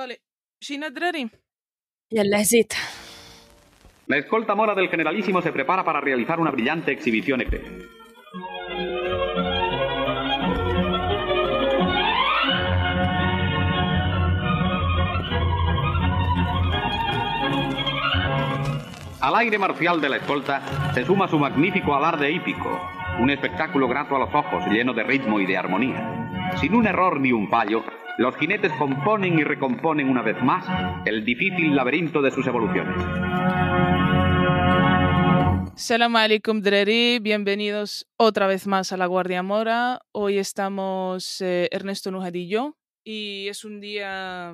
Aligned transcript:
Vale, 0.00 0.22
Y 0.62 2.18
el 2.18 2.30
Lesit. 2.30 2.72
La 4.06 4.16
escolta 4.16 4.54
mora 4.54 4.74
del 4.74 4.88
generalísimo 4.88 5.42
se 5.42 5.52
prepara 5.52 5.84
para 5.84 6.00
realizar 6.00 6.40
una 6.40 6.50
brillante 6.50 6.90
exhibición 6.90 7.42
ecte. 7.42 7.60
Al 19.20 19.34
aire 19.34 19.58
marcial 19.58 20.00
de 20.00 20.08
la 20.08 20.16
escolta 20.16 20.94
se 20.94 21.04
suma 21.04 21.28
su 21.28 21.38
magnífico 21.38 21.94
alarde 21.94 22.32
hípico, 22.32 22.80
un 23.18 23.28
espectáculo 23.28 23.86
grato 23.86 24.16
a 24.16 24.20
los 24.20 24.34
ojos, 24.34 24.64
lleno 24.70 24.94
de 24.94 25.02
ritmo 25.02 25.40
y 25.40 25.44
de 25.44 25.58
armonía. 25.58 26.52
Sin 26.58 26.74
un 26.74 26.86
error 26.86 27.20
ni 27.20 27.32
un 27.32 27.50
fallo, 27.50 27.84
los 28.20 28.36
jinetes 28.36 28.70
componen 28.74 29.38
y 29.38 29.44
recomponen 29.44 30.10
una 30.10 30.20
vez 30.20 30.36
más 30.42 30.62
el 31.06 31.24
difícil 31.24 31.74
laberinto 31.74 32.20
de 32.20 32.30
sus 32.30 32.46
evoluciones. 32.46 32.94
Salam 35.74 36.14
alaikum 36.16 36.60
Dreri, 36.60 37.18
bienvenidos 37.18 38.06
otra 38.18 38.46
vez 38.46 38.66
más 38.66 38.92
a 38.92 38.98
La 38.98 39.06
Guardia 39.06 39.42
Mora. 39.42 40.02
Hoy 40.12 40.36
estamos 40.36 41.40
eh, 41.40 41.70
Ernesto 41.72 42.10
Nujad 42.10 42.34
y 43.02 43.48
es 43.48 43.64
un 43.64 43.80
día 43.80 44.52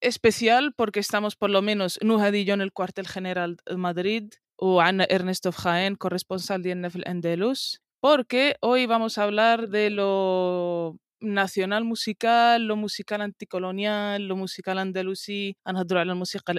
especial 0.00 0.72
porque 0.74 1.00
estamos 1.00 1.36
por 1.36 1.50
lo 1.50 1.60
menos 1.60 1.98
Nujad 2.02 2.32
y 2.32 2.46
yo 2.46 2.54
en 2.54 2.62
el 2.62 2.72
cuartel 2.72 3.06
general 3.06 3.58
de 3.66 3.76
Madrid 3.76 4.32
o 4.56 4.80
Ana 4.80 5.04
Ernesto 5.06 5.52
Jaén, 5.52 5.96
corresponsal 5.96 6.62
de 6.62 6.70
Endelus, 7.04 7.82
porque 8.00 8.56
hoy 8.62 8.86
vamos 8.86 9.18
a 9.18 9.24
hablar 9.24 9.68
de 9.68 9.90
lo 9.90 10.96
nacional 11.22 11.84
musical, 11.84 12.66
lo 12.66 12.76
musical 12.76 13.22
anticolonial, 13.22 14.26
lo 14.26 14.36
musical 14.36 14.78
andalusí, 14.78 15.56
anhadro 15.64 16.04
la 16.04 16.14
música 16.14 16.52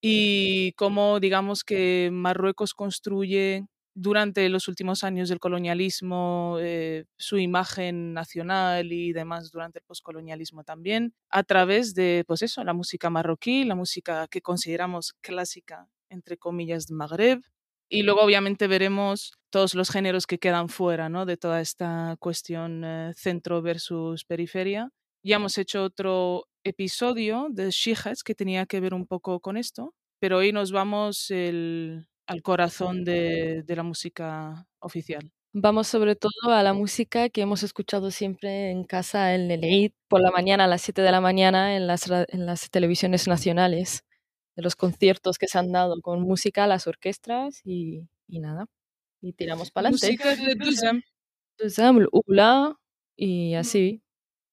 y 0.00 0.72
cómo 0.72 1.18
digamos 1.20 1.64
que 1.64 2.10
Marruecos 2.12 2.74
construye 2.74 3.66
durante 3.94 4.48
los 4.48 4.68
últimos 4.68 5.04
años 5.04 5.28
del 5.28 5.38
colonialismo 5.38 6.58
eh, 6.60 7.04
su 7.16 7.38
imagen 7.38 8.12
nacional 8.12 8.92
y 8.92 9.12
demás 9.12 9.50
durante 9.52 9.78
el 9.78 9.84
poscolonialismo 9.86 10.64
también 10.64 11.14
a 11.30 11.44
través 11.44 11.94
de 11.94 12.24
pues 12.26 12.42
eso 12.42 12.64
la 12.64 12.74
música 12.74 13.08
marroquí 13.08 13.64
la 13.64 13.76
música 13.76 14.26
que 14.28 14.42
consideramos 14.42 15.14
clásica 15.20 15.88
entre 16.10 16.36
comillas 16.36 16.86
de 16.86 16.94
Magreb 16.96 17.40
y 17.88 18.02
luego 18.02 18.22
obviamente 18.22 18.66
veremos 18.66 19.32
todos 19.50 19.74
los 19.74 19.90
géneros 19.90 20.26
que 20.26 20.38
quedan 20.38 20.68
fuera 20.68 21.08
¿no? 21.08 21.26
de 21.26 21.36
toda 21.36 21.60
esta 21.60 22.16
cuestión 22.18 22.84
eh, 22.84 23.12
centro 23.14 23.62
versus 23.62 24.24
periferia 24.24 24.90
ya 25.24 25.36
hemos 25.36 25.56
hecho 25.56 25.82
otro 25.82 26.44
episodio 26.64 27.48
de 27.50 27.70
Shijas 27.70 28.22
que 28.22 28.34
tenía 28.34 28.66
que 28.66 28.78
ver 28.80 28.92
un 28.92 29.06
poco 29.06 29.40
con 29.40 29.56
esto, 29.56 29.94
pero 30.20 30.36
hoy 30.36 30.52
nos 30.52 30.70
vamos 30.70 31.30
al 31.30 32.42
corazón 32.42 33.04
de, 33.04 33.64
la 33.66 33.82
música 33.82 34.66
oficial. 34.80 35.30
Vamos 35.54 35.86
sobre 35.86 36.14
todo 36.14 36.52
a 36.52 36.62
la 36.62 36.74
música 36.74 37.30
que 37.30 37.40
hemos 37.40 37.62
escuchado 37.62 38.10
siempre 38.10 38.70
en 38.70 38.84
casa 38.84 39.34
en 39.34 39.50
el 39.50 39.64
Eid, 39.64 39.92
por 40.08 40.20
la 40.20 40.30
mañana 40.30 40.64
a 40.64 40.68
las 40.68 40.82
7 40.82 41.00
de 41.00 41.12
la 41.12 41.22
mañana 41.22 41.74
en 41.74 41.86
las, 41.86 42.10
en 42.10 42.44
las 42.44 42.68
televisiones 42.68 43.26
nacionales, 43.26 44.04
de 44.56 44.62
los 44.62 44.76
conciertos 44.76 45.38
que 45.38 45.48
se 45.48 45.58
han 45.58 45.72
dado 45.72 46.00
con 46.00 46.22
música, 46.22 46.66
las 46.66 46.86
orquestas 46.86 47.60
y, 47.64 48.08
y 48.28 48.40
nada. 48.40 48.66
Y 49.20 49.32
tiramos 49.32 49.70
para 49.70 49.88
adelante. 49.88 50.06
Música 50.06 50.36
de 50.36 50.54
Duzem. 50.54 51.02
y 53.16 53.54
así. 53.54 54.02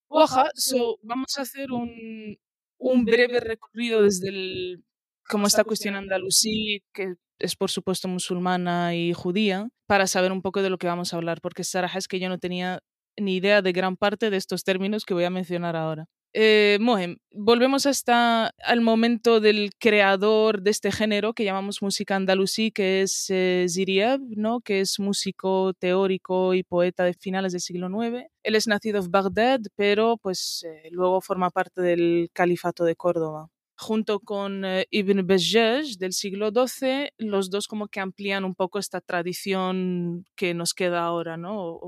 Oja, 0.08 0.50
so, 0.56 0.98
vamos 1.04 1.38
a 1.38 1.44
hacer 1.44 1.72
un, 1.72 2.38
un 2.78 3.06
breve 3.06 3.40
recorrido 3.40 4.02
desde 4.02 4.30
el, 4.30 4.84
como 5.30 5.48
esta 5.48 5.64
cuestión 5.64 5.96
andalusí, 5.96 6.84
que 6.94 7.16
es 7.40 7.56
por 7.56 7.72
supuesto 7.72 8.08
musulmana 8.08 8.96
y 8.96 9.14
judía, 9.14 9.70
para 9.88 10.08
saber 10.08 10.32
un 10.32 10.42
poco 10.42 10.62
de 10.62 10.70
lo 10.70 10.78
que 10.78 10.88
vamos 10.88 11.14
a 11.14 11.18
hablar, 11.18 11.40
porque 11.42 11.64
Sarah 11.64 11.92
es 11.96 12.08
que 12.08 12.20
yo 12.20 12.30
no 12.30 12.40
tenía 12.40 12.80
ni 13.18 13.36
idea 13.36 13.62
de 13.62 13.72
gran 13.72 13.98
parte 13.98 14.30
de 14.30 14.38
estos 14.38 14.64
términos 14.64 15.06
que 15.06 15.14
voy 15.14 15.24
a 15.24 15.30
mencionar 15.30 15.76
ahora. 15.76 16.08
Eh, 16.34 16.78
Mohem, 16.80 17.18
volvemos 17.34 17.86
hasta 17.86 18.54
al 18.64 18.80
momento 18.80 19.42
del 19.42 19.72
creador 19.78 20.62
de 20.62 20.72
este 20.72 20.90
género 20.90 21.34
que 21.34 21.44
llamamos 21.44 21.82
música 21.82 22.16
andalusí, 22.16 22.72
que 22.72 23.02
es 23.02 23.26
eh, 23.30 23.68
¿no? 24.38 24.62
que 24.62 24.80
es 24.80 24.98
músico 25.00 25.74
teórico 25.74 26.54
y 26.54 26.64
poeta 26.64 27.04
de 27.04 27.14
finales 27.14 27.52
del 27.52 27.60
siglo 27.62 27.90
IX. 27.90 28.28
Él 28.44 28.56
es 28.56 28.66
nacido 28.68 29.00
en 29.00 29.12
Bagdad, 29.12 29.60
pero 29.76 30.18
pues 30.18 30.66
eh, 30.66 30.88
luego 30.92 31.20
forma 31.20 31.50
parte 31.50 31.82
del 31.82 32.30
califato 32.32 32.86
de 32.86 32.96
Córdoba. 32.96 33.50
Junto 33.76 34.20
con 34.20 34.64
eh, 34.64 34.86
Ibn 34.90 35.26
Bejjaj 35.28 35.98
del 35.98 36.14
siglo 36.14 36.52
XII, 36.52 37.10
los 37.18 37.50
dos 37.50 37.68
como 37.68 37.88
que 37.88 38.00
amplían 38.00 38.46
un 38.46 38.56
poco 38.56 38.80
esta 38.80 39.02
tradición 39.02 40.26
que 40.36 40.54
nos 40.54 40.74
queda 40.74 41.04
ahora, 41.04 41.36
¿no? 41.36 41.80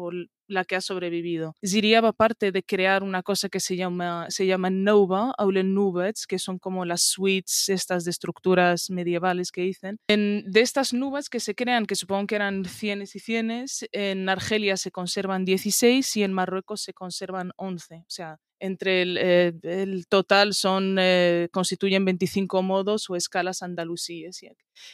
La 0.48 0.66
que 0.66 0.76
ha 0.76 0.82
sobrevivido. 0.82 1.56
Ziriab, 1.66 2.06
aparte 2.06 2.52
de 2.52 2.64
crear 2.64 3.04
una 3.04 3.24
cosa 3.24 3.50
que 3.50 3.60
se 3.60 3.76
llama, 3.76 4.28
se 4.30 4.46
llama 4.46 4.70
Nova, 4.70 5.34
o 5.38 5.52
Nubets, 5.52 6.26
que 6.28 6.40
son 6.40 6.60
como 6.60 6.86
las 6.86 7.04
suites, 7.04 7.70
estas 7.70 8.04
de 8.06 8.12
estructuras 8.12 8.90
medievales 8.90 9.52
que 9.52 9.62
dicen. 9.62 10.00
En, 10.08 10.44
de 10.48 10.62
estas 10.62 10.94
nubes 10.94 11.30
que 11.30 11.40
se 11.40 11.56
crean, 11.56 11.86
que 11.86 11.96
supongo 11.96 12.28
que 12.28 12.36
eran 12.36 12.66
cienes 12.66 13.16
y 13.16 13.20
cienes, 13.20 13.86
en 13.92 14.30
Argelia 14.30 14.78
se 14.78 14.92
conservan 14.92 15.46
16 15.46 16.18
y 16.18 16.24
en 16.24 16.34
Marruecos 16.34 16.82
se 16.82 16.94
conservan 16.94 17.52
11. 17.58 17.96
O 17.96 18.06
sea, 18.10 18.40
entre 18.64 19.02
el, 19.02 19.18
eh, 19.20 19.54
total 20.08 20.54
son, 20.54 20.96
eh, 20.98 21.50
constituyen 21.52 22.06
25 22.06 22.64
modos 22.64 23.10
o 23.10 23.16
escalas 23.18 23.62
andalusíes. 23.62 24.42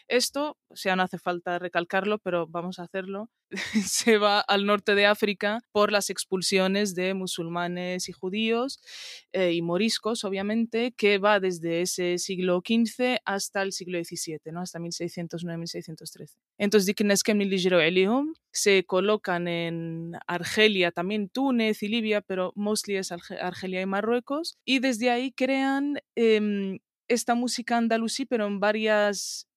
Esto, 0.07 0.57
o 0.69 0.75
sea, 0.75 0.95
no 0.95 1.03
hace 1.03 1.17
falta 1.17 1.59
recalcarlo, 1.59 2.19
pero 2.19 2.47
vamos 2.47 2.79
a 2.79 2.83
hacerlo. 2.83 3.29
se 3.87 4.17
va 4.19 4.41
al 4.41 4.65
norte 4.65 4.93
de 4.93 5.07
África 5.07 5.59
por 5.71 5.91
las 5.91 6.09
expulsiones 6.11 6.93
de 6.93 7.15
musulmanes 7.15 8.07
y 8.07 8.11
judíos 8.11 8.79
eh, 9.33 9.53
y 9.53 9.61
moriscos, 9.61 10.23
obviamente, 10.23 10.93
que 10.95 11.17
va 11.17 11.39
desde 11.39 11.81
ese 11.81 12.17
siglo 12.19 12.61
XV 12.61 13.19
hasta 13.25 13.61
el 13.63 13.71
siglo 13.73 13.97
XVII, 13.97 14.51
¿no? 14.51 14.61
hasta 14.61 14.79
1609-1613. 14.79 16.35
Entonces, 16.57 16.85
Dikines 16.85 17.23
Kemni 17.23 17.45
Elihum 17.45 18.33
se 18.51 18.83
colocan 18.85 19.47
en 19.47 20.11
Argelia, 20.27 20.91
también 20.91 21.29
Túnez 21.29 21.81
y 21.83 21.87
Libia, 21.87 22.21
pero 22.21 22.51
mostly 22.55 22.97
es 22.97 23.11
Arge- 23.11 23.39
Argelia 23.41 23.81
y 23.81 23.85
Marruecos, 23.85 24.57
y 24.65 24.79
desde 24.79 25.09
ahí 25.09 25.31
crean 25.31 25.99
em, 26.15 26.79
esta 27.09 27.35
música 27.35 27.77
andalusí, 27.77 28.25
pero 28.25 28.47
en 28.47 28.59
varias 28.59 29.47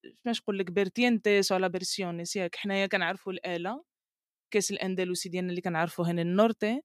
vertientes 0.72 1.50
o 1.50 1.58
las 1.58 1.70
versiones. 1.70 2.32
Ya 2.32 2.48
que 4.50 4.58
es 4.58 4.70
el 4.70 4.78
andalusí 4.80 5.30
en 6.08 6.18
el 6.18 6.34
norte, 6.34 6.84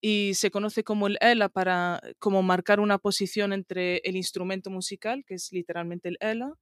y 0.00 0.34
se 0.34 0.50
conoce 0.50 0.82
como 0.84 1.06
el 1.06 1.16
ELA 1.20 1.48
para 1.48 2.00
como 2.18 2.42
marcar 2.42 2.80
una 2.80 2.98
posición 2.98 3.52
entre 3.52 3.98
el 3.98 4.16
instrumento 4.16 4.68
musical, 4.70 5.24
que 5.24 5.34
es 5.34 5.52
literalmente 5.52 6.08
el 6.08 6.18
ELA, 6.20 6.54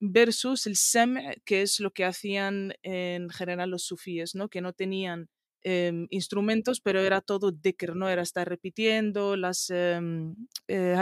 versus 0.00 0.66
el 0.66 0.76
SEM, 0.76 1.16
que 1.44 1.62
es 1.62 1.78
lo 1.80 1.90
que 1.90 2.04
hacían 2.04 2.72
en 2.82 3.28
general 3.30 3.70
los 3.70 3.84
sufíes, 3.84 4.34
¿no? 4.34 4.48
que 4.48 4.62
no 4.62 4.72
tenían 4.72 5.28
eh, 5.68 6.06
instrumentos, 6.10 6.80
pero 6.80 7.00
era 7.00 7.20
todo 7.20 7.50
dicker, 7.50 7.96
¿no? 7.96 8.08
Era 8.08 8.22
estar 8.22 8.48
repitiendo 8.48 9.34
las, 9.34 9.68
em, 9.70 10.36
eh, 10.68 10.94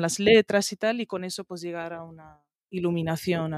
las 0.00 0.18
letras 0.18 0.72
y 0.72 0.76
tal, 0.76 1.00
y 1.00 1.06
con 1.06 1.22
eso 1.22 1.44
pues 1.44 1.60
llegar 1.60 1.92
a 1.92 2.02
una 2.02 2.42
iluminación. 2.68 3.52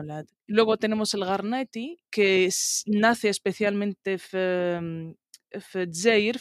Luego 0.47 0.77
tenemos 0.77 1.15
el 1.15 1.25
Garneti, 1.25 1.99
que 2.10 2.44
es, 2.44 2.82
nace 2.87 3.31
especialmente 3.31 4.19
em, 4.32 5.15
en 5.50 5.94
Zaire, 5.94 6.41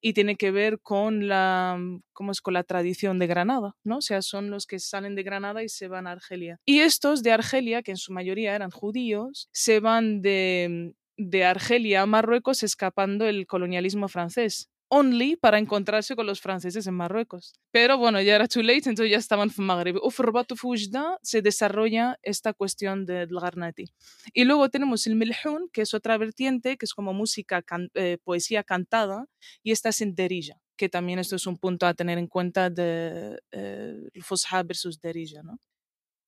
y 0.00 0.12
tiene 0.12 0.36
que 0.36 0.52
ver 0.52 0.78
con 0.78 1.26
la, 1.26 1.76
¿cómo 2.12 2.30
es? 2.30 2.40
con 2.40 2.54
la 2.54 2.62
tradición 2.62 3.18
de 3.18 3.26
Granada, 3.26 3.74
¿no? 3.82 3.96
O 3.96 4.02
sea, 4.02 4.22
son 4.22 4.50
los 4.50 4.66
que 4.66 4.78
salen 4.78 5.16
de 5.16 5.24
Granada 5.24 5.64
y 5.64 5.68
se 5.68 5.88
van 5.88 6.06
a 6.06 6.12
Argelia. 6.12 6.60
Y 6.64 6.78
estos 6.78 7.24
de 7.24 7.32
Argelia, 7.32 7.82
que 7.82 7.90
en 7.90 7.96
su 7.96 8.12
mayoría 8.12 8.54
eran 8.54 8.70
judíos, 8.70 9.48
se 9.50 9.80
van 9.80 10.22
de 10.22 10.94
de 11.16 11.44
Argelia 11.44 12.02
a 12.02 12.06
Marruecos 12.06 12.62
escapando 12.62 13.26
el 13.26 13.46
colonialismo 13.46 14.08
francés. 14.08 14.70
Only 14.88 15.36
para 15.36 15.58
encontrarse 15.58 16.14
con 16.14 16.26
los 16.26 16.40
franceses 16.40 16.86
en 16.86 16.94
Marruecos. 16.94 17.54
Pero 17.72 17.98
bueno, 17.98 18.20
ya 18.20 18.36
era 18.36 18.46
too 18.46 18.62
late, 18.62 18.88
entonces 18.88 19.10
ya 19.10 19.16
estaban 19.16 19.50
en 19.56 19.64
Magreb. 19.64 19.96
Se 21.22 21.42
desarrolla 21.42 22.18
esta 22.22 22.52
cuestión 22.52 23.06
del 23.06 23.28
Garnati. 23.28 23.86
Y 24.32 24.44
luego 24.44 24.68
tenemos 24.68 25.06
el 25.06 25.16
Milhun, 25.16 25.68
que 25.72 25.82
es 25.82 25.94
otra 25.94 26.16
vertiente, 26.18 26.76
que 26.76 26.84
es 26.84 26.94
como 26.94 27.12
música, 27.12 27.64
eh, 27.94 28.18
poesía 28.22 28.62
cantada, 28.62 29.26
y 29.62 29.72
esta 29.72 29.88
es 29.88 30.00
en 30.00 30.14
Derija, 30.14 30.60
que 30.76 30.88
también 30.88 31.18
esto 31.18 31.34
es 31.34 31.46
un 31.46 31.56
punto 31.56 31.86
a 31.86 31.94
tener 31.94 32.18
en 32.18 32.28
cuenta 32.28 32.70
de 32.70 33.40
eh, 33.50 33.94
el 34.12 34.22
Fusha 34.22 34.62
versus 34.62 35.00
Derija, 35.00 35.42
¿no? 35.42 35.58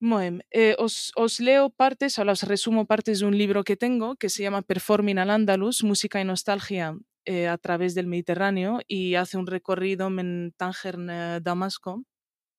Moem, 0.01 0.41
eh, 0.51 0.77
os, 0.79 1.41
leo 1.41 1.71
partes, 1.71 2.19
o 2.19 2.23
os 2.23 2.43
resumo 2.43 2.85
partes 2.85 3.21
de 3.21 3.27
un 3.27 3.35
libro 3.39 3.65
que 3.65 3.77
tengo 3.77 4.17
que 4.17 4.29
se 4.29 4.43
llama 4.43 4.61
Performing 4.61 5.19
al 5.19 5.31
Andalus, 5.31 5.83
Música 5.85 6.21
y 6.21 6.25
Nostalgia 6.25 6.95
eh, 7.25 7.49
a 7.49 7.57
través 7.57 7.95
del 7.95 8.07
Mediterráneo 8.07 8.81
y 8.87 9.15
hace 9.15 9.39
un 9.39 9.47
recorrido 9.47 10.09
en 10.09 10.53
Tánger, 10.59 10.97
eh, 11.09 11.41
Damasco, 11.43 12.05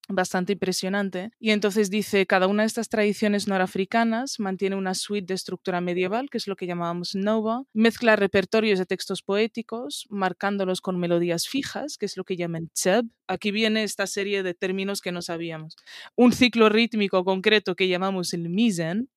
bastante 0.08 0.54
impresionante. 0.54 1.32
Y 1.40 1.52
entonces 1.52 1.90
dice, 1.90 2.26
cada 2.26 2.48
una 2.48 2.64
de 2.64 2.68
estas 2.68 2.90
tradiciones 2.90 3.48
norafricanas 3.48 4.40
mantiene 4.40 4.76
una 4.76 4.94
suite 4.94 5.28
de 5.28 5.34
estructura 5.36 5.82
medieval, 5.82 6.30
que 6.30 6.38
es 6.38 6.48
lo 6.48 6.56
que 6.56 6.68
llamábamos 6.68 7.16
nova, 7.16 7.64
mezcla 7.74 8.16
repertorios 8.16 8.80
de 8.80 8.86
textos 8.86 9.22
poéticos, 9.22 10.08
marcándolos 10.10 10.82
con 10.82 11.00
melodías 11.00 11.48
fijas, 11.48 11.98
que 11.98 12.06
es 12.06 12.18
lo 12.18 12.24
que 12.24 12.38
llaman 12.38 12.70
tseb. 12.70 13.06
Aquí 13.28 13.52
viene 13.52 13.84
esta 13.84 14.08
serie 14.08 14.44
de 14.44 14.54
términos 14.54 15.02
que 15.02 15.12
no 15.12 15.22
sabíamos. 15.22 15.76
Un 16.16 16.32
ciclo 16.34 16.70
rítmico 16.70 17.24
concreto 17.26 17.76
que 17.76 17.88
llamamos 17.88 18.34
el 18.34 18.50
mizen, 18.50 19.10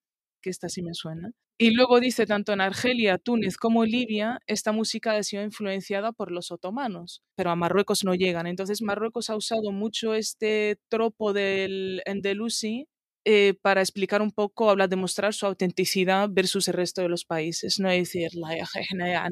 que 0.42 0.50
esta 0.50 0.68
sí 0.68 0.82
me 0.82 0.94
suena. 0.94 1.32
Y 1.62 1.74
luego 1.74 2.00
dice, 2.00 2.24
tanto 2.24 2.54
en 2.54 2.62
Argelia, 2.62 3.18
Túnez 3.18 3.58
como 3.58 3.84
Libia, 3.84 4.40
esta 4.46 4.72
música 4.72 5.12
ha 5.12 5.22
sido 5.22 5.42
influenciada 5.42 6.10
por 6.10 6.30
los 6.32 6.50
otomanos, 6.50 7.22
pero 7.36 7.50
a 7.50 7.54
Marruecos 7.56 8.02
no 8.02 8.14
llegan. 8.14 8.46
Entonces 8.46 8.80
Marruecos 8.80 9.28
ha 9.28 9.36
usado 9.36 9.70
mucho 9.70 10.14
este 10.14 10.78
tropo 10.88 11.34
del 11.34 12.00
Endelusi 12.06 12.88
eh, 13.26 13.52
para 13.60 13.82
explicar 13.82 14.22
un 14.22 14.30
poco, 14.30 14.70
habla 14.70 14.88
de 14.88 14.96
mostrar 14.96 15.34
su 15.34 15.44
autenticidad 15.44 16.30
versus 16.32 16.66
el 16.68 16.74
resto 16.74 17.02
de 17.02 17.10
los 17.10 17.26
países. 17.26 17.78
No 17.78 17.90
es 17.90 18.08
decir, 18.08 18.30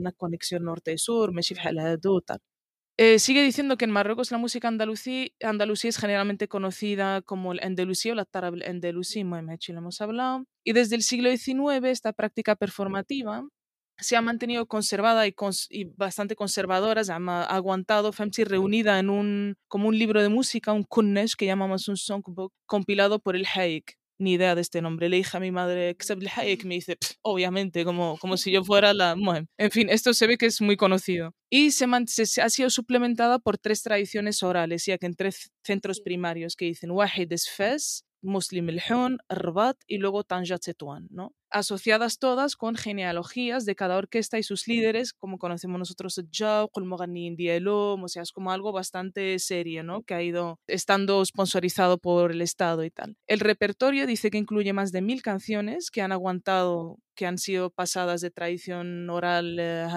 la 0.03 0.13
conexión 0.13 0.65
norte-sur, 0.65 1.33
me 1.33 1.43
tal. 2.21 2.41
Eh, 3.01 3.21
sigue 3.21 3.45
diciendo 3.45 3.77
que 3.77 3.85
en 3.85 3.93
Marruecos 3.93 4.33
la 4.33 4.39
música 4.39 4.67
andalusí, 4.67 5.33
andalusí 5.41 5.87
es 5.87 5.99
generalmente 5.99 6.49
conocida 6.49 7.23
como 7.23 7.53
el 7.53 7.61
andalusí 7.63 8.11
o 8.11 8.17
la 8.17 8.25
tarab 8.25 8.55
andalusí, 8.67 9.23
lo 9.23 9.39
hemos 9.79 10.01
hablado. 10.01 10.47
Y 10.65 10.73
desde 10.73 10.97
el 10.97 11.03
siglo 11.03 11.31
XIX 11.31 11.85
esta 11.85 12.13
práctica 12.13 12.57
performativa 12.57 13.47
se 13.99 14.17
ha 14.17 14.21
mantenido 14.21 14.67
conservada 14.67 15.29
y, 15.29 15.35
bastante 15.97 16.35
conservadora, 16.35 17.05
se 17.05 17.13
ha 17.13 17.45
aguantado, 17.45 18.13
Femsi 18.13 18.43
reunida 18.43 18.99
en 18.99 19.11
un, 19.11 19.55
como 19.69 19.87
un 19.87 19.97
libro 19.97 20.21
de 20.21 20.29
música, 20.29 20.73
un 20.73 20.83
kunnesh 20.83 21.37
que 21.37 21.47
llamamos 21.47 21.87
un 21.87 21.97
songbook, 21.97 22.53
compilado 22.67 23.21
por 23.21 23.37
el 23.37 23.47
Haik 23.47 23.97
ni 24.19 24.33
idea 24.33 24.55
de 24.55 24.61
este 24.61 24.83
nombre. 24.83 25.09
Le 25.09 25.17
dije 25.17 25.37
a 25.37 25.41
mi 25.41 25.51
madre, 25.51 25.97
que 26.59 26.67
me 26.67 26.75
dice, 26.75 26.99
obviamente, 27.23 27.85
como, 27.85 28.19
como 28.19 28.37
si 28.37 28.51
yo 28.51 28.65
fuera 28.65 28.93
la... 28.95 29.17
en 29.57 29.71
fin, 29.71 29.89
esto 29.89 30.13
se 30.13 30.27
ve 30.27 30.37
que 30.37 30.47
es 30.47 30.61
muy 30.61 30.77
conocido. 30.77 31.35
Y 31.51 31.71
se, 31.71 31.87
ha 32.43 32.51
sido 32.51 32.71
suplementada 32.71 33.39
por 33.39 33.59
tres 33.59 33.83
tradiciones 33.83 34.43
orales, 34.43 34.85
ya 34.87 34.99
que 34.99 35.07
en 35.07 35.15
tres 35.15 35.51
centros 35.65 36.01
primarios 36.01 36.57
que 36.57 36.67
dicen 36.67 36.91
Wahid 36.91 37.33
es 37.33 37.49
Fez, 37.49 38.05
Muslim 38.21 38.69
el 38.69 38.81
Rabat 39.29 39.77
y 39.87 39.99
luego 39.99 40.25
Setuan, 40.61 41.07
¿no? 41.11 41.35
Asociadas 41.51 42.19
todas 42.19 42.57
con 42.57 42.77
genealogías 42.77 43.65
de 43.65 43.75
cada 43.75 43.97
orquesta 43.97 44.39
y 44.39 44.43
sus 44.43 44.67
líderes, 44.67 45.13
como 45.13 45.39
conocemos 45.39 45.79
nosotros 45.79 46.19
el 46.19 46.29
Jau, 46.33 46.69
el 46.75 47.69
o 47.69 48.09
sea, 48.09 48.23
es 48.23 48.33
como 48.33 48.53
algo 48.53 48.73
bastante 48.73 49.39
serio, 49.39 49.83
¿no? 49.83 50.03
Que 50.03 50.15
ha 50.15 50.23
ido 50.23 50.59
estando 50.67 51.25
sponsorizado 51.25 51.99
por 51.99 52.33
el 52.33 52.43
Estado 52.43 52.85
y 52.85 52.91
tal. 52.91 53.17
El 53.27 53.41
repertorio 53.41 54.07
dice 54.07 54.31
que 54.31 54.39
incluye 54.39 54.73
más 54.73 54.93
de 54.93 55.03
mil 55.03 55.23
canciones 55.23 55.91
que 55.91 56.03
han 56.03 56.13
aguantado 56.13 56.99
que 57.19 57.27
han 57.27 57.37
sido 57.37 57.71
pasadas 57.71 58.21
de 58.21 58.31
tradición 58.31 59.11
oral 59.11 59.57
eh, 59.59 59.89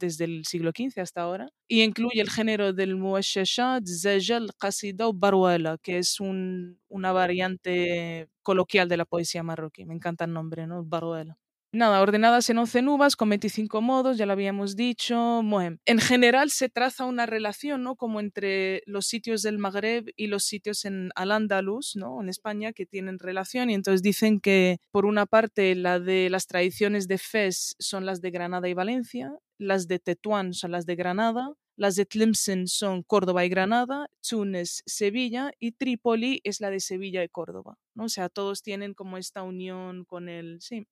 desde 0.00 0.24
el 0.24 0.44
siglo 0.44 0.72
XV 0.76 1.00
hasta 1.00 1.22
ahora, 1.22 1.46
y 1.68 1.82
incluye 1.82 2.20
el 2.20 2.30
género 2.30 2.72
del 2.72 2.96
muashashat, 2.96 3.84
zajal, 3.86 4.50
qasida 4.58 5.06
o 5.06 5.12
baruela, 5.12 5.78
que 5.80 5.98
es 5.98 6.18
una 6.18 7.12
variante 7.12 8.28
coloquial 8.42 8.88
de 8.88 8.96
la 8.96 9.04
poesía 9.04 9.42
marroquí. 9.42 9.84
Me 9.84 9.94
encanta 9.94 10.24
el 10.24 10.32
nombre, 10.32 10.66
¿no? 10.66 10.84
Baruela. 10.84 11.36
Nada, 11.74 12.02
ordenadas 12.02 12.50
en 12.50 12.58
11 12.58 12.82
nubes 12.82 13.16
con 13.16 13.30
25 13.30 13.80
modos, 13.80 14.18
ya 14.18 14.26
lo 14.26 14.32
habíamos 14.32 14.76
dicho. 14.76 15.40
En 15.86 16.00
general 16.00 16.50
se 16.50 16.68
traza 16.68 17.06
una 17.06 17.24
relación, 17.24 17.82
¿no? 17.82 17.96
Como 17.96 18.20
entre 18.20 18.82
los 18.84 19.06
sitios 19.06 19.40
del 19.40 19.56
Magreb 19.56 20.04
y 20.14 20.26
los 20.26 20.44
sitios 20.44 20.84
en 20.84 21.08
Al-Ándalus, 21.14 21.96
¿no? 21.96 22.20
En 22.20 22.28
España, 22.28 22.74
que 22.74 22.84
tienen 22.84 23.18
relación. 23.18 23.70
Y 23.70 23.74
entonces 23.74 24.02
dicen 24.02 24.38
que, 24.38 24.80
por 24.90 25.06
una 25.06 25.24
parte, 25.24 25.74
la 25.74 25.98
de 25.98 26.28
las 26.28 26.46
tradiciones 26.46 27.08
de 27.08 27.16
Fez 27.16 27.74
son 27.78 28.04
las 28.04 28.20
de 28.20 28.32
Granada 28.32 28.68
y 28.68 28.74
Valencia, 28.74 29.32
las 29.56 29.88
de 29.88 29.98
Tetuán 29.98 30.52
son 30.52 30.72
las 30.72 30.84
de 30.84 30.94
Granada, 30.96 31.54
las 31.76 31.96
de 31.96 32.06
Tlemcen 32.06 32.68
son 32.68 33.02
Córdoba 33.02 33.44
y 33.44 33.48
Granada, 33.48 34.08
Túnez, 34.26 34.82
Sevilla 34.86 35.52
y 35.58 35.72
Trípoli 35.72 36.40
es 36.44 36.60
la 36.60 36.70
de 36.70 36.80
Sevilla 36.80 37.24
y 37.24 37.28
Córdoba. 37.28 37.78
¿no? 37.94 38.04
O 38.04 38.08
sea, 38.08 38.28
todos 38.28 38.62
tienen 38.62 38.94
como 38.94 39.18
esta 39.18 39.42
unión 39.42 40.04
con 40.04 40.28
el... 40.28 40.60
Sí. 40.60 40.86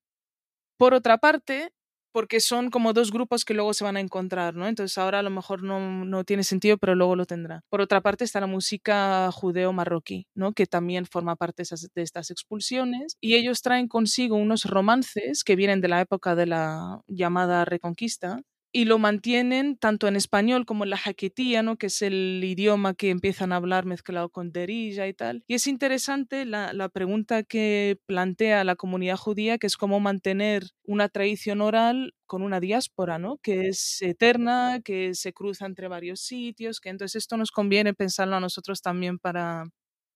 Por 0.78 0.94
otra 0.94 1.18
parte, 1.18 1.72
porque 2.12 2.40
son 2.40 2.70
como 2.70 2.92
dos 2.92 3.12
grupos 3.12 3.44
que 3.44 3.54
luego 3.54 3.74
se 3.74 3.84
van 3.84 3.96
a 3.96 4.00
encontrar, 4.00 4.54
¿no? 4.54 4.66
Entonces 4.66 4.96
ahora 4.98 5.20
a 5.20 5.22
lo 5.22 5.30
mejor 5.30 5.62
no, 5.62 6.04
no 6.04 6.24
tiene 6.24 6.44
sentido, 6.44 6.78
pero 6.78 6.94
luego 6.94 7.16
lo 7.16 7.26
tendrá. 7.26 7.62
Por 7.68 7.80
otra 7.80 8.00
parte 8.00 8.24
está 8.24 8.40
la 8.40 8.46
música 8.46 9.30
judeo-marroquí, 9.32 10.26
¿no? 10.34 10.52
Que 10.52 10.66
también 10.66 11.06
forma 11.06 11.36
parte 11.36 11.62
de 11.94 12.02
estas 12.02 12.30
expulsiones 12.30 13.16
y 13.20 13.34
ellos 13.36 13.62
traen 13.62 13.88
consigo 13.88 14.36
unos 14.36 14.64
romances 14.64 15.44
que 15.44 15.56
vienen 15.56 15.80
de 15.80 15.88
la 15.88 16.00
época 16.00 16.34
de 16.34 16.46
la 16.46 17.00
llamada 17.06 17.64
Reconquista, 17.64 18.40
y 18.75 18.83
lo 18.83 18.99
mantienen 18.99 19.77
tanto 19.77 20.05
en 20.09 20.17
español 20.17 20.65
como 20.65 20.83
en 20.83 20.89
la 20.89 20.97
jaquetía, 20.97 21.63
¿no? 21.63 21.77
que 21.77 21.87
es 21.87 22.01
el 22.01 22.41
idioma 22.43 22.93
que 22.93 23.09
empiezan 23.09 23.53
a 23.53 23.55
hablar 23.55 23.85
mezclado 23.85 24.27
con 24.27 24.51
derilla 24.51 25.07
y 25.07 25.13
tal. 25.13 25.45
Y 25.47 25.53
es 25.53 25.65
interesante 25.67 26.43
la, 26.43 26.73
la, 26.73 26.89
pregunta 26.89 27.43
que 27.43 27.97
plantea 28.05 28.65
la 28.65 28.75
comunidad 28.75 29.15
judía, 29.15 29.57
que 29.57 29.67
es 29.67 29.77
cómo 29.77 30.01
mantener 30.01 30.71
una 30.83 31.07
tradición 31.07 31.61
oral 31.61 32.15
con 32.25 32.41
una 32.41 32.59
diáspora, 32.59 33.17
¿no? 33.17 33.37
que 33.37 33.69
es 33.69 34.01
eterna, 34.01 34.81
que 34.83 35.15
se 35.15 35.31
cruza 35.31 35.65
entre 35.65 35.87
varios 35.87 36.19
sitios, 36.19 36.81
que 36.81 36.89
entonces 36.89 37.23
esto 37.23 37.37
nos 37.37 37.51
conviene 37.51 37.93
pensarlo 37.93 38.35
a 38.35 38.41
nosotros 38.41 38.81
también 38.81 39.19
para, 39.19 39.63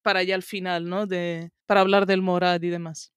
para 0.02 0.20
allá 0.20 0.36
al 0.36 0.44
final, 0.44 0.90
¿no? 0.90 1.08
de, 1.08 1.52
para 1.66 1.80
hablar 1.80 2.06
del 2.06 2.22
morad 2.22 2.62
y 2.62 2.68
demás. 2.68 3.14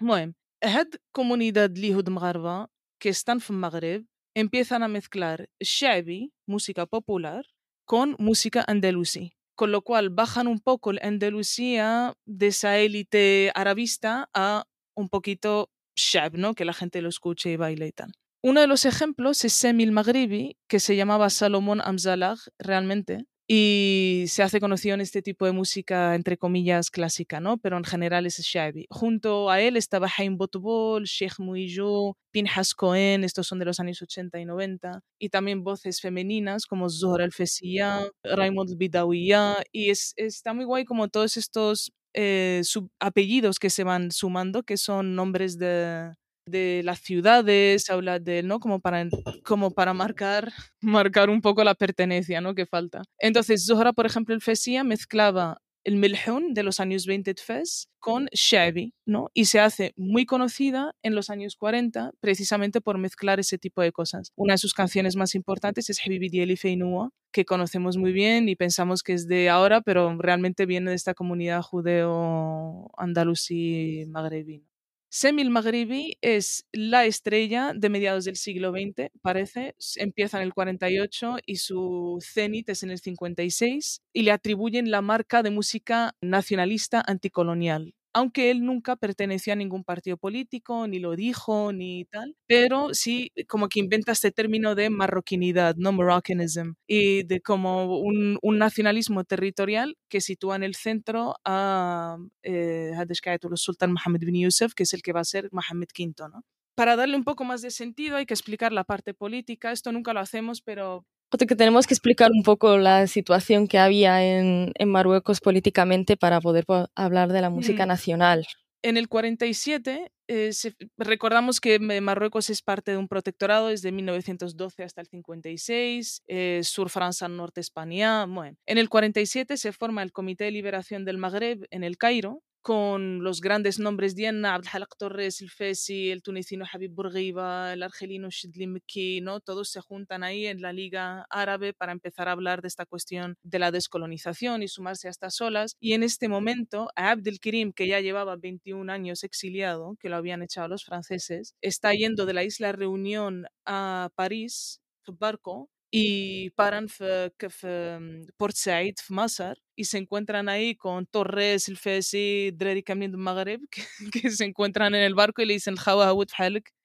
Bueno, 0.00 0.32
هاد 0.64 0.88
comunidad 1.12 1.70
اليهود 1.76 2.08
مغاربة 2.08 2.68
que 2.98 3.10
están 3.10 3.40
en 3.48 3.56
Magreb 3.56 4.06
empiezan 4.35 4.83
a 4.83 4.87
mezclar 4.87 5.49
shabi, 5.59 6.33
música 6.45 6.85
popular, 6.85 7.45
con 7.85 8.15
música 8.19 8.63
andalusí. 8.67 9.33
Con 9.55 9.71
lo 9.71 9.81
cual 9.81 10.09
bajan 10.09 10.47
un 10.47 10.59
poco 10.59 10.91
el 10.91 10.99
Andalucía 11.03 12.13
de 12.25 12.47
esa 12.47 12.79
élite 12.79 13.51
arabista 13.53 14.29
a 14.33 14.65
un 14.95 15.09
poquito 15.09 15.69
shab, 15.95 16.37
¿no? 16.37 16.53
Que 16.53 16.65
la 16.65 16.73
gente 16.73 17.01
lo 17.01 17.09
escuche 17.09 17.51
y 17.51 17.57
baile 17.57 17.87
y 17.87 17.91
tal. 17.91 18.13
Uno 18.43 18.61
de 18.61 18.67
los 18.67 18.85
ejemplos 18.85 19.43
es 19.45 19.53
Semil 19.53 19.91
Maghribi, 19.91 20.57
que 20.67 20.79
se 20.79 20.95
llamaba 20.95 21.29
Salomón 21.29 21.79
Amzalag 21.81 22.39
realmente, 22.57 23.25
y 23.53 24.27
se 24.29 24.43
hace 24.43 24.61
conocido 24.61 24.93
en 24.93 25.01
este 25.01 25.21
tipo 25.21 25.45
de 25.45 25.51
música, 25.51 26.15
entre 26.15 26.37
comillas, 26.37 26.89
clásica, 26.89 27.41
¿no? 27.41 27.57
Pero 27.57 27.75
en 27.75 27.83
general 27.83 28.25
es 28.25 28.39
Shabi. 28.39 28.85
Junto 28.89 29.49
a 29.49 29.59
él 29.59 29.75
estaba 29.75 30.07
Haim 30.17 30.37
Botbol, 30.37 31.03
Sheikh 31.03 31.37
Muijo, 31.37 32.15
Pinhas 32.31 32.73
Cohen, 32.73 33.25
estos 33.25 33.47
son 33.47 33.59
de 33.59 33.65
los 33.65 33.81
años 33.81 34.01
80 34.01 34.39
y 34.39 34.45
90, 34.45 35.01
y 35.19 35.27
también 35.27 35.65
voces 35.65 35.99
femeninas 35.99 36.65
como 36.65 36.89
Zohra 36.89 37.25
el 37.25 37.33
Fesiya, 37.33 38.07
Raymond 38.23 38.77
Bidawiya, 38.77 39.57
y 39.73 39.89
es, 39.89 40.13
está 40.15 40.53
muy 40.53 40.63
guay 40.63 40.85
como 40.85 41.09
todos 41.09 41.35
estos 41.35 41.91
eh, 42.13 42.61
apellidos 43.01 43.59
que 43.59 43.69
se 43.69 43.83
van 43.83 44.11
sumando, 44.11 44.63
que 44.63 44.77
son 44.77 45.13
nombres 45.13 45.57
de, 45.57 46.13
de 46.45 46.81
las 46.83 46.99
ciudades, 46.99 47.89
habla 47.89 48.19
de, 48.19 48.43
¿no? 48.43 48.59
Como 48.59 48.79
para, 48.79 49.07
como 49.43 49.71
para 49.71 49.93
marcar, 49.93 50.51
marcar 50.81 51.29
un 51.29 51.41
poco 51.41 51.63
la 51.63 51.75
pertenencia, 51.75 52.41
¿no? 52.41 52.55
Que 52.55 52.65
falta. 52.65 53.03
Entonces, 53.19 53.65
Zohra, 53.65 53.93
por 53.93 54.05
ejemplo, 54.05 54.35
el 54.35 54.41
Fesía 54.41 54.83
mezclaba 54.83 55.61
el 55.83 55.95
Milhun 55.95 56.53
de 56.53 56.61
los 56.63 56.79
años 56.79 57.05
20 57.05 57.33
de 57.33 57.41
Fes 57.41 57.89
con 57.99 58.27
Shabi, 58.31 58.93
¿no? 59.05 59.29
Y 59.33 59.45
se 59.45 59.59
hace 59.59 59.93
muy 59.95 60.25
conocida 60.25 60.93
en 61.01 61.15
los 61.15 61.29
años 61.29 61.55
40 61.55 62.11
precisamente 62.19 62.81
por 62.81 62.97
mezclar 62.97 63.39
ese 63.39 63.57
tipo 63.57 63.81
de 63.81 63.91
cosas. 63.91 64.31
Una 64.35 64.53
de 64.55 64.59
sus 64.59 64.73
canciones 64.73 65.15
más 65.15 65.35
importantes 65.35 65.89
es 65.89 65.99
Habibi 66.05 66.29
Dieli 66.29 66.57
Feinua, 66.57 67.11
que 67.31 67.45
conocemos 67.45 67.97
muy 67.97 68.11
bien 68.11 68.49
y 68.49 68.55
pensamos 68.55 69.03
que 69.03 69.13
es 69.13 69.27
de 69.27 69.49
ahora, 69.49 69.81
pero 69.81 70.15
realmente 70.17 70.65
viene 70.65 70.89
de 70.91 70.95
esta 70.95 71.13
comunidad 71.13 71.61
judeo-andalusí 71.61 74.05
magrebina. 74.07 74.70
Semil 75.13 75.49
Maghribi 75.49 76.17
es 76.21 76.65
la 76.71 77.03
estrella 77.03 77.73
de 77.75 77.89
mediados 77.89 78.23
del 78.23 78.37
siglo 78.37 78.71
XX, 78.71 79.11
parece. 79.21 79.75
Empieza 79.97 80.37
en 80.37 80.43
el 80.43 80.53
48 80.53 81.35
y 81.45 81.57
su 81.57 82.19
cenit 82.21 82.69
es 82.69 82.81
en 82.83 82.91
el 82.91 82.99
56 82.99 84.03
y 84.13 84.21
le 84.21 84.31
atribuyen 84.31 84.89
la 84.89 85.01
marca 85.01 85.43
de 85.43 85.49
música 85.49 86.15
nacionalista 86.21 87.03
anticolonial 87.05 87.93
aunque 88.13 88.51
él 88.51 88.65
nunca 88.65 88.95
perteneció 88.95 89.53
a 89.53 89.55
ningún 89.55 89.83
partido 89.83 90.17
político, 90.17 90.87
ni 90.87 90.99
lo 90.99 91.15
dijo, 91.15 91.71
ni 91.73 92.05
tal, 92.05 92.35
pero 92.47 92.93
sí 92.93 93.31
como 93.47 93.69
que 93.69 93.79
inventa 93.79 94.11
este 94.11 94.31
término 94.31 94.75
de 94.75 94.89
marroquinidad, 94.89 95.75
¿no? 95.77 95.91
Moroccanism, 95.91 96.73
y 96.87 97.23
de 97.23 97.41
como 97.41 97.99
un, 97.99 98.39
nacionalismo 98.41 99.23
territorial 99.23 99.97
que 100.09 100.21
sitúa 100.21 100.55
en 100.55 100.63
el 100.63 100.75
centro 100.75 101.35
a 101.45 102.17
eh, 102.43 102.91
el 102.93 103.57
Sultán 103.57 103.93
Mohammed 103.93 104.21
bin 104.21 104.41
Yusuf, 104.41 104.73
que 104.75 104.83
es 104.83 104.93
el 104.93 105.01
que 105.01 105.13
va 105.13 105.21
a 105.21 105.25
ser 105.25 105.49
Mohammed 105.51 105.87
V, 105.97 106.29
¿no? 106.29 106.43
Para 106.75 106.95
darle 106.95 107.17
un 107.17 107.23
poco 107.23 107.43
más 107.43 107.61
de 107.61 107.71
sentido 107.71 108.17
hay 108.17 108.25
que 108.25 108.33
explicar 108.33 108.71
la 108.71 108.83
parte 108.83 109.13
política, 109.13 109.71
esto 109.71 109.91
nunca 109.91 110.13
lo 110.13 110.19
hacemos, 110.19 110.61
pero 110.61 111.05
que 111.37 111.55
tenemos 111.55 111.87
que 111.87 111.93
explicar 111.93 112.31
un 112.31 112.43
poco 112.43 112.77
la 112.77 113.07
situación 113.07 113.67
que 113.67 113.79
había 113.79 114.23
en, 114.23 114.71
en 114.75 114.89
Marruecos 114.89 115.39
políticamente 115.39 116.17
para 116.17 116.41
poder 116.41 116.65
hablar 116.95 117.31
de 117.31 117.41
la 117.41 117.49
música 117.49 117.85
mm. 117.85 117.87
nacional. 117.87 118.45
En 118.83 118.97
el 118.97 119.07
47 119.07 120.11
eh, 120.27 120.51
recordamos 120.97 121.59
que 121.59 121.77
Marruecos 121.79 122.49
es 122.49 122.61
parte 122.61 122.91
de 122.91 122.97
un 122.97 123.07
protectorado 123.07 123.67
desde 123.67 123.91
1912 123.91 124.83
hasta 124.83 125.01
el 125.01 125.07
56, 125.07 126.23
eh, 126.27 126.61
Sur 126.63 126.89
Francia, 126.89 127.27
Norte 127.27 127.59
España. 127.59 128.25
Bueno, 128.25 128.57
en 128.65 128.77
el 128.77 128.89
47 128.89 129.57
se 129.57 129.71
forma 129.71 130.01
el 130.03 130.11
Comité 130.11 130.45
de 130.45 130.51
Liberación 130.51 131.05
del 131.05 131.17
Magreb 131.17 131.67
en 131.69 131.83
el 131.83 131.97
Cairo, 131.97 132.41
con 132.61 133.23
los 133.23 133.41
grandes 133.41 133.79
nombres 133.79 134.15
Diana, 134.15 134.55
Abdelhalak 134.55 134.95
Torres, 134.97 135.41
el 135.41 135.49
Fesi, 135.49 136.11
el 136.11 136.21
tunecino 136.21 136.65
Habib 136.71 136.91
Bourguiba, 136.93 137.73
el 137.73 137.83
argelino 137.83 138.29
Shidli 138.29 138.67
Mekki, 138.67 139.21
¿no? 139.21 139.39
Todos 139.39 139.69
se 139.69 139.81
juntan 139.81 140.23
ahí 140.23 140.45
en 140.45 140.61
la 140.61 140.73
Liga 140.73 141.25
Árabe 141.29 141.73
para 141.73 141.91
empezar 141.91 142.27
a 142.27 142.33
hablar 142.33 142.61
de 142.61 142.67
esta 142.67 142.85
cuestión 142.85 143.35
de 143.43 143.59
la 143.59 143.71
descolonización 143.71 144.63
y 144.63 144.67
sumarse 144.67 145.07
a 145.07 145.11
estas 145.11 145.41
olas. 145.41 145.75
Y 145.79 145.93
en 145.93 146.03
este 146.03 146.27
momento, 146.27 146.89
a 146.95 147.11
Abdelkirim, 147.11 147.73
que 147.73 147.87
ya 147.87 147.99
llevaba 147.99 148.35
21 148.35 148.91
años 148.91 149.23
exiliado, 149.23 149.95
que 149.99 150.09
lo 150.09 150.17
habían 150.17 150.43
echado 150.43 150.67
los 150.67 150.85
franceses, 150.85 151.55
está 151.61 151.93
yendo 151.93 152.25
de 152.25 152.33
la 152.33 152.43
isla 152.43 152.71
Reunión 152.71 153.47
a 153.65 154.09
París, 154.15 154.81
barco, 155.19 155.69
y 155.91 156.51
paran 156.51 156.87
en 156.99 158.27
Port 158.37 158.55
Said, 158.55 158.95
en 159.09 159.15
Masar, 159.15 159.57
y 159.75 159.85
se 159.85 159.97
encuentran 159.97 160.47
ahí 160.47 160.75
con 160.75 161.05
Torres, 161.05 161.67
el 161.67 161.77
Fesi, 161.77 162.51
Dredi 162.51 162.81
Kamin 162.81 163.17
Maghreb, 163.17 163.61
que, 163.71 163.83
que, 164.21 164.31
se 164.31 164.45
encuentran 164.45 164.95
en 164.95 165.03
el 165.03 165.13
barco 165.13 165.41
y 165.41 165.45
le 165.45 165.53
dicen, 165.53 165.75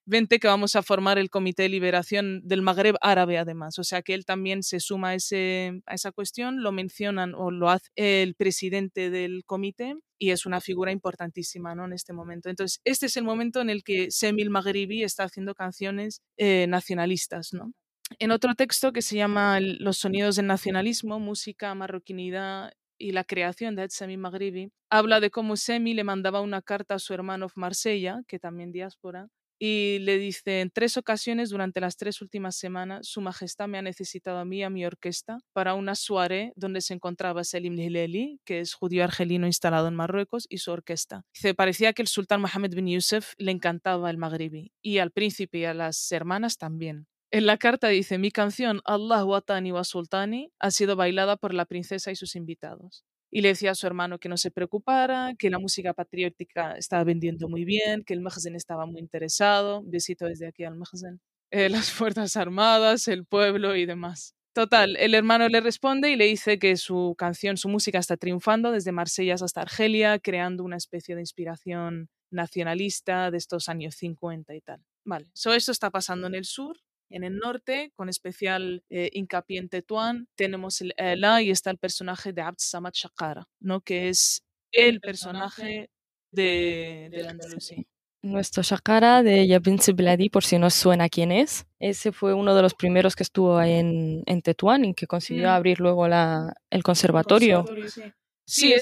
vente 0.07 0.39
que 0.39 0.49
vamos 0.49 0.77
a 0.77 0.83
formar 0.83 1.19
el 1.19 1.31
Comité 1.31 1.65
de 1.65 1.69
Liberación 1.69 2.41
del 2.45 2.63
Magreb 2.63 2.97
árabe 3.01 3.39
además. 3.39 3.79
O 3.79 3.85
sea 3.85 4.03
que 4.03 4.15
él 4.15 4.25
también 4.25 4.63
se 4.63 4.81
suma 4.81 5.11
a, 5.11 5.15
ese, 5.15 5.83
a 5.87 5.95
esa 5.95 6.13
cuestión, 6.13 6.63
lo 6.63 6.73
mencionan 6.73 7.35
o 7.35 7.51
lo 7.51 7.71
hace 7.71 7.91
el 7.97 8.35
presidente 8.35 9.11
del 9.11 9.45
comité 9.45 9.97
y 10.19 10.31
es 10.31 10.47
una 10.47 10.61
figura 10.61 10.93
importantísima 10.93 11.75
¿no? 11.75 11.85
en 11.85 11.93
este 11.93 12.13
momento. 12.13 12.49
Entonces, 12.49 12.81
este 12.85 13.07
es 13.07 13.17
el 13.17 13.25
momento 13.25 13.61
en 13.61 13.69
el 13.69 13.83
que 13.83 14.11
Semil 14.11 14.51
Maghribi 14.51 15.03
está 15.03 15.25
haciendo 15.25 15.55
canciones 15.55 16.23
eh, 16.39 16.67
nacionalistas. 16.69 17.53
¿no? 17.53 17.73
En 18.19 18.31
otro 18.31 18.55
texto 18.55 18.93
que 18.93 19.03
se 19.03 19.17
llama 19.17 19.59
Los 19.61 19.99
sonidos 19.99 20.37
del 20.37 20.47
nacionalismo, 20.47 21.19
música, 21.19 21.75
marroquinidad 21.75 22.73
y 22.99 23.13
la 23.13 23.25
creación 23.25 23.77
de 23.77 23.89
Semi 23.91 24.17
Maghribi, 24.17 24.71
habla 24.91 25.21
de 25.21 25.31
cómo 25.31 25.57
Semi 25.57 25.95
le 25.95 26.05
mandaba 26.05 26.41
una 26.41 26.63
carta 26.63 26.95
a 26.95 26.99
su 26.99 27.13
hermano 27.15 27.49
Marsella, 27.55 28.21
que 28.27 28.39
también 28.39 28.73
diáspora, 28.73 29.29
y 29.59 29.99
le 30.01 30.19
dice, 30.19 30.61
en 30.61 30.71
tres 30.71 30.97
ocasiones 30.99 31.49
durante 31.49 31.81
las 31.81 31.97
tres 31.97 32.21
últimas 32.21 32.57
semanas, 32.57 33.07
Su 33.09 33.23
Majestad 33.23 33.69
me 33.69 33.79
ha 33.79 33.83
necesitado 33.83 34.39
a 34.39 34.45
mí 34.45 34.59
y 34.59 34.63
a 34.63 34.71
mi 34.71 34.85
orquesta 34.85 35.39
para 35.55 35.75
una 35.75 35.95
soirée 35.95 36.53
donde 36.57 36.83
se 36.83 36.93
encontraba 36.93 37.43
Selim 37.43 37.79
Hileli, 37.79 38.39
que 38.45 38.61
es 38.61 38.75
judío 38.75 39.05
argelino 39.05 39.47
instalado 39.47 39.89
en 39.89 39.95
Marruecos, 39.95 40.47
y 40.51 40.59
su 40.59 40.73
orquesta. 40.73 41.23
Dice, 41.35 41.55
parecía 41.55 41.95
que 41.95 42.03
el 42.03 42.09
sultán 42.09 42.43
Mohammed 42.43 42.75
bin 42.75 42.87
Yusuf 42.87 43.33
le 43.39 43.51
encantaba 43.51 44.11
el 44.11 44.19
Maghribi, 44.19 44.73
y 44.83 44.99
al 44.99 45.11
príncipe 45.11 45.59
y 45.59 45.65
a 45.65 45.75
las 45.75 46.13
hermanas 46.13 46.59
también. 46.59 47.07
En 47.33 47.47
la 47.47 47.57
carta 47.57 47.89
dice, 47.89 48.19
mi 48.19 48.31
canción 48.31 48.81
Allah 48.85 49.25
Watani 49.25 49.73
wa 49.73 49.83
Sultani 49.83 50.53
ha 50.61 50.71
sido 50.71 50.95
bailada 50.95 51.37
por 51.37 51.55
la 51.55 51.65
princesa 51.65 52.13
y 52.13 52.17
sus 52.17 52.37
invitados. 52.37 53.05
Y 53.33 53.41
le 53.41 53.49
decía 53.49 53.73
a 53.73 53.75
su 53.75 53.87
hermano 53.87 54.19
que 54.19 54.29
no 54.29 54.37
se 54.37 54.53
preocupara, 54.53 55.35
que 55.37 55.51
la 55.51 55.59
música 55.59 55.93
patriótica 55.93 56.77
estaba 56.77 57.03
vendiendo 57.03 57.49
muy 57.49 57.65
bien, 57.65 58.05
que 58.05 58.15
el 58.15 58.21
Mahzen 58.21 58.55
estaba 58.55 58.87
muy 58.87 59.01
interesado. 59.01 59.83
Besito 59.85 60.27
desde 60.27 60.47
aquí 60.47 60.63
al 60.63 60.77
Mahzen. 60.77 61.21
Eh, 61.51 61.69
las 61.69 61.91
Fuerzas 61.93 62.37
Armadas, 62.37 63.09
el 63.09 63.25
pueblo 63.25 63.75
y 63.75 63.87
demás. 63.87 64.35
Total, 64.55 64.97
el 64.97 65.15
hermano 65.15 65.49
le 65.49 65.61
responde 65.61 66.11
y 66.11 66.17
le 66.17 66.25
dice 66.27 66.59
que 66.59 66.77
su 66.77 67.15
canción, 67.19 67.57
su 67.59 67.69
música 67.69 67.99
está 67.99 68.17
triunfando 68.17 68.71
desde 68.71 68.93
Marsella 68.93 69.35
hasta 69.35 69.61
Argelia, 69.61 70.19
creando 70.19 70.65
una 70.65 70.77
especie 70.77 71.15
de 71.15 71.21
inspiración 71.21 72.09
nacionalista 72.31 73.31
de 73.31 73.37
estos 73.37 73.69
años 73.69 73.97
50 73.97 74.55
y 74.55 74.61
tal. 74.63 74.81
Vale, 75.05 75.29
so 75.35 75.53
esto 75.53 75.73
está 75.73 75.91
pasando 75.91 76.27
en 76.29 76.37
el 76.37 76.45
sur 76.45 76.79
en 77.11 77.25
el 77.25 77.39
norte, 77.39 77.93
con 77.95 78.09
especial 78.09 78.83
eh, 78.91 79.11
hincapié 79.13 79.59
en 79.59 79.69
Tetuán, 79.69 80.29
tenemos 80.35 80.81
el 80.81 80.95
Ela 80.97 81.43
y 81.43 81.51
está 81.51 81.71
el 81.71 81.79
personaje 81.79 82.33
de 82.33 82.43
Abd 82.43 82.59
Samad 82.59 82.93
Shakara, 82.93 83.49
¿no? 83.61 83.81
que 83.81 84.09
es 84.09 84.43
el 84.73 85.01
personaje 85.01 85.91
de, 86.33 87.09
de 87.11 87.23
la 87.23 87.31
Andalucía. 87.31 87.85
Nuestro 88.23 88.63
Shakara 88.63 89.23
de 89.23 89.47
Yabin 89.47 89.79
Sibladi, 89.79 90.31
por 90.31 90.43
si 90.43 90.59
no 90.59 90.69
suena 90.71 91.09
quién 91.09 91.31
es. 91.31 91.67
Ese 91.79 92.11
fue 92.11 92.35
uno 92.35 92.57
de 92.57 92.63
los 92.63 92.75
primeros 92.75 93.15
que 93.15 93.23
estuvo 93.23 93.63
en, 93.63 94.25
en 94.27 94.43
Tetuán 94.43 94.85
y 94.85 94.95
que 94.95 95.07
consiguió 95.07 95.47
mm. 95.49 95.51
abrir 95.51 95.81
luego 95.81 96.09
la, 96.09 96.53
el 96.71 96.83
conservatorio. 96.83 97.65
Sí, 97.89 98.03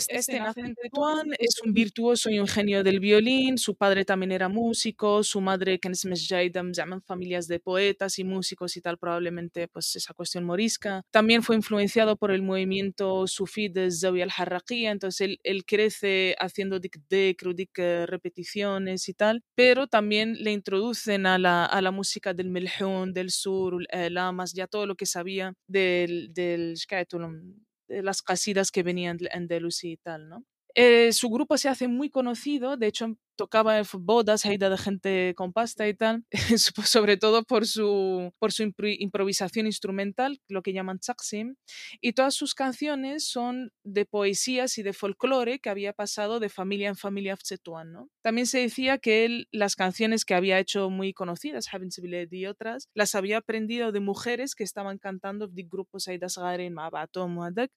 este 0.09 0.39
nace 0.39 0.61
en 0.61 0.75
Tetuán, 0.75 1.31
es 1.39 1.61
un 1.65 1.73
virtuoso 1.73 2.31
y 2.31 2.39
un 2.39 2.47
genio 2.47 2.83
del 2.83 3.01
violín, 3.01 3.57
su 3.59 3.77
padre 3.77 4.05
también 4.05 4.33
era 4.33 4.49
músico, 4.49 5.23
su 5.23 5.41
madre, 5.41 5.79
que 5.79 5.89
es 5.89 6.05
llaman 6.73 7.03
familias 7.03 7.49
de 7.49 7.61
poetas 7.61 8.19
y 8.19 8.25
músicos 8.25 8.77
y 8.77 8.81
tal, 8.81 8.99
probablemente 8.99 9.69
pues 9.69 9.97
esa 9.97 10.13
cuestión 10.15 10.45
morisca. 10.45 11.03
También 11.11 11.43
fue 11.43 11.57
influenciado 11.57 12.17
por 12.17 12.31
el 12.31 12.43
movimiento 12.43 13.27
sufí 13.27 13.69
de 13.69 13.91
Zawi 13.91 14.23
al-Harraqiyya, 14.23 14.91
entonces 14.91 15.39
él, 15.43 15.65
crece 15.65 16.37
haciendo 16.39 16.79
dik 16.79 16.99
dik, 17.09 17.79
repeticiones 18.07 19.09
y 19.09 19.15
tal, 19.15 19.43
pero 19.55 19.87
también 19.87 20.35
le 20.43 20.53
introducen 20.53 21.27
a 21.27 21.39
la, 21.39 21.65
a 21.65 21.81
la 21.81 21.91
música 21.91 22.35
del 22.35 22.51
melhun, 22.51 23.13
del 23.15 23.31
sur, 23.31 23.83
el 23.89 24.19
amas, 24.19 24.53
ya 24.53 24.67
todo 24.67 24.87
lo 24.87 24.95
que 24.95 25.07
sabía 25.07 25.55
del, 25.67 26.33
del 26.35 26.77
las 27.89 28.23
casidas 28.23 28.71
que 28.71 28.83
venían 28.83 29.17
de 29.19 29.31
Andalucía 29.33 29.93
y 29.93 29.97
tal, 29.99 30.29
¿no? 30.29 30.45
Eh, 30.75 31.13
su 31.13 31.29
grupo 31.29 31.57
se 31.57 31.69
hace 31.69 31.89
muy 31.89 32.11
conocido, 32.11 32.77
de 32.77 32.89
hecho 32.89 33.17
tocaba 33.37 33.79
en 33.79 33.85
bodas, 34.01 34.45
hay 34.45 34.57
de 34.59 34.77
gente 34.79 35.35
con 35.37 35.53
pasta 35.53 35.89
y 35.89 35.95
tal, 35.95 36.25
sobre 36.85 37.17
todo 37.17 37.45
por 37.45 37.67
su, 37.67 38.33
improvisación 38.99 39.67
instrumental, 39.67 40.41
lo 40.49 40.63
que 40.63 40.73
llaman 40.73 40.99
tsaxim, 40.99 41.57
y 42.01 42.13
todas 42.13 42.35
sus 42.35 42.55
canciones 42.55 43.29
son 43.29 43.71
de 43.85 44.05
poesías 44.05 44.79
y 44.79 44.83
de 44.83 44.93
folclore 44.93 45.59
que 45.59 45.71
había 45.71 45.93
pasado 45.93 46.41
de 46.41 46.49
familia 46.49 46.89
en 46.89 46.97
familia 46.97 47.35
afzetuán, 47.35 47.93
¿no? 47.93 48.09
También 48.23 48.47
se 48.47 48.61
decía 48.61 48.99
que 48.99 49.25
él, 49.25 49.49
las 49.53 49.77
canciones 49.77 50.25
que 50.25 50.35
había 50.35 50.59
hecho 50.59 50.91
muy 50.91 51.13
conocidas, 51.13 51.67
Havin 51.73 51.91
y 52.31 52.47
otras, 52.47 52.89
las 52.95 53.15
había 53.15 53.39
aprendido 53.39 53.93
de 53.93 54.01
mujeres 54.01 54.55
que 54.55 54.65
estaban 54.65 54.99
cantando 54.99 55.47
de 55.47 55.63
grupos 55.65 56.09
Aidas 56.09 56.37
Garen, 56.37 56.75
Mabato, 56.75 57.29
Muadak, 57.29 57.71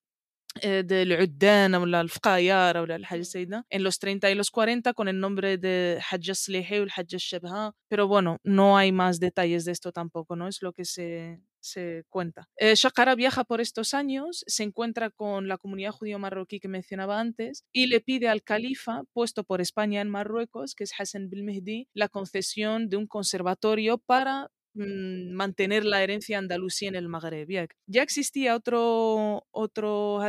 o 0.64 1.86
la 1.86 2.08
Fqayar 2.08 2.78
o 2.78 2.86
la 2.86 2.96
Hajj 2.96 3.64
en 3.70 3.84
los 3.84 4.00
30 4.00 4.32
y 4.32 4.36
los 4.36 4.52
40 4.52 4.94
con 4.94 5.08
el 5.08 5.20
nombre 5.20 5.58
de 5.58 6.00
Hajj 6.10 6.34
Slihi 6.34 6.80
o 6.80 6.84
el 6.84 6.92
Hajj 6.96 7.18
Shabha, 7.18 7.74
pero 7.88 8.08
bueno, 8.08 8.40
no 8.44 8.78
hay 8.78 8.92
más 8.92 9.20
detalles 9.20 9.66
de 9.66 9.72
esto 9.72 9.92
tampoco, 9.92 10.36
¿no? 10.36 10.48
Es 10.48 10.62
lo 10.62 10.74
que 10.74 10.86
se, 10.86 11.42
se 11.60 12.04
cuenta. 12.10 12.50
Eh, 12.58 12.76
Shakara 12.76 13.16
viaja 13.16 13.44
por 13.44 13.62
estos 13.62 13.94
años, 13.94 14.44
se 14.48 14.64
encuentra 14.64 15.10
con 15.10 15.48
la 15.48 15.58
comunidad 15.58 15.92
judío 15.92 16.20
marroquí 16.20 16.60
que 16.60 16.68
mencionaba 16.68 17.20
antes 17.20 17.66
y 17.72 17.88
le 17.88 18.02
pide 18.02 18.30
al 18.30 18.44
califa, 18.44 19.04
puesto 19.14 19.44
por 19.44 19.62
España 19.62 20.02
en 20.02 20.10
Marruecos, 20.10 20.76
que 20.76 20.86
es 20.86 20.94
Hassan 20.98 21.30
bin 21.30 21.46
Mehdi, 21.46 21.88
la 21.94 22.10
concesión 22.10 22.90
de 22.90 22.98
un 22.98 23.08
conservatorio 23.08 23.98
para 23.98 24.50
Mm, 24.78 25.32
mantener 25.34 25.86
la 25.86 26.04
herencia 26.04 26.38
andalusí 26.38 26.86
en 26.86 26.94
el 26.94 27.10
Magreb. 27.10 27.48
Ya 27.88 28.04
existía 28.04 28.56
otro, 28.56 29.44
otro 29.50 30.20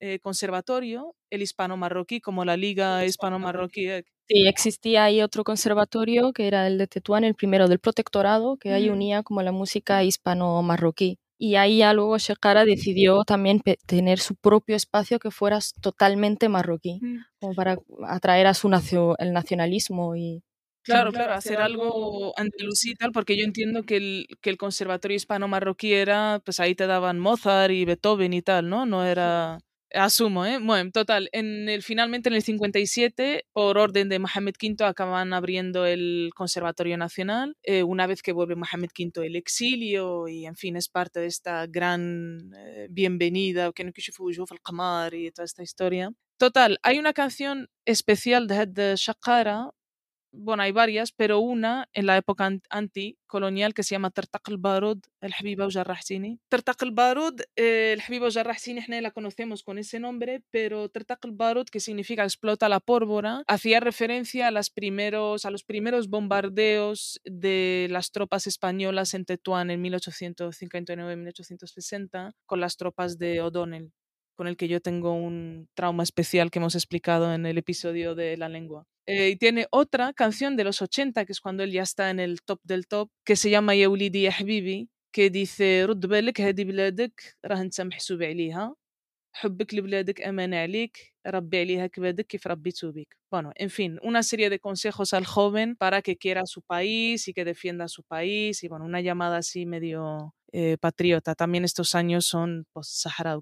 eh, 0.00 0.18
conservatorio, 0.20 1.14
el 1.28 1.42
hispano-marroquí, 1.42 2.22
como 2.22 2.46
la 2.46 2.56
Liga 2.56 3.04
hispano-marroquí. 3.04 3.88
Sí, 4.26 4.46
existía 4.48 5.04
ahí 5.04 5.20
otro 5.20 5.44
conservatorio 5.44 6.32
que 6.32 6.46
era 6.46 6.66
el 6.66 6.78
de 6.78 6.86
Tetuán, 6.86 7.24
el 7.24 7.34
primero 7.34 7.68
del 7.68 7.78
protectorado, 7.78 8.56
que 8.56 8.72
ahí 8.72 8.88
unía 8.88 9.22
como 9.22 9.42
la 9.42 9.52
música 9.52 10.02
hispano-marroquí. 10.02 11.18
Y 11.38 11.56
ahí 11.56 11.78
ya 11.78 11.92
luego 11.92 12.16
Shekara 12.16 12.64
decidió 12.64 13.24
también 13.24 13.60
tener 13.84 14.18
su 14.18 14.34
propio 14.34 14.74
espacio 14.74 15.18
que 15.18 15.30
fuera 15.30 15.58
totalmente 15.82 16.48
marroquí, 16.48 17.00
como 17.38 17.54
para 17.54 17.76
atraer 18.08 18.46
a 18.46 18.54
su 18.54 18.68
el 19.18 19.32
nacionalismo 19.34 20.16
y 20.16 20.42
Claro, 20.86 21.10
claro, 21.10 21.34
hacer 21.34 21.58
algo 21.58 22.32
andalusí 22.38 22.94
tal, 22.94 23.10
porque 23.10 23.36
yo 23.36 23.44
entiendo 23.44 23.82
que 23.82 23.96
el, 23.96 24.26
que 24.40 24.50
el 24.50 24.56
conservatorio 24.56 25.16
hispano-marroquí 25.16 25.92
era, 25.92 26.40
pues 26.44 26.60
ahí 26.60 26.76
te 26.76 26.86
daban 26.86 27.18
Mozart 27.18 27.72
y 27.72 27.84
Beethoven 27.84 28.32
y 28.32 28.40
tal, 28.40 28.68
¿no? 28.68 28.86
No 28.86 29.04
era... 29.04 29.58
Asumo, 29.92 30.44
¿eh? 30.44 30.58
Bueno, 30.60 30.90
total, 30.92 31.28
en 31.32 31.68
el, 31.68 31.82
finalmente 31.82 32.28
en 32.28 32.34
el 32.34 32.42
57, 32.42 33.46
por 33.52 33.78
orden 33.78 34.08
de 34.08 34.18
Mohamed 34.18 34.54
V, 34.60 34.84
acaban 34.84 35.32
abriendo 35.32 35.86
el 35.86 36.30
Conservatorio 36.34 36.96
Nacional, 36.98 37.56
eh, 37.62 37.82
una 37.82 38.06
vez 38.06 38.22
que 38.22 38.32
vuelve 38.32 38.56
Mohamed 38.56 38.90
V 38.96 39.26
el 39.26 39.36
exilio 39.36 40.28
y, 40.28 40.46
en 40.46 40.56
fin, 40.56 40.76
es 40.76 40.88
parte 40.88 41.20
de 41.20 41.26
esta 41.26 41.66
gran 41.66 42.52
eh, 42.56 42.88
bienvenida, 42.90 43.72
que 43.72 43.84
no 43.84 43.92
el 44.54 44.60
y 45.14 45.30
toda 45.30 45.44
esta 45.46 45.62
historia. 45.62 46.10
Total, 46.36 46.78
hay 46.82 46.98
una 46.98 47.14
canción 47.14 47.70
especial 47.86 48.46
de 48.46 48.94
Shakara 48.96 49.70
bueno, 50.38 50.62
hay 50.62 50.72
varias, 50.72 51.12
pero 51.12 51.40
una 51.40 51.88
en 51.92 52.06
la 52.06 52.16
época 52.16 52.50
anticolonial 52.70 53.74
que 53.74 53.82
se 53.82 53.94
llama 53.94 54.10
Tartaq 54.10 54.48
al-Barud, 54.48 54.98
el 55.20 55.34
Habiba 55.38 55.68
Jarrahsini. 55.70 56.40
Tartaq 56.48 56.82
al-Barud, 56.82 57.42
eh, 57.56 57.92
el 57.94 58.00
Habiba 58.00 58.30
Jarrahsini, 58.30 58.80
la 59.00 59.10
conocemos 59.10 59.62
con 59.62 59.78
ese 59.78 60.00
nombre, 60.00 60.42
pero 60.50 60.88
Tartaq 60.88 61.22
al-Barud, 61.24 61.66
que 61.66 61.80
significa 61.80 62.24
explota 62.24 62.68
la 62.68 62.80
pólvora, 62.80 63.42
hacía 63.46 63.80
referencia 63.80 64.48
a, 64.48 64.50
las 64.50 64.70
primeros, 64.70 65.44
a 65.44 65.50
los 65.50 65.64
primeros 65.64 66.08
bombardeos 66.08 67.20
de 67.24 67.88
las 67.90 68.12
tropas 68.12 68.46
españolas 68.46 69.12
en 69.14 69.24
Tetuán 69.24 69.70
en 69.70 69.82
1859-1860 69.84 72.32
con 72.46 72.60
las 72.60 72.76
tropas 72.76 73.18
de 73.18 73.40
O'Donnell 73.40 73.92
con 74.35 74.47
el 74.47 74.57
que 74.57 74.67
yo 74.67 74.81
tengo 74.81 75.13
un 75.13 75.67
trauma 75.73 76.03
especial 76.03 76.49
que 76.49 76.59
hemos 76.59 76.75
explicado 76.75 77.33
en 77.33 77.45
el 77.45 77.57
episodio 77.57 78.15
de 78.15 78.37
la 78.37 78.49
lengua. 78.49 78.85
Eh, 79.07 79.29
y 79.29 79.35
tiene 79.35 79.67
otra 79.71 80.13
canción 80.13 80.55
de 80.55 80.63
los 80.63 80.81
80, 80.81 81.25
que 81.25 81.31
es 81.31 81.41
cuando 81.41 81.63
él 81.63 81.71
ya 81.71 81.83
está 81.83 82.09
en 82.09 82.19
el 82.19 82.41
top 82.41 82.59
del 82.63 82.87
top, 82.87 83.09
que 83.25 83.35
se 83.35 83.49
llama 83.49 83.75
Yaulidi 83.75 84.23
Ya 84.23 84.31
Habibi, 84.31 84.89
que 85.11 85.29
dice 85.29 85.85
رد 85.85 86.05
بالك 86.05 86.41
هذه 86.41 86.63
بلادك 86.63 87.37
راه 87.45 87.61
انت 87.61 87.81
محسوب 87.81 88.23
عليها 88.23 88.75
حبك 89.33 89.73
لبلادك 89.73 90.21
امان 90.21 90.53
عليك 90.53 91.13
ربي 91.27 91.59
عليها 91.59 91.87
كبادك 91.87 92.27
كيف 92.27 92.47
ربيتو 92.47 92.91
بك 92.91 93.17
bueno 93.35 93.51
en 93.55 93.69
fin 93.69 93.99
una 94.01 94.23
serie 94.23 94.49
de 94.49 94.59
consejos 94.59 95.13
al 95.13 95.25
joven 95.25 95.75
para 95.75 96.01
que 96.01 96.17
quiera 96.17 96.45
su 96.45 96.61
país 96.61 97.27
y 97.27 97.33
que 97.33 97.45
defienda 97.45 97.87
su 97.87 98.03
país 98.03 98.63
y 98.63 98.67
bueno 98.67 98.85
una 98.85 99.01
llamada 99.01 99.37
así 99.37 99.65
medio 99.65 100.33
eh, 100.53 100.77
patriota 100.77 101.35
también 101.35 101.63
estos 101.65 101.95
años 101.95 102.25
son 102.25 102.65
post 102.73 102.91
Sahara 103.03 103.33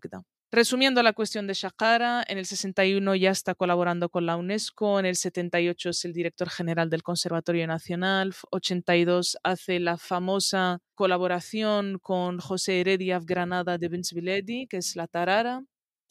Resumiendo 0.55 1.03
la 1.03 1.15
cuestión 1.15 1.49
de 1.49 1.55
Shakara, 1.55 2.23
en 2.29 2.39
el 2.39 2.47
61 2.47 3.17
ya 3.17 3.33
está 3.33 3.57
colaborando 3.57 4.09
con 4.09 4.25
la 4.25 4.37
UNESCO, 4.37 5.01
en 5.01 5.07
el 5.07 5.17
78 5.17 5.91
es 5.91 6.05
el 6.05 6.13
director 6.13 6.49
general 6.49 6.91
del 6.91 7.03
Conservatorio 7.03 7.67
Nacional, 7.67 8.33
82 8.53 9.37
hace 9.43 9.81
la 9.81 9.99
famosa 9.99 10.79
colaboración 10.95 11.99
con 11.99 12.39
José 12.39 12.79
Heredia 12.79 13.19
Granada 13.19 13.79
de 13.79 13.89
Vince 13.89 14.15
que 14.71 14.77
es 14.77 14.95
la 14.95 15.09
tarara, 15.09 15.65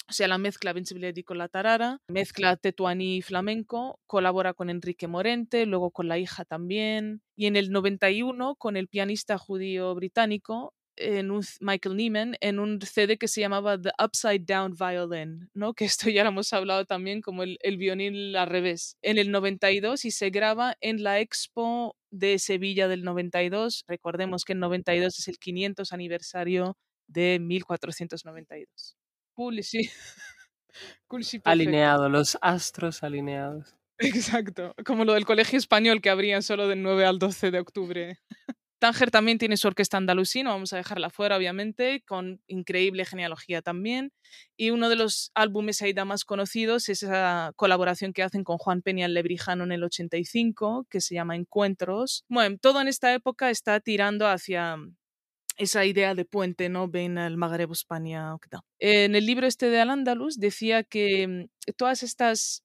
o 0.09 0.11
sea, 0.11 0.27
la 0.27 0.37
mezcla 0.37 0.73
Vince 0.73 1.23
con 1.23 1.37
la 1.37 1.47
tarara, 1.47 2.01
mezcla 2.09 2.57
tetuaní 2.57 3.19
y 3.19 3.21
flamenco, 3.21 4.01
colabora 4.07 4.53
con 4.53 4.69
Enrique 4.69 5.07
Morente, 5.07 5.65
luego 5.65 5.91
con 5.91 6.09
la 6.09 6.17
hija 6.17 6.43
también, 6.43 7.21
y 7.37 7.45
en 7.45 7.55
el 7.55 7.71
91 7.71 8.55
con 8.55 8.75
el 8.75 8.89
pianista 8.89 9.37
judío 9.37 9.95
británico 9.95 10.73
en 10.95 11.31
un 11.31 11.43
Michael 11.59 11.95
Neiman 11.95 12.35
en 12.39 12.59
un 12.59 12.79
CD 12.81 13.17
que 13.17 13.27
se 13.27 13.41
llamaba 13.41 13.79
The 13.79 13.91
Upside 14.03 14.45
Down 14.45 14.75
Violin, 14.77 15.49
¿no? 15.53 15.73
que 15.73 15.85
esto 15.85 16.09
ya 16.09 16.23
lo 16.23 16.29
hemos 16.29 16.53
hablado 16.53 16.85
también 16.85 17.21
como 17.21 17.43
el, 17.43 17.57
el 17.61 17.77
violín 17.77 18.35
al 18.35 18.47
revés, 18.47 18.97
en 19.01 19.17
el 19.17 19.31
92 19.31 20.05
y 20.05 20.11
se 20.11 20.29
graba 20.29 20.75
en 20.81 21.03
la 21.03 21.19
Expo 21.19 21.95
de 22.11 22.39
Sevilla 22.39 22.87
del 22.87 23.03
92. 23.03 23.85
Recordemos 23.87 24.45
que 24.45 24.53
el 24.53 24.59
92 24.59 25.19
es 25.19 25.27
el 25.27 25.39
500 25.39 25.91
aniversario 25.93 26.77
de 27.07 27.39
1492. 27.39 28.97
Cool, 29.33 29.63
sí. 29.63 29.89
cool, 31.07 31.23
sí 31.23 31.41
Alineado, 31.43 32.09
los 32.09 32.37
astros 32.41 33.03
alineados. 33.03 33.75
Exacto, 33.99 34.73
como 34.85 35.05
lo 35.05 35.13
del 35.13 35.25
colegio 35.25 35.57
español 35.57 36.01
que 36.01 36.09
abrían 36.09 36.43
solo 36.43 36.67
del 36.67 36.81
9 36.81 37.05
al 37.05 37.19
12 37.19 37.51
de 37.51 37.59
octubre. 37.59 38.19
Tanger 38.83 39.11
también 39.11 39.37
tiene 39.37 39.55
su 39.55 39.69
orquesta 39.69 39.95
andalusí, 39.95 40.43
no 40.43 40.49
vamos 40.49 40.73
a 40.73 40.75
dejarla 40.75 41.09
fuera, 41.09 41.37
obviamente, 41.37 42.03
con 42.05 42.41
increíble 42.47 43.05
genealogía 43.05 43.61
también. 43.61 44.11
Y 44.57 44.71
uno 44.71 44.89
de 44.89 44.97
los 44.97 45.31
álbumes 45.35 45.81
Aida 45.81 46.03
más 46.03 46.25
conocidos 46.25 46.89
es 46.89 47.01
esa 47.01 47.53
colaboración 47.55 48.11
que 48.11 48.23
hacen 48.23 48.43
con 48.43 48.57
Juan 48.57 48.81
Peña 48.81 49.07
Lebrijano 49.07 49.63
en 49.63 49.71
el 49.71 49.85
85, 49.85 50.85
que 50.89 50.99
se 50.99 51.15
llama 51.15 51.37
Encuentros. 51.37 52.25
Bueno, 52.27 52.57
todo 52.59 52.81
en 52.81 52.89
esta 52.89 53.13
época 53.13 53.49
está 53.49 53.79
tirando 53.79 54.27
hacia 54.27 54.75
esa 55.57 55.85
idea 55.85 56.15
de 56.15 56.25
puente, 56.25 56.69
¿no? 56.69 56.87
Ven 56.87 57.17
el 57.17 57.37
Magreb, 57.37 57.71
España. 57.71 58.35
En 58.79 59.15
el 59.15 59.25
libro 59.25 59.47
este 59.47 59.69
de 59.69 59.81
Al-Andalus 59.81 60.39
decía 60.39 60.83
que 60.83 61.27
mm, 61.27 61.73
todas 61.77 62.03
estas 62.03 62.63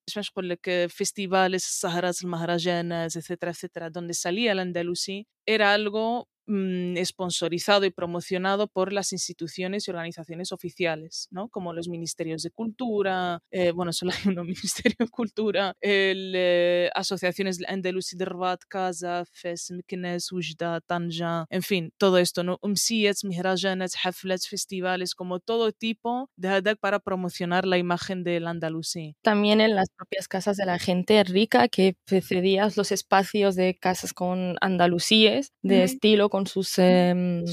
festivales, 0.89 1.65
Saharas, 1.65 2.25
Maharajanas, 2.25 3.17
etcétera, 3.17 3.53
etcétera, 3.53 3.91
donde 3.91 4.15
salía 4.15 4.53
el 4.53 4.59
andalusí, 4.59 5.27
era 5.47 5.73
algo 5.73 6.29
Mm, 6.51 6.97
sponsorizado 7.05 7.85
y 7.85 7.91
promocionado 7.91 8.69
por 8.69 8.91
las 8.91 9.13
instituciones 9.13 9.87
y 9.87 9.91
organizaciones 9.91 10.51
oficiales, 10.51 11.29
¿no? 11.31 11.51
como 11.51 11.75
los 11.75 11.89
ministerios 11.89 12.43
de 12.43 12.51
cultura, 12.51 13.43
eh, 13.51 13.71
bueno, 13.71 13.93
solo 13.93 14.13
hay 14.13 14.33
uno, 14.33 14.45
Ministerio 14.89 14.97
de 14.99 15.09
Cultura, 15.09 15.75
el, 15.83 16.33
eh, 16.35 16.89
asociaciones 16.95 17.59
Andalusi 17.69 18.17
de 18.17 18.25
Rabat, 18.25 18.63
Casa, 18.67 19.25
Fes, 19.31 19.71
Meknes, 19.73 20.33
Ujda, 20.33 20.81
Tanja, 20.81 21.45
en 21.51 21.63
fin, 21.63 21.93
todo 21.99 22.17
esto, 22.17 22.43
¿no? 22.43 22.59
Umsiyats, 22.63 23.25
Mihrajanats, 23.25 23.99
Haflats, 24.03 24.49
festivales, 24.49 25.15
como 25.15 25.41
todo 25.41 25.73
tipo 25.73 26.31
de 26.37 26.49
hadak 26.49 26.79
para 26.79 26.99
promocionar 26.99 27.67
la 27.67 27.77
imagen 27.77 28.25
del 28.25 28.47
andalusí. 28.47 29.17
También 29.21 29.61
en 29.61 29.75
las 29.75 29.91
propias 29.91 30.29
casas 30.29 30.57
de 30.57 30.65
la 30.65 30.79
gente 30.79 31.23
rica 31.25 31.69
que 31.69 31.95
cedías 32.07 32.79
los 32.79 32.91
espacios 32.91 33.55
de 33.55 33.77
casas 33.79 34.15
con 34.15 34.57
andalusíes 34.63 35.53
de 35.63 35.85
estilo, 35.85 36.31
con 36.31 36.38
sus... 36.47 36.79
Em, 36.79 37.45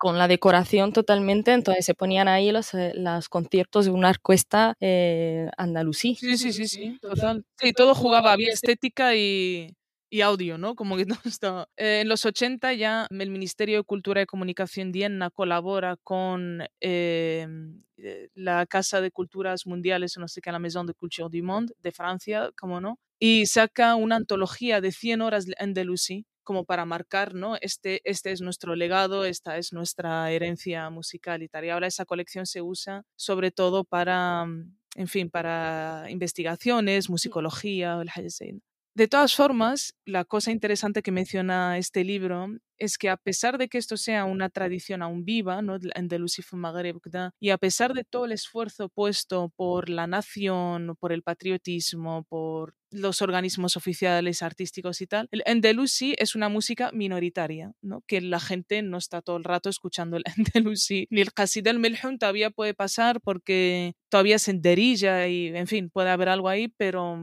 con 0.00 0.16
la 0.16 0.28
decoración 0.28 0.94
totalmente, 0.94 1.52
entonces 1.52 1.84
se 1.84 1.92
ponían 1.94 2.26
ahí 2.26 2.52
los, 2.52 2.72
eh, 2.72 2.92
los 2.94 3.28
conciertos 3.28 3.84
de 3.84 3.90
una 3.90 4.08
orquesta 4.08 4.74
eh, 4.80 5.50
andalusí. 5.58 6.14
Sí, 6.14 6.38
sí, 6.38 6.54
sí, 6.54 6.66
sí, 6.68 6.98
total. 7.02 7.44
Sí, 7.58 7.74
todo 7.74 7.94
jugaba, 7.94 8.32
había 8.32 8.50
estética 8.50 9.14
y, 9.14 9.76
y 10.08 10.22
audio, 10.22 10.56
¿no? 10.56 10.74
Como 10.74 10.96
que 10.96 11.04
todo 11.20 11.20
estaba. 11.26 11.68
Eh, 11.76 12.00
en 12.00 12.08
los 12.08 12.24
80 12.24 12.72
ya 12.72 13.06
el 13.10 13.30
Ministerio 13.30 13.76
de 13.76 13.84
Cultura 13.84 14.22
y 14.22 14.26
Comunicación 14.26 14.90
Diena 14.90 15.28
colabora 15.28 15.98
con 16.02 16.62
em, 16.80 17.82
la 18.34 18.64
Casa 18.64 19.02
de 19.02 19.10
Culturas 19.10 19.66
Mundiales, 19.66 20.16
no 20.16 20.28
sé 20.28 20.40
qué, 20.40 20.50
la 20.50 20.58
Maison 20.58 20.86
de 20.86 20.94
Culture 20.94 21.28
du 21.30 21.44
Monde 21.44 21.74
de 21.78 21.92
Francia, 21.92 22.50
como 22.58 22.80
no, 22.80 22.98
y 23.18 23.44
saca 23.44 23.96
una 23.96 24.16
antología 24.16 24.80
de 24.80 24.92
100 24.92 25.20
horas 25.20 25.46
Andalusí 25.58 26.24
como 26.44 26.64
para 26.64 26.84
marcar, 26.84 27.34
¿no? 27.34 27.56
Este, 27.60 28.00
este 28.04 28.32
es 28.32 28.40
nuestro 28.40 28.74
legado, 28.74 29.24
esta 29.24 29.56
es 29.58 29.72
nuestra 29.72 30.30
herencia 30.30 30.90
musical 30.90 31.42
y 31.42 31.48
tal. 31.48 31.64
Y 31.64 31.70
ahora 31.70 31.86
esa 31.86 32.04
colección 32.04 32.46
se 32.46 32.62
usa 32.62 33.02
sobre 33.16 33.50
todo 33.50 33.84
para, 33.84 34.44
mm, 34.46 34.76
en 34.96 35.08
fin, 35.08 35.30
para 35.30 36.06
investigaciones, 36.10 37.10
musicología, 37.10 37.96
de 38.94 39.06
todas 39.06 39.36
formas, 39.36 39.94
la 40.04 40.24
cosa 40.24 40.50
interesante 40.50 41.02
que 41.02 41.12
menciona 41.12 41.78
este 41.78 42.02
libro 42.04 42.48
es 42.76 42.98
que 42.98 43.08
a 43.08 43.16
pesar 43.16 43.56
de 43.56 43.68
que 43.68 43.78
esto 43.78 43.96
sea 43.96 44.24
una 44.24 44.50
tradición 44.50 45.00
aún 45.02 45.24
viva, 45.24 45.62
¿no? 45.62 45.78
Andalusif 45.94 46.52
Maghreb, 46.52 46.98
y 47.38 47.50
a 47.50 47.58
pesar 47.58 47.94
de 47.94 48.04
todo 48.04 48.24
el 48.24 48.32
esfuerzo 48.32 48.88
puesto 48.88 49.52
por 49.54 49.88
la 49.90 50.06
nación, 50.08 50.96
por 50.98 51.12
el 51.12 51.22
patriotismo, 51.22 52.24
por 52.24 52.74
los 52.90 53.22
organismos 53.22 53.76
oficiales 53.76 54.42
artísticos 54.42 55.00
y 55.00 55.06
tal, 55.06 55.28
el 55.30 55.42
Andalusi 55.46 56.14
es 56.18 56.34
una 56.34 56.48
música 56.48 56.90
minoritaria, 56.92 57.72
¿no? 57.82 58.02
que 58.06 58.20
la 58.20 58.40
gente 58.40 58.82
no 58.82 58.98
está 58.98 59.22
todo 59.22 59.36
el 59.36 59.44
rato 59.44 59.68
escuchando 59.68 60.16
el 60.16 60.24
Andalusi, 60.36 61.06
ni 61.10 61.20
el 61.20 61.32
Qasid 61.32 61.66
el 61.66 61.78
Melhun 61.78 62.18
todavía 62.18 62.50
puede 62.50 62.74
pasar 62.74 63.20
porque 63.20 63.94
todavía 64.08 64.38
se 64.38 64.50
enderilla 64.50 65.28
y, 65.28 65.48
en 65.48 65.66
fin, 65.66 65.90
puede 65.90 66.10
haber 66.10 66.28
algo 66.28 66.48
ahí, 66.48 66.68
pero 66.68 67.18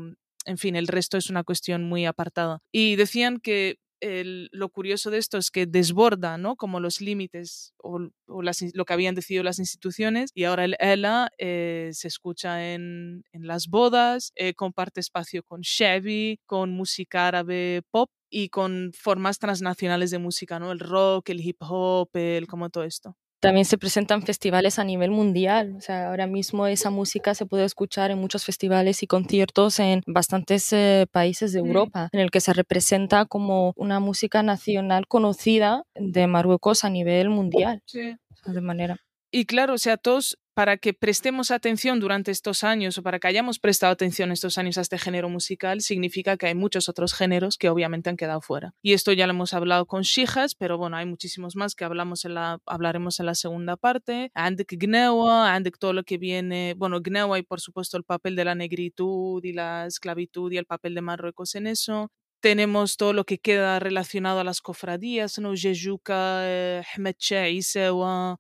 en 0.46 0.58
fin, 0.58 0.76
el 0.76 0.88
resto 0.88 1.18
es 1.18 1.30
una 1.30 1.44
cuestión 1.44 1.84
muy 1.84 2.06
apartada. 2.06 2.60
Y 2.72 2.96
decían 2.96 3.40
que 3.40 3.80
lo 4.02 4.70
curioso 4.70 5.10
de 5.12 5.18
esto 5.18 5.38
es 5.38 5.52
que 5.52 5.66
desborda, 5.66 6.38
¿no? 6.38 6.56
Como 6.56 6.80
los 6.80 7.02
límites 7.02 7.74
o, 7.78 8.00
lo 8.28 8.86
que 8.86 8.94
habían 8.94 9.16
decidido 9.16 9.44
las 9.44 9.60
instituciones 9.60 10.32
y 10.34 10.44
ahora 10.44 10.66
el 10.66 10.76
ELA 10.80 11.32
eh, 11.38 11.90
se 11.94 12.08
escucha 12.08 12.74
en, 12.74 13.24
las 13.34 13.68
bodas, 13.68 14.32
eh, 14.36 14.54
comparte 14.54 15.00
espacio 15.00 15.44
con 15.44 15.62
Chevy, 15.62 16.40
con 16.46 16.72
música 16.72 17.28
árabe 17.28 17.82
pop 17.92 18.10
y 18.30 18.50
con 18.50 18.92
formas 18.94 19.40
transnacionales 19.40 20.12
de 20.12 20.20
música, 20.20 20.60
¿no? 20.60 20.72
El 20.72 20.80
rock, 20.80 21.30
el 21.30 21.42
hip 21.42 21.58
hop, 21.62 22.10
el 22.14 22.48
como 22.48 22.70
todo 22.70 22.84
esto. 22.84 23.16
También 23.40 23.66
se 23.66 23.78
presentan 23.78 24.24
festivales 24.24 24.80
a 24.80 24.84
nivel 24.84 25.12
mundial. 25.12 25.76
O 25.78 25.82
sea, 25.82 26.10
ahora 26.10 26.26
mismo 26.28 26.66
esa 26.68 26.90
música 26.90 27.36
se 27.36 27.46
puede 27.46 27.66
escuchar 27.66 28.10
en 28.12 28.20
muchos 28.20 28.46
festivales 28.46 29.04
y 29.04 29.08
conciertos 29.08 29.80
en 29.80 30.02
bastantes 30.08 30.74
eh, 30.74 31.06
países 31.12 31.54
de 31.54 31.60
Europa, 31.60 32.10
en 32.12 32.20
el 32.20 32.32
que 32.32 32.42
se 32.42 32.54
representa 32.54 33.26
como 33.26 33.74
una 33.76 34.00
música 34.00 34.42
nacional 34.42 35.08
conocida 35.08 35.84
de 35.96 36.28
Marruecos 36.28 36.84
a 36.84 36.90
nivel 36.90 37.30
mundial. 37.30 37.82
Sí. 37.86 38.16
de 38.46 38.62
manera. 38.62 38.98
Y 39.30 39.46
claro, 39.46 39.74
o 39.74 39.78
sea, 39.78 39.98
todos 39.98 40.38
para 40.58 40.78
que 40.78 40.92
prestemos 40.92 41.52
atención 41.52 42.00
durante 42.00 42.32
estos 42.32 42.64
años 42.64 42.98
o 42.98 43.04
para 43.04 43.20
que 43.20 43.28
hayamos 43.28 43.60
prestado 43.60 43.94
atención 43.94 44.32
estos 44.32 44.58
años 44.58 44.80
a 44.80 44.82
este 44.82 44.98
género 44.98 45.30
musical, 45.30 45.82
significa 45.82 46.36
que 46.36 46.48
hay 46.48 46.56
muchos 46.56 46.90
otros 46.90 47.14
géneros 47.14 47.60
que 47.60 47.70
obviamente 47.70 48.10
han 48.10 48.18
quedado 48.18 48.42
fuera. 48.42 48.74
Y 48.82 48.94
esto 48.94 49.14
ya 49.14 49.28
lo 49.28 49.34
hemos 49.34 49.54
hablado 49.54 49.86
con 49.86 50.02
Shijas, 50.02 50.56
pero 50.56 50.80
bueno, 50.80 50.98
hay 50.98 51.06
muchísimos 51.06 51.56
más 51.56 51.76
que 51.76 51.86
hablamos 51.86 52.26
en 52.26 52.34
la, 52.34 52.60
hablaremos 52.66 53.20
en 53.20 53.28
la 53.28 53.36
segunda 53.36 53.78
parte. 53.78 54.32
Andek 54.34 54.80
Gnewa, 54.80 55.54
Andek 55.54 55.78
todo 55.78 55.94
lo 55.94 56.02
que 56.02 56.18
viene, 56.18 56.74
bueno, 56.76 57.02
Gnewa 57.02 57.38
y 57.38 57.44
por 57.44 57.62
supuesto 57.62 57.96
el 57.96 58.04
papel 58.04 58.36
de 58.36 58.46
la 58.46 58.56
negritud 58.56 59.46
y 59.46 59.54
la 59.54 59.86
esclavitud 59.86 60.52
y 60.52 60.58
el 60.58 60.66
papel 60.66 60.96
de 60.96 61.02
Marruecos 61.02 61.54
en 61.54 61.68
eso. 61.68 62.10
Tenemos 62.40 62.98
todo 62.98 63.14
lo 63.14 63.26
que 63.26 63.40
queda 63.40 63.80
relacionado 63.80 64.40
a 64.40 64.44
las 64.44 64.62
cofradías, 64.62 65.40
¿no? 65.40 65.54
Jejuka, 65.56 66.42
eh, 66.44 66.84
Ahmed 66.96 67.16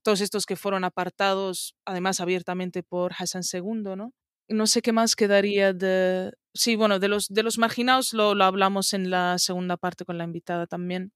todos 0.03 0.21
estos 0.21 0.45
que 0.45 0.55
fueron 0.55 0.83
apartados, 0.83 1.75
además 1.85 2.19
abiertamente 2.19 2.83
por 2.83 3.13
Hassan 3.17 3.43
II, 3.51 3.95
¿no? 3.95 4.13
No 4.49 4.67
sé 4.67 4.81
qué 4.81 4.93
más 4.93 5.15
quedaría 5.15 5.73
de... 5.73 6.31
Sí, 6.53 6.75
bueno, 6.75 6.99
de 6.99 7.09
los, 7.09 7.27
de 7.27 7.43
los 7.43 7.57
marginados 7.57 8.13
lo, 8.13 8.33
lo 8.33 8.45
hablamos 8.45 8.93
en 8.93 9.09
la 9.09 9.37
segunda 9.39 9.77
parte 9.77 10.05
con 10.05 10.17
la 10.17 10.23
invitada 10.23 10.67
también. 10.67 11.11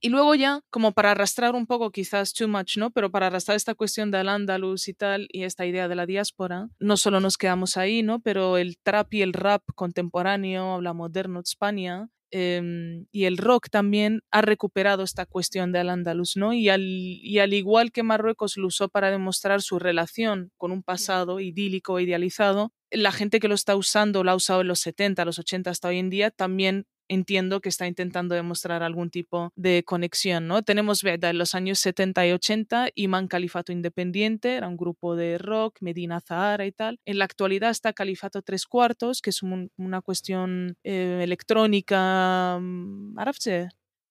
Y 0.00 0.10
luego 0.10 0.34
ya, 0.34 0.60
como 0.70 0.92
para 0.92 1.12
arrastrar 1.12 1.54
un 1.54 1.66
poco, 1.66 1.90
quizás 1.90 2.34
too 2.34 2.46
much, 2.46 2.76
¿no? 2.76 2.90
Pero 2.90 3.10
para 3.10 3.28
arrastrar 3.28 3.56
esta 3.56 3.74
cuestión 3.74 4.10
del 4.10 4.28
andaluz 4.28 4.86
y 4.88 4.94
tal, 4.94 5.28
y 5.30 5.44
esta 5.44 5.66
idea 5.66 5.88
de 5.88 5.94
la 5.94 6.06
diáspora, 6.06 6.68
no 6.78 6.96
solo 6.96 7.20
nos 7.20 7.38
quedamos 7.38 7.76
ahí, 7.76 8.02
¿no? 8.02 8.20
Pero 8.20 8.58
el 8.58 8.78
trap 8.78 9.14
y 9.14 9.22
el 9.22 9.32
rap 9.32 9.62
contemporáneo, 9.74 10.74
habla 10.74 10.92
moderno 10.92 11.40
de 11.40 11.48
España, 11.48 12.08
em, 12.30 13.06
y 13.12 13.24
el 13.24 13.38
rock 13.38 13.68
también 13.70 14.22
ha 14.30 14.42
recuperado 14.42 15.02
esta 15.02 15.26
cuestión 15.26 15.72
del 15.72 15.88
andaluz, 15.88 16.36
¿no? 16.36 16.52
Y 16.52 16.68
al, 16.68 16.82
y 16.82 17.38
al 17.38 17.52
igual 17.54 17.92
que 17.92 18.02
Marruecos 18.02 18.56
lo 18.56 18.66
usó 18.68 18.88
para 18.88 19.10
demostrar 19.10 19.62
su 19.62 19.78
relación 19.78 20.50
con 20.56 20.72
un 20.72 20.82
pasado 20.82 21.40
idílico, 21.40 22.00
idealizado, 22.00 22.72
la 22.90 23.12
gente 23.12 23.40
que 23.40 23.48
lo 23.48 23.54
está 23.54 23.76
usando, 23.76 24.24
lo 24.24 24.30
ha 24.30 24.34
usado 24.34 24.62
en 24.62 24.68
los 24.68 24.80
70, 24.80 25.24
los 25.24 25.38
80 25.38 25.70
hasta 25.70 25.88
hoy 25.88 25.98
en 25.98 26.10
día, 26.10 26.30
también 26.30 26.86
entiendo 27.08 27.60
que 27.60 27.68
está 27.68 27.86
intentando 27.86 28.34
demostrar 28.34 28.82
algún 28.82 29.10
tipo 29.10 29.52
de 29.56 29.82
conexión, 29.84 30.46
¿no? 30.46 30.62
Tenemos 30.62 31.02
¿verdad? 31.02 31.30
en 31.30 31.38
los 31.38 31.54
años 31.54 31.78
70 31.78 32.26
y 32.26 32.32
80 32.32 32.88
Imán 32.94 33.28
Califato 33.28 33.72
Independiente, 33.72 34.54
era 34.54 34.68
un 34.68 34.76
grupo 34.76 35.16
de 35.16 35.38
rock, 35.38 35.78
Medina 35.80 36.20
Zahara 36.20 36.66
y 36.66 36.72
tal. 36.72 37.00
En 37.04 37.18
la 37.18 37.24
actualidad 37.24 37.70
está 37.70 37.92
Califato 37.92 38.42
Tres 38.42 38.66
Cuartos, 38.66 39.20
que 39.22 39.30
es 39.30 39.42
una 39.42 40.00
cuestión 40.02 40.76
eh, 40.84 41.20
electrónica, 41.22 42.58
mm, 42.60 43.18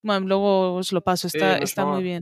bueno, 0.03 0.27
luego 0.27 0.75
os 0.75 0.91
lo 0.91 1.01
paso, 1.01 1.27
está, 1.27 1.57
está 1.57 1.85
muy 1.85 2.03
bien. 2.03 2.21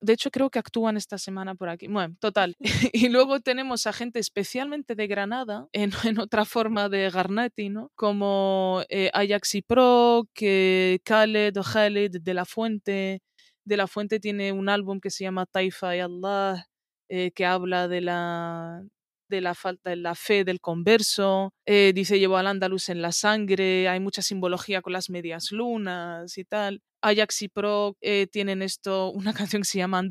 De 0.00 0.12
hecho, 0.12 0.30
creo 0.30 0.50
que 0.50 0.58
actúan 0.58 0.96
esta 0.96 1.18
semana 1.18 1.54
por 1.54 1.68
aquí. 1.68 1.88
Bueno, 1.88 2.14
total. 2.20 2.54
y 2.92 3.08
luego 3.08 3.40
tenemos 3.40 3.86
a 3.86 3.92
gente 3.92 4.18
especialmente 4.18 4.94
de 4.94 5.06
Granada, 5.06 5.68
en, 5.72 5.90
en 6.04 6.20
otra 6.20 6.44
forma 6.44 6.88
de 6.88 7.10
Garnati, 7.10 7.70
¿no? 7.70 7.90
Como 7.94 8.82
eh, 8.88 9.10
Ajax 9.14 9.56
y 9.56 9.62
Pro, 9.62 10.28
que 10.34 11.00
Khaled 11.04 11.56
o 11.56 11.62
Khaled 11.62 12.20
de 12.20 12.34
La 12.34 12.44
Fuente. 12.44 13.22
De 13.64 13.76
La 13.76 13.88
Fuente 13.88 14.20
tiene 14.20 14.52
un 14.52 14.68
álbum 14.68 15.00
que 15.00 15.10
se 15.10 15.24
llama 15.24 15.46
Taifa 15.46 15.96
y 15.96 16.00
Allah, 16.00 16.66
eh, 17.08 17.32
que 17.32 17.46
habla 17.46 17.88
de 17.88 18.00
la, 18.02 18.84
de 19.28 19.40
la 19.40 19.54
falta 19.54 19.90
de 19.90 19.96
la 19.96 20.14
fe 20.14 20.44
del 20.44 20.60
converso, 20.60 21.52
eh, 21.66 21.92
dice 21.94 22.18
llevo 22.18 22.36
al 22.36 22.46
andaluz 22.46 22.88
en 22.88 23.02
la 23.02 23.12
sangre, 23.12 23.88
hay 23.88 24.00
mucha 24.00 24.22
simbología 24.22 24.82
con 24.82 24.92
las 24.92 25.10
medias 25.10 25.52
lunas 25.52 26.38
y 26.38 26.44
tal. 26.44 26.82
Ajax 27.02 27.42
y 27.42 27.48
Pro 27.48 27.96
eh, 28.00 28.26
tienen 28.30 28.62
esto, 28.62 29.10
una 29.10 29.32
canción 29.34 29.62
que 29.62 29.68
se 29.68 29.78
llama 29.78 30.02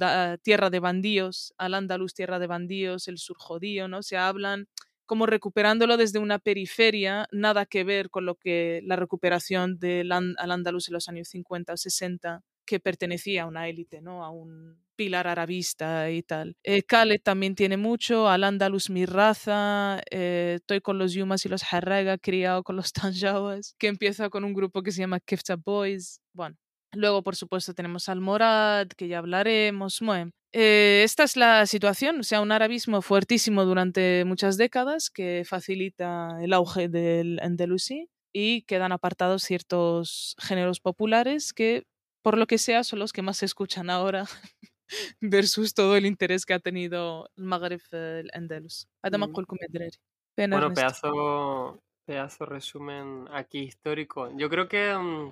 Tierra 0.44 0.70
de 0.70 0.80
Bandíos, 0.80 1.54
al 1.58 1.74
andaluz 1.74 2.14
Tierra 2.14 2.40
de 2.40 2.48
Bandíos, 2.48 3.08
el 3.08 3.18
sur 3.18 3.38
judío, 3.38 3.88
¿no? 3.88 4.04
Se 4.04 4.18
hablan 4.18 4.68
como 5.06 5.26
recuperándolo 5.26 5.98
desde 5.98 6.20
una 6.20 6.40
periferia, 6.40 7.28
nada 7.32 7.66
que 7.66 7.84
ver 7.84 8.10
con 8.10 8.26
lo 8.26 8.36
que 8.36 8.82
la 8.84 8.96
recuperación 8.96 9.78
del 9.78 10.12
al 10.12 10.52
andaluz 10.52 10.88
en 10.88 10.94
los 10.94 11.08
años 11.10 11.28
50 11.30 11.74
o 11.74 11.78
60 11.78 12.42
que 12.66 12.80
pertenecía 12.80 13.44
a 13.44 13.46
una 13.48 13.68
élite, 13.68 14.02
¿no? 14.02 14.24
A 14.24 14.30
un 14.30 14.78
pilar 14.96 15.28
arabista 15.28 16.10
y 16.10 16.24
tal. 16.24 16.56
Eh, 16.64 16.84
Khaled 16.84 17.22
también 17.22 17.56
tiene 17.56 17.78
mucho, 17.78 18.30
Al 18.30 18.44
Andalus 18.44 18.90
mi 18.90 19.06
raza, 19.06 20.02
eh, 20.10 20.54
estoy 20.56 20.82
con 20.82 20.98
los 20.98 21.14
Yumas 21.14 21.46
y 21.46 21.50
los 21.50 21.64
Harraga, 21.72 22.18
criado 22.18 22.64
con 22.64 22.76
los 22.76 22.94
Tanjawas, 23.14 23.76
que 23.78 23.88
empieza 23.88 24.30
con 24.30 24.44
un 24.44 24.54
grupo 24.54 24.82
que 24.82 24.92
se 24.92 25.02
llama 25.02 25.20
Kefta 25.20 25.56
Boys. 25.58 26.22
Bueno, 26.34 26.56
luego 26.94 27.24
por 27.24 27.36
supuesto 27.36 27.74
tenemos 27.74 28.10
al 28.10 28.22
Morad, 28.22 28.88
que 28.88 29.08
ya 29.08 29.20
hablaremos. 29.20 30.00
Bueno, 30.02 30.32
eh, 30.54 31.02
esta 31.04 31.24
es 31.24 31.36
la 31.36 31.66
situación, 31.66 32.22
o 32.22 32.24
sea, 32.24 32.42
un 32.42 32.52
arabismo 32.52 33.02
fuertísimo 33.02 33.66
durante 33.66 34.24
muchas 34.26 34.58
décadas 34.58 35.10
que 35.10 35.44
facilita 35.46 36.30
el 36.42 36.54
auge 36.54 36.88
del 36.88 37.40
Andalusí 37.42 38.10
y 38.32 38.64
quedan 38.64 38.92
apartados 38.92 39.44
ciertos 39.44 40.36
géneros 40.40 40.80
populares 40.80 41.54
que 41.54 41.84
por 42.26 42.40
lo 42.40 42.48
que 42.48 42.58
sea, 42.58 42.84
son 42.84 42.98
los 42.98 43.14
que 43.14 43.22
más 43.22 43.38
se 43.38 43.46
escuchan 43.46 43.92
ahora 43.92 44.26
versus 45.22 45.76
todo 45.76 45.96
el 45.96 46.08
interés 46.08 46.44
que 46.44 46.56
ha 46.56 46.60
tenido 46.60 47.30
el 47.38 47.44
Maghreb 47.44 47.82
el 47.92 48.32
Andalus. 48.34 48.88
Bueno, 50.36 50.74
pedazo, 50.74 51.84
pedazo 52.04 52.48
resumen 52.48 53.28
aquí 53.32 53.60
histórico. 53.60 54.36
Yo 54.36 54.50
creo 54.50 54.68
que 54.68 54.92
mm, 54.98 55.32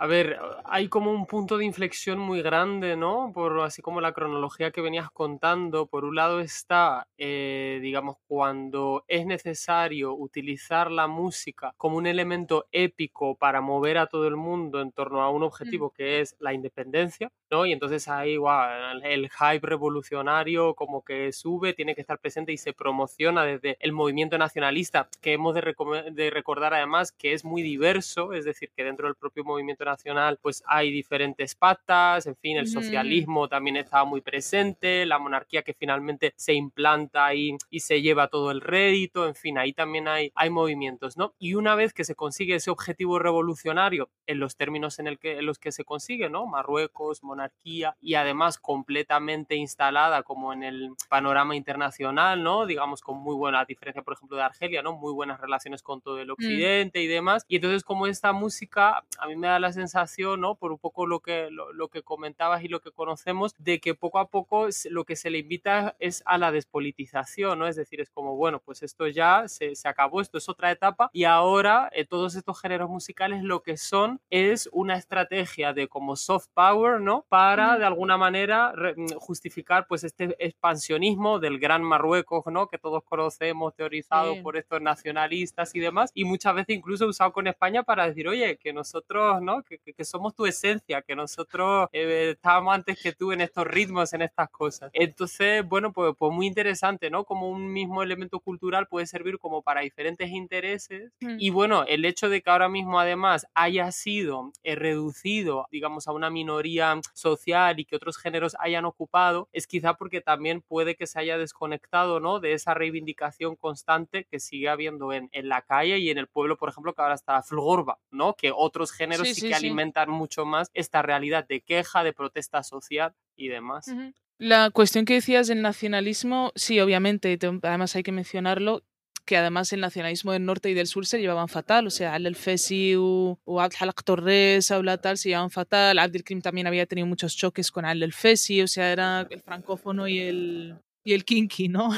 a 0.00 0.06
ver, 0.06 0.38
hay 0.64 0.88
como 0.88 1.10
un 1.10 1.26
punto 1.26 1.58
de 1.58 1.64
inflexión 1.64 2.20
muy 2.20 2.40
grande, 2.40 2.94
¿no? 2.94 3.32
Por 3.34 3.58
así 3.62 3.82
como 3.82 4.00
la 4.00 4.12
cronología 4.12 4.70
que 4.70 4.80
venías 4.80 5.10
contando. 5.10 5.86
Por 5.86 6.04
un 6.04 6.14
lado 6.14 6.38
está, 6.38 7.08
eh, 7.18 7.80
digamos, 7.82 8.14
cuando 8.28 9.04
es 9.08 9.26
necesario 9.26 10.14
utilizar 10.14 10.92
la 10.92 11.08
música 11.08 11.74
como 11.76 11.96
un 11.96 12.06
elemento 12.06 12.68
épico 12.70 13.34
para 13.34 13.60
mover 13.60 13.98
a 13.98 14.06
todo 14.06 14.28
el 14.28 14.36
mundo 14.36 14.80
en 14.80 14.92
torno 14.92 15.20
a 15.20 15.30
un 15.30 15.40
mm. 15.40 15.46
objetivo 15.46 15.90
que 15.90 16.20
es 16.20 16.36
la 16.38 16.52
independencia, 16.52 17.32
¿no? 17.50 17.66
Y 17.66 17.72
entonces 17.72 18.06
ahí, 18.06 18.36
wow, 18.36 19.00
el 19.02 19.28
hype 19.28 19.66
revolucionario 19.66 20.74
como 20.74 21.02
que 21.02 21.32
sube, 21.32 21.72
tiene 21.74 21.96
que 21.96 22.02
estar 22.02 22.20
presente 22.20 22.52
y 22.52 22.56
se 22.58 22.72
promociona 22.72 23.42
desde 23.42 23.76
el 23.80 23.90
movimiento 23.90 24.38
nacionalista, 24.38 25.08
que 25.20 25.32
hemos 25.32 25.56
de, 25.56 25.74
de 26.12 26.30
recordar 26.30 26.72
además 26.72 27.10
que 27.10 27.32
es 27.32 27.44
muy 27.44 27.62
diverso, 27.62 28.32
es 28.32 28.44
decir, 28.44 28.70
que 28.76 28.84
dentro 28.84 29.08
del 29.08 29.16
propio 29.16 29.42
movimiento 29.42 29.87
nacional 29.90 30.38
pues 30.40 30.62
hay 30.66 30.90
diferentes 30.90 31.54
patas, 31.54 32.26
en 32.26 32.36
fin, 32.36 32.56
el 32.56 32.68
socialismo 32.68 33.48
también 33.48 33.76
estaba 33.76 34.04
muy 34.04 34.20
presente, 34.20 35.06
la 35.06 35.18
monarquía 35.18 35.62
que 35.62 35.74
finalmente 35.74 36.32
se 36.36 36.54
implanta 36.54 37.26
ahí 37.26 37.56
y 37.70 37.80
se 37.80 38.02
lleva 38.02 38.28
todo 38.28 38.50
el 38.50 38.60
rédito, 38.60 39.26
en 39.26 39.34
fin, 39.34 39.58
ahí 39.58 39.72
también 39.72 40.08
hay, 40.08 40.32
hay 40.34 40.50
movimientos, 40.50 41.16
¿no? 41.16 41.34
Y 41.38 41.54
una 41.54 41.74
vez 41.74 41.92
que 41.92 42.04
se 42.04 42.14
consigue 42.14 42.54
ese 42.54 42.70
objetivo 42.70 43.18
revolucionario 43.18 44.10
en 44.26 44.40
los 44.40 44.56
términos 44.56 44.98
en, 44.98 45.06
el 45.06 45.18
que, 45.18 45.38
en 45.38 45.46
los 45.46 45.58
que 45.58 45.72
se 45.72 45.84
consigue, 45.84 46.28
¿no? 46.28 46.46
Marruecos, 46.46 47.22
monarquía 47.22 47.96
y 48.00 48.14
además 48.14 48.58
completamente 48.58 49.56
instalada 49.56 50.22
como 50.22 50.52
en 50.52 50.62
el 50.62 50.90
panorama 51.08 51.56
internacional, 51.56 52.42
¿no? 52.42 52.66
Digamos 52.66 53.00
con 53.00 53.18
muy 53.18 53.34
buena 53.34 53.64
diferencia, 53.64 54.02
por 54.02 54.14
ejemplo, 54.14 54.36
de 54.36 54.42
Argelia, 54.42 54.82
¿no? 54.82 54.92
Muy 54.92 55.12
buenas 55.12 55.40
relaciones 55.40 55.82
con 55.82 56.00
todo 56.00 56.18
el 56.18 56.28
mm. 56.28 56.32
occidente 56.32 57.02
y 57.02 57.06
demás. 57.06 57.44
Y 57.48 57.56
entonces 57.56 57.84
como 57.84 58.06
esta 58.06 58.32
música 58.32 59.04
a 59.18 59.26
mí 59.26 59.36
me 59.36 59.48
da 59.48 59.58
la 59.58 59.72
sensación, 59.78 60.40
¿no? 60.40 60.56
Por 60.56 60.72
un 60.72 60.78
poco 60.78 61.06
lo 61.06 61.20
que, 61.20 61.48
lo, 61.50 61.88
que 61.88 62.02
comentabas 62.02 62.62
y 62.64 62.68
lo 62.68 62.80
que 62.80 62.90
conocemos, 62.90 63.54
de 63.58 63.80
que 63.80 63.94
poco 63.94 64.18
a 64.18 64.28
poco 64.28 64.68
lo 64.90 65.04
que 65.04 65.16
se 65.16 65.30
le 65.30 65.38
invita 65.38 65.96
es 65.98 66.22
a 66.26 66.38
la 66.38 66.50
despolitización, 66.50 67.58
¿no? 67.58 67.66
Es 67.66 67.76
decir, 67.76 68.00
es 68.00 68.10
como, 68.10 68.36
bueno, 68.36 68.60
pues 68.64 68.82
esto 68.82 69.06
ya 69.06 69.46
se, 69.46 69.74
se 69.74 69.88
acabó, 69.88 70.20
esto 70.20 70.38
es 70.38 70.48
otra 70.48 70.70
etapa 70.70 71.10
y 71.12 71.24
ahora 71.24 71.90
eh, 71.92 72.04
todos 72.04 72.34
estos 72.34 72.60
géneros 72.60 72.90
musicales 72.90 73.42
lo 73.42 73.62
que 73.62 73.76
son 73.76 74.20
es 74.30 74.68
una 74.72 74.96
estrategia 74.96 75.72
de 75.72 75.88
como 75.88 76.16
soft 76.16 76.48
power, 76.54 77.00
¿no? 77.00 77.24
Para 77.28 77.78
de 77.78 77.84
alguna 77.84 78.16
manera 78.16 78.72
mm, 78.96 79.14
justificar 79.18 79.86
pues 79.86 80.04
este 80.04 80.36
expansionismo 80.44 81.38
del 81.38 81.58
gran 81.58 81.82
Marruecos, 81.82 82.44
¿no? 82.46 82.68
Que 82.68 82.78
todos 82.78 83.04
conocemos, 83.04 83.74
teorizado 83.74 84.42
por 84.42 84.56
estos 84.56 84.80
nacionalistas 84.80 85.74
y 85.74 85.80
demás, 85.80 86.10
y 86.14 86.24
muchas 86.24 86.54
veces 86.54 86.76
incluso 86.76 87.06
usado 87.06 87.32
con 87.32 87.46
España 87.46 87.82
para 87.82 88.06
decir, 88.06 88.28
oye, 88.28 88.58
que 88.58 88.72
nosotros, 88.72 89.40
¿no? 89.42 89.62
Que, 89.68 90.04
somos 90.04 90.34
tu 90.34 90.46
esencia, 90.46 91.02
que 91.02 91.14
nosotros 91.14 91.88
eh, 91.92 92.30
estábamos 92.34 92.74
antes 92.74 93.00
que 93.00 93.12
tú 93.12 93.32
en 93.32 93.40
estos 93.40 93.66
ritmos, 93.66 94.12
en 94.12 94.22
estas 94.22 94.48
cosas. 94.50 94.90
Entonces, 94.92 95.66
bueno, 95.66 95.92
pues, 95.92 96.14
pues 96.18 96.32
muy 96.32 96.46
interesante, 96.46 97.10
¿no? 97.10 97.24
Como 97.24 97.48
un 97.48 97.72
mismo 97.72 98.02
elemento 98.02 98.40
cultural 98.40 98.86
puede 98.88 99.06
servir 99.06 99.38
como 99.38 99.62
para 99.62 99.82
diferentes 99.82 100.30
intereses. 100.30 101.12
Mm. 101.20 101.36
Y 101.38 101.50
bueno, 101.50 101.84
el 101.84 102.04
hecho 102.04 102.28
de 102.28 102.42
que 102.42 102.50
ahora 102.50 102.68
mismo 102.68 102.98
además 102.98 103.46
haya 103.54 103.90
sido 103.92 104.52
eh, 104.62 104.74
reducido, 104.74 105.66
digamos, 105.70 106.08
a 106.08 106.12
una 106.12 106.30
minoría 106.30 107.00
social 107.14 107.80
y 107.80 107.84
que 107.84 107.96
otros 107.96 108.18
géneros 108.18 108.56
hayan 108.60 108.84
ocupado, 108.84 109.48
es 109.52 109.66
quizá 109.66 109.94
porque 109.94 110.20
también 110.20 110.62
puede 110.62 110.94
que 110.94 111.06
se 111.06 111.18
haya 111.20 111.38
desconectado, 111.38 112.20
¿no? 112.20 112.40
De 112.40 112.52
esa 112.52 112.74
reivindicación 112.74 113.56
constante 113.56 114.24
que 114.24 114.40
sigue 114.40 114.68
habiendo 114.68 115.12
en, 115.12 115.28
en 115.32 115.48
la 115.48 115.62
calle 115.62 115.98
y 115.98 116.10
en 116.10 116.18
el 116.18 116.26
pueblo, 116.26 116.56
por 116.56 116.68
ejemplo, 116.68 116.94
que 116.94 117.02
ahora 117.02 117.14
está 117.14 117.42
Flugorba, 117.42 117.98
¿no? 118.10 118.34
Que 118.34 118.52
otros 118.54 118.92
géneros 118.92 119.28
sí, 119.28 119.47
que 119.48 119.54
alimentan 119.54 120.10
mucho 120.10 120.44
más 120.44 120.70
esta 120.74 121.02
realidad 121.02 121.46
de 121.46 121.60
queja, 121.60 122.04
de 122.04 122.12
protesta 122.12 122.62
social 122.62 123.14
y 123.36 123.48
demás. 123.48 123.90
La 124.38 124.70
cuestión 124.70 125.04
que 125.04 125.14
decías 125.14 125.48
del 125.48 125.62
nacionalismo, 125.62 126.52
sí, 126.54 126.78
obviamente, 126.78 127.38
además 127.62 127.96
hay 127.96 128.04
que 128.04 128.12
mencionarlo, 128.12 128.84
que 129.28 129.36
además 129.36 129.72
el 129.72 129.80
nacionalismo 129.80 130.32
del 130.32 130.44
norte 130.46 130.70
y 130.70 130.74
del 130.74 130.86
sur 130.86 131.04
se 131.04 131.20
llevaban 131.20 131.48
fatal, 131.48 131.86
o 131.86 131.90
sea, 131.90 132.14
Al 132.14 132.34
Fesi 132.34 132.94
o 132.96 133.36
Abd 133.46 133.74
Torres 134.04 134.70
o 134.70 134.82
tal 134.98 135.18
se 135.18 135.28
llevaban 135.28 135.50
fatal, 135.50 135.98
Abdelkrim 135.98 136.40
también 136.40 136.66
había 136.66 136.86
tenido 136.86 137.06
muchos 137.06 137.36
choques 137.36 137.70
con 137.70 137.84
Al 137.84 138.12
Fesi, 138.12 138.62
o 138.62 138.68
sea, 138.68 138.90
era 138.90 139.26
el 139.28 139.42
francófono 139.42 140.08
y 140.08 140.18
el, 140.20 140.78
y 141.04 141.12
el 141.12 141.24
kinky, 141.24 141.68
¿no? 141.68 141.90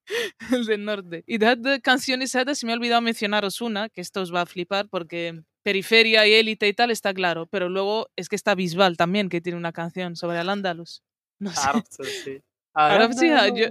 el 0.52 0.66
del 0.66 0.84
norte. 0.84 1.24
Y 1.26 1.38
de 1.38 1.80
canciones, 1.82 2.32
se 2.32 2.66
me 2.66 2.72
ha 2.72 2.76
olvidado 2.76 3.00
mencionaros 3.00 3.60
una, 3.60 3.88
que 3.88 4.00
esto 4.00 4.20
os 4.20 4.34
va 4.34 4.42
a 4.42 4.46
flipar 4.46 4.88
porque 4.88 5.42
periferia 5.66 6.24
y 6.28 6.32
élite 6.32 6.68
y 6.68 6.74
tal, 6.74 6.92
está 6.92 7.12
claro. 7.12 7.46
Pero 7.46 7.68
luego 7.68 8.08
es 8.14 8.28
que 8.28 8.36
está 8.36 8.54
Bisbal 8.54 8.96
también, 8.96 9.28
que 9.28 9.40
tiene 9.40 9.58
una 9.58 9.72
canción 9.72 10.14
sobre 10.14 10.38
al 10.38 10.48
Andalus. 10.48 11.02
No 11.40 11.50
sé. 11.50 12.04
sí. 12.24 12.42
yo, 13.56 13.66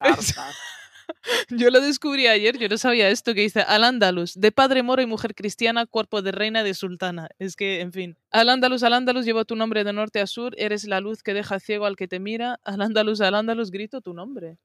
yo 1.48 1.70
lo 1.70 1.80
descubrí 1.80 2.26
ayer, 2.26 2.58
yo 2.58 2.68
no 2.68 2.76
sabía 2.76 3.08
esto, 3.08 3.32
que 3.32 3.40
dice 3.40 3.62
al 3.62 3.84
Andalus, 3.84 4.38
de 4.38 4.52
padre 4.52 4.82
moro 4.82 5.00
y 5.00 5.06
mujer 5.06 5.34
cristiana, 5.34 5.86
cuerpo 5.86 6.20
de 6.20 6.32
reina 6.32 6.62
de 6.62 6.74
sultana. 6.74 7.28
Es 7.38 7.56
que, 7.56 7.80
en 7.80 7.94
fin. 7.94 8.18
Al 8.30 8.50
Andalus, 8.50 8.82
al 8.82 9.02
llevo 9.24 9.46
tu 9.46 9.56
nombre 9.56 9.82
de 9.82 9.94
norte 9.94 10.20
a 10.20 10.26
sur, 10.26 10.54
eres 10.58 10.84
la 10.84 11.00
luz 11.00 11.22
que 11.22 11.32
deja 11.32 11.58
ciego 11.58 11.86
al 11.86 11.96
que 11.96 12.06
te 12.06 12.20
mira. 12.20 12.60
Al 12.64 12.82
Andalus, 12.82 13.22
al 13.22 13.70
grito 13.70 14.02
tu 14.02 14.12
nombre. 14.12 14.58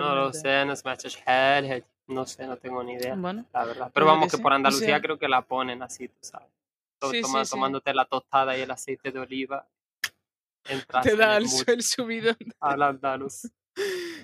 No 0.00 0.14
lo 0.14 0.32
sé, 0.32 0.64
no 0.64 0.72
no 2.08 2.24
sé, 2.26 2.46
no 2.46 2.56
tengo 2.56 2.82
ni 2.84 2.94
idea, 2.94 3.16
la 3.16 3.64
verdad. 3.64 3.90
Pero 3.92 4.06
vamos, 4.06 4.30
que, 4.30 4.38
por 4.38 4.52
Andalucía 4.52 5.00
creo 5.00 5.18
que 5.18 5.28
la 5.28 5.42
ponen 5.42 5.82
así, 5.82 6.08
tú 6.08 6.18
sabes. 6.20 6.48
Tomándote 7.50 7.92
la 7.92 8.04
tostada 8.04 8.56
y 8.56 8.62
el 8.62 8.70
aceite 8.70 9.10
de 9.10 9.18
oliva. 9.18 9.66
Te 11.02 11.16
da 11.16 11.36
el, 11.36 11.44
el. 11.44 12.36
Al 12.60 12.82
andaluz. 12.82 13.50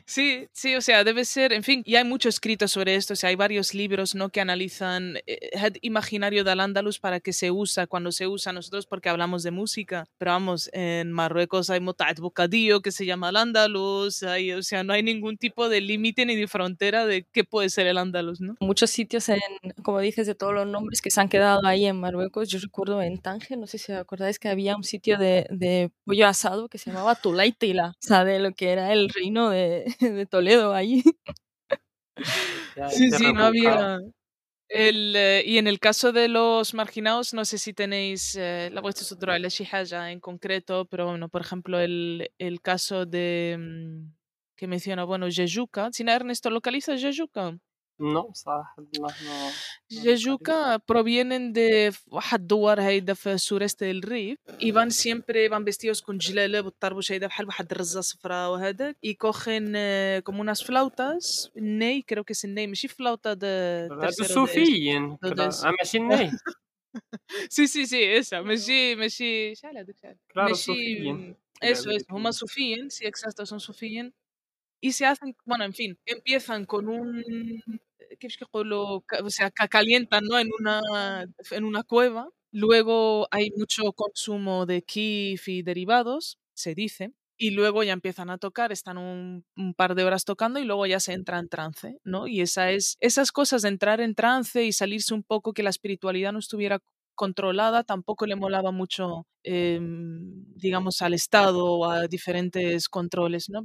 Sí, 0.06 0.48
sí, 0.52 0.74
o 0.74 0.80
sea, 0.80 1.04
debe 1.04 1.24
ser, 1.24 1.52
en 1.52 1.62
fin, 1.62 1.82
y 1.86 1.96
hay 1.96 2.04
mucho 2.04 2.28
escrito 2.28 2.66
sobre 2.68 2.96
esto, 2.96 3.12
o 3.12 3.16
sea, 3.16 3.30
hay 3.30 3.36
varios 3.36 3.74
libros, 3.74 4.14
¿no? 4.14 4.30
Que 4.30 4.40
analizan 4.40 5.16
el 5.26 5.38
eh, 5.74 5.78
imaginario 5.82 6.44
del 6.44 6.60
Andalus 6.60 6.98
para 6.98 7.20
qué 7.20 7.32
se 7.32 7.50
usa, 7.50 7.86
cuando 7.86 8.12
se 8.12 8.26
usa 8.26 8.52
nosotros 8.52 8.86
porque 8.86 9.08
hablamos 9.08 9.42
de 9.42 9.50
música, 9.50 10.06
pero 10.18 10.32
vamos, 10.32 10.70
en 10.72 11.12
Marruecos 11.12 11.70
hay 11.70 11.80
Motat 11.80 12.18
Bocadillo 12.18 12.80
que 12.80 12.92
se 12.92 13.06
llama 13.06 13.28
el 13.28 13.36
Andalus, 13.36 14.22
o 14.22 14.62
sea, 14.62 14.82
no 14.84 14.92
hay 14.92 15.02
ningún 15.02 15.36
tipo 15.36 15.68
de 15.68 15.80
límite 15.80 16.26
ni 16.26 16.36
de 16.36 16.48
frontera 16.48 17.06
de 17.06 17.26
qué 17.32 17.44
puede 17.44 17.68
ser 17.68 17.86
el 17.86 17.98
Andalus, 17.98 18.40
¿no? 18.40 18.56
Muchos 18.60 18.90
sitios, 18.90 19.28
en, 19.28 19.40
como 19.82 20.00
dices, 20.00 20.26
de 20.26 20.34
todos 20.34 20.54
los 20.54 20.66
nombres 20.66 21.00
que 21.00 21.10
se 21.10 21.20
han 21.20 21.28
quedado 21.28 21.64
ahí 21.66 21.86
en 21.86 21.98
Marruecos, 21.98 22.48
yo 22.48 22.58
recuerdo 22.58 23.02
en 23.02 23.18
Tánger, 23.18 23.58
no 23.58 23.66
sé 23.66 23.78
si 23.78 23.92
acordáis 23.92 24.38
que 24.38 24.48
había 24.48 24.76
un 24.76 24.84
sitio 24.84 25.18
de, 25.18 25.46
de 25.50 25.90
pollo 26.04 26.26
asado 26.26 26.68
que 26.68 26.78
se 26.78 26.90
llamaba 26.90 27.14
Tulaitila, 27.14 27.90
o 27.90 28.06
sea, 28.06 28.24
de 28.24 28.38
lo 28.40 28.52
que 28.52 28.70
era 28.70 28.92
el 28.92 29.08
reino 29.08 29.41
de, 29.50 29.84
de 30.00 30.26
Toledo 30.26 30.74
ahí. 30.74 31.02
sí, 32.90 33.10
sí, 33.10 33.32
no 33.32 33.44
había. 33.44 33.98
El, 34.68 35.14
eh, 35.16 35.42
y 35.44 35.58
en 35.58 35.66
el 35.66 35.78
caso 35.78 36.12
de 36.12 36.28
los 36.28 36.72
marginados, 36.72 37.34
no 37.34 37.44
sé 37.44 37.58
si 37.58 37.74
tenéis 37.74 38.36
eh, 38.36 38.70
la 38.72 38.80
vuestra 38.80 39.02
estructura, 39.02 39.38
la 39.38 39.48
Shihaja 39.48 40.10
en 40.10 40.18
concreto, 40.18 40.86
pero 40.86 41.06
bueno, 41.08 41.28
por 41.28 41.42
ejemplo, 41.42 41.78
el, 41.78 42.30
el 42.38 42.62
caso 42.62 43.04
de 43.04 43.56
mm, 43.58 44.14
que 44.56 44.66
menciona, 44.66 45.04
bueno, 45.04 45.26
Jejuka. 45.30 45.90
¿Sin 45.92 46.08
Ernesto 46.08 46.48
localiza 46.48 46.96
Jejuka? 46.96 47.58
No, 48.01 48.31
صراحة 48.33 48.75
no, 48.93 50.79
provienen 50.85 51.53
de 51.53 51.95
واحد 52.07 52.39
الدوار 52.39 52.81
هيدا 52.81 53.13
في 53.13 53.37
sureste 53.37 53.85
del 53.85 54.01
Rif 54.03 54.37
y 54.59 54.71
van 54.71 54.91
siempre 54.91 55.49
van 55.49 55.65
vestidos 55.65 56.01
con 56.01 56.17
جلالة 56.17 56.61
بالطربوش 56.61 57.11
هيدا 57.11 57.27
بحال 57.27 57.45
واحد 57.45 57.71
الرزة 57.71 58.01
صفراء 58.01 58.51
وهذاك 58.51 58.97
y 59.05 59.15
cogen 59.15 59.73
eh, 59.75 60.21
como 60.23 60.41
unas 60.41 60.63
flautas 60.63 61.51
ney 61.55 62.03
creo 62.03 62.23
que 62.23 62.33
es 62.33 62.45
ney 62.45 62.67
ماشي 62.67 62.87
flauta 62.87 63.35
de 63.35 63.89
هادو 63.91 64.23
صوفيين 64.23 65.17
ماشي 65.23 65.99
ney 65.99 66.29
sí 67.49 67.67
sí 67.67 67.85
sí 67.87 68.03
esa 68.03 68.33
ماشي 68.33 68.95
ماشي 68.95 69.55
شحال 69.55 69.77
هذاك 69.77 69.95
شحال 69.97 70.17
ماشي 70.35 71.35
eso 71.63 71.89
es 71.91 72.03
هما 72.11 72.31
صوفيين 72.31 72.89
sí 72.89 73.05
exacto 73.05 73.45
son 73.45 73.59
صوفيين 73.59 74.13
y 74.81 74.91
se 74.91 75.05
hacen, 75.05 75.35
bueno, 75.45 75.63
en 75.63 75.73
fin, 75.73 75.97
empiezan 76.05 76.65
con 76.65 76.87
un 76.87 77.23
o 79.22 79.30
sea, 79.30 79.50
calientan 79.50 80.24
¿no? 80.24 80.38
en, 80.38 80.48
una, 80.58 80.80
en 81.50 81.64
una 81.64 81.82
cueva. 81.82 82.28
Luego 82.50 83.28
hay 83.30 83.50
mucho 83.56 83.92
consumo 83.92 84.66
de 84.66 84.82
kif 84.82 85.48
y 85.48 85.62
derivados, 85.62 86.38
se 86.54 86.74
dice. 86.74 87.12
Y 87.38 87.50
luego 87.50 87.82
ya 87.82 87.92
empiezan 87.92 88.30
a 88.30 88.38
tocar, 88.38 88.70
están 88.70 88.98
un, 88.98 89.44
un, 89.56 89.74
par 89.74 89.94
de 89.94 90.04
horas 90.04 90.24
tocando 90.24 90.60
y 90.60 90.64
luego 90.64 90.86
ya 90.86 91.00
se 91.00 91.12
entra 91.12 91.38
en 91.38 91.48
trance, 91.48 91.98
¿no? 92.04 92.28
Y 92.28 92.40
esa 92.40 92.70
es, 92.70 92.96
esas 93.00 93.32
cosas 93.32 93.62
de 93.62 93.68
entrar 93.68 94.00
en 94.00 94.14
trance 94.14 94.64
y 94.64 94.72
salirse 94.72 95.12
un 95.14 95.24
poco, 95.24 95.52
que 95.52 95.64
la 95.64 95.70
espiritualidad 95.70 96.32
no 96.32 96.38
estuviera 96.38 96.78
controlada, 97.14 97.84
tampoco 97.84 98.26
le 98.26 98.36
molaba 98.36 98.70
mucho, 98.70 99.26
em, 99.42 100.44
digamos, 100.56 101.02
al 101.02 101.14
Estado 101.14 101.64
o 101.64 101.90
a 101.90 102.08
diferentes 102.08 102.88
controles, 102.88 103.48
¿no? 103.48 103.62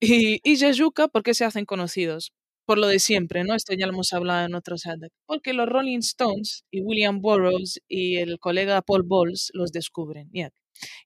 Y, 0.00 0.40
y 0.44 0.56
Yajuka, 0.56 1.08
¿por 1.08 1.22
qué 1.22 1.34
se 1.34 1.44
hacen 1.44 1.64
conocidos? 1.64 2.32
Por 2.66 2.78
lo 2.78 2.88
de 2.88 2.98
siempre, 2.98 3.44
¿no? 3.44 3.54
Esto 3.54 3.74
ya 3.74 3.86
lo 3.86 3.92
hemos 3.92 4.12
hablado 4.12 4.46
en 4.46 4.54
otros 4.54 4.86
Porque 5.26 5.52
los 5.52 5.68
Rolling 5.68 5.98
Stones 6.00 6.64
y 6.70 6.80
William 6.80 7.20
Burroughs 7.20 7.80
y 7.88 8.16
el 8.16 8.38
colega 8.40 8.82
Paul 8.82 9.04
Bowles 9.04 9.50
los 9.54 9.70
descubren. 9.72 10.28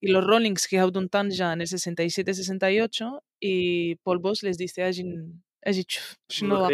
Y 0.01 0.09
los 0.11 0.25
Rollings 0.25 0.67
que 0.67 0.81
tan 1.09 1.31
ya 1.31 1.53
en 1.53 1.61
el 1.61 1.67
67-68 1.69 3.23
y 3.41 3.97
Paul 3.97 4.19
Bowles 4.19 4.43
les 4.43 4.59
dice 4.59 4.83
a 4.83 4.93
no 6.43 6.69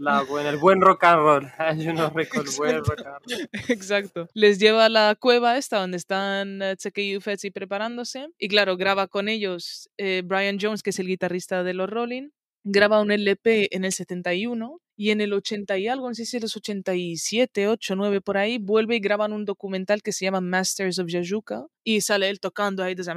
la 0.00 0.22
buena, 0.22 0.50
el 0.50 0.56
buen 0.56 0.80
rock 0.80 1.04
and 1.04 1.22
roll. 1.22 1.52
Yo 1.78 1.92
no 1.92 2.10
recuerdo 2.14 2.50
buen 2.56 2.84
rock 2.84 3.00
and 3.04 3.16
roll. 3.26 3.48
Exacto. 3.68 4.28
Les 4.34 4.58
lleva 4.58 4.86
a 4.86 4.88
la 4.88 5.14
cueva 5.14 5.56
esta 5.56 5.78
donde 5.78 5.96
están 5.96 6.62
eh, 6.62 6.76
Tseke 6.76 7.02
y 7.02 7.16
Ufetzi 7.16 7.50
preparándose. 7.50 8.28
Y 8.38 8.48
claro, 8.48 8.76
graba 8.76 9.06
con 9.08 9.28
ellos 9.28 9.90
eh, 9.98 10.22
Brian 10.24 10.58
Jones, 10.60 10.82
que 10.82 10.90
es 10.90 10.98
el 10.98 11.06
guitarrista 11.06 11.62
de 11.62 11.74
los 11.74 11.88
Rolling. 11.88 12.30
Graba 12.64 13.00
un 13.00 13.10
LP 13.10 13.68
en 13.74 13.84
el 13.84 13.92
71 13.92 14.80
y 14.96 15.10
en 15.10 15.22
el 15.22 15.32
80 15.32 15.78
y 15.78 15.88
algo, 15.88 16.08
no 16.08 16.14
sé 16.14 16.26
si 16.26 16.36
es 16.36 16.56
87, 16.56 17.68
8, 17.68 17.96
9 17.96 18.20
por 18.20 18.36
ahí, 18.36 18.58
vuelve 18.58 18.96
y 18.96 19.00
graban 19.00 19.32
un 19.32 19.46
documental 19.46 20.02
que 20.02 20.12
se 20.12 20.26
llama 20.26 20.42
Masters 20.42 20.98
of 20.98 21.08
Yajuka 21.08 21.64
y 21.82 22.02
sale 22.02 22.28
él 22.28 22.38
tocando 22.38 22.82
ahí 22.82 22.94
desde 22.94 23.12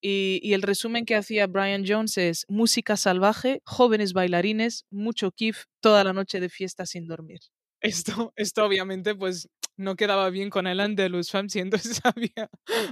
y, 0.00 0.40
y 0.42 0.52
el 0.54 0.62
resumen 0.62 1.04
que 1.04 1.16
hacía 1.16 1.46
Brian 1.46 1.84
Jones 1.86 2.16
es 2.16 2.46
música 2.48 2.96
salvaje, 2.96 3.60
jóvenes 3.66 4.14
bailarines, 4.14 4.86
mucho 4.90 5.32
kif, 5.32 5.64
toda 5.80 6.02
la 6.02 6.14
noche 6.14 6.40
de 6.40 6.48
fiesta 6.48 6.86
sin 6.86 7.06
dormir. 7.06 7.40
Esto, 7.80 8.32
esto 8.36 8.64
obviamente 8.64 9.14
pues 9.14 9.48
no 9.76 9.96
quedaba 9.96 10.30
bien 10.30 10.50
con 10.50 10.66
el 10.66 10.80
Andalus 10.80 11.30
Famsi, 11.30 11.60
entonces 11.60 12.00
había, 12.04 12.48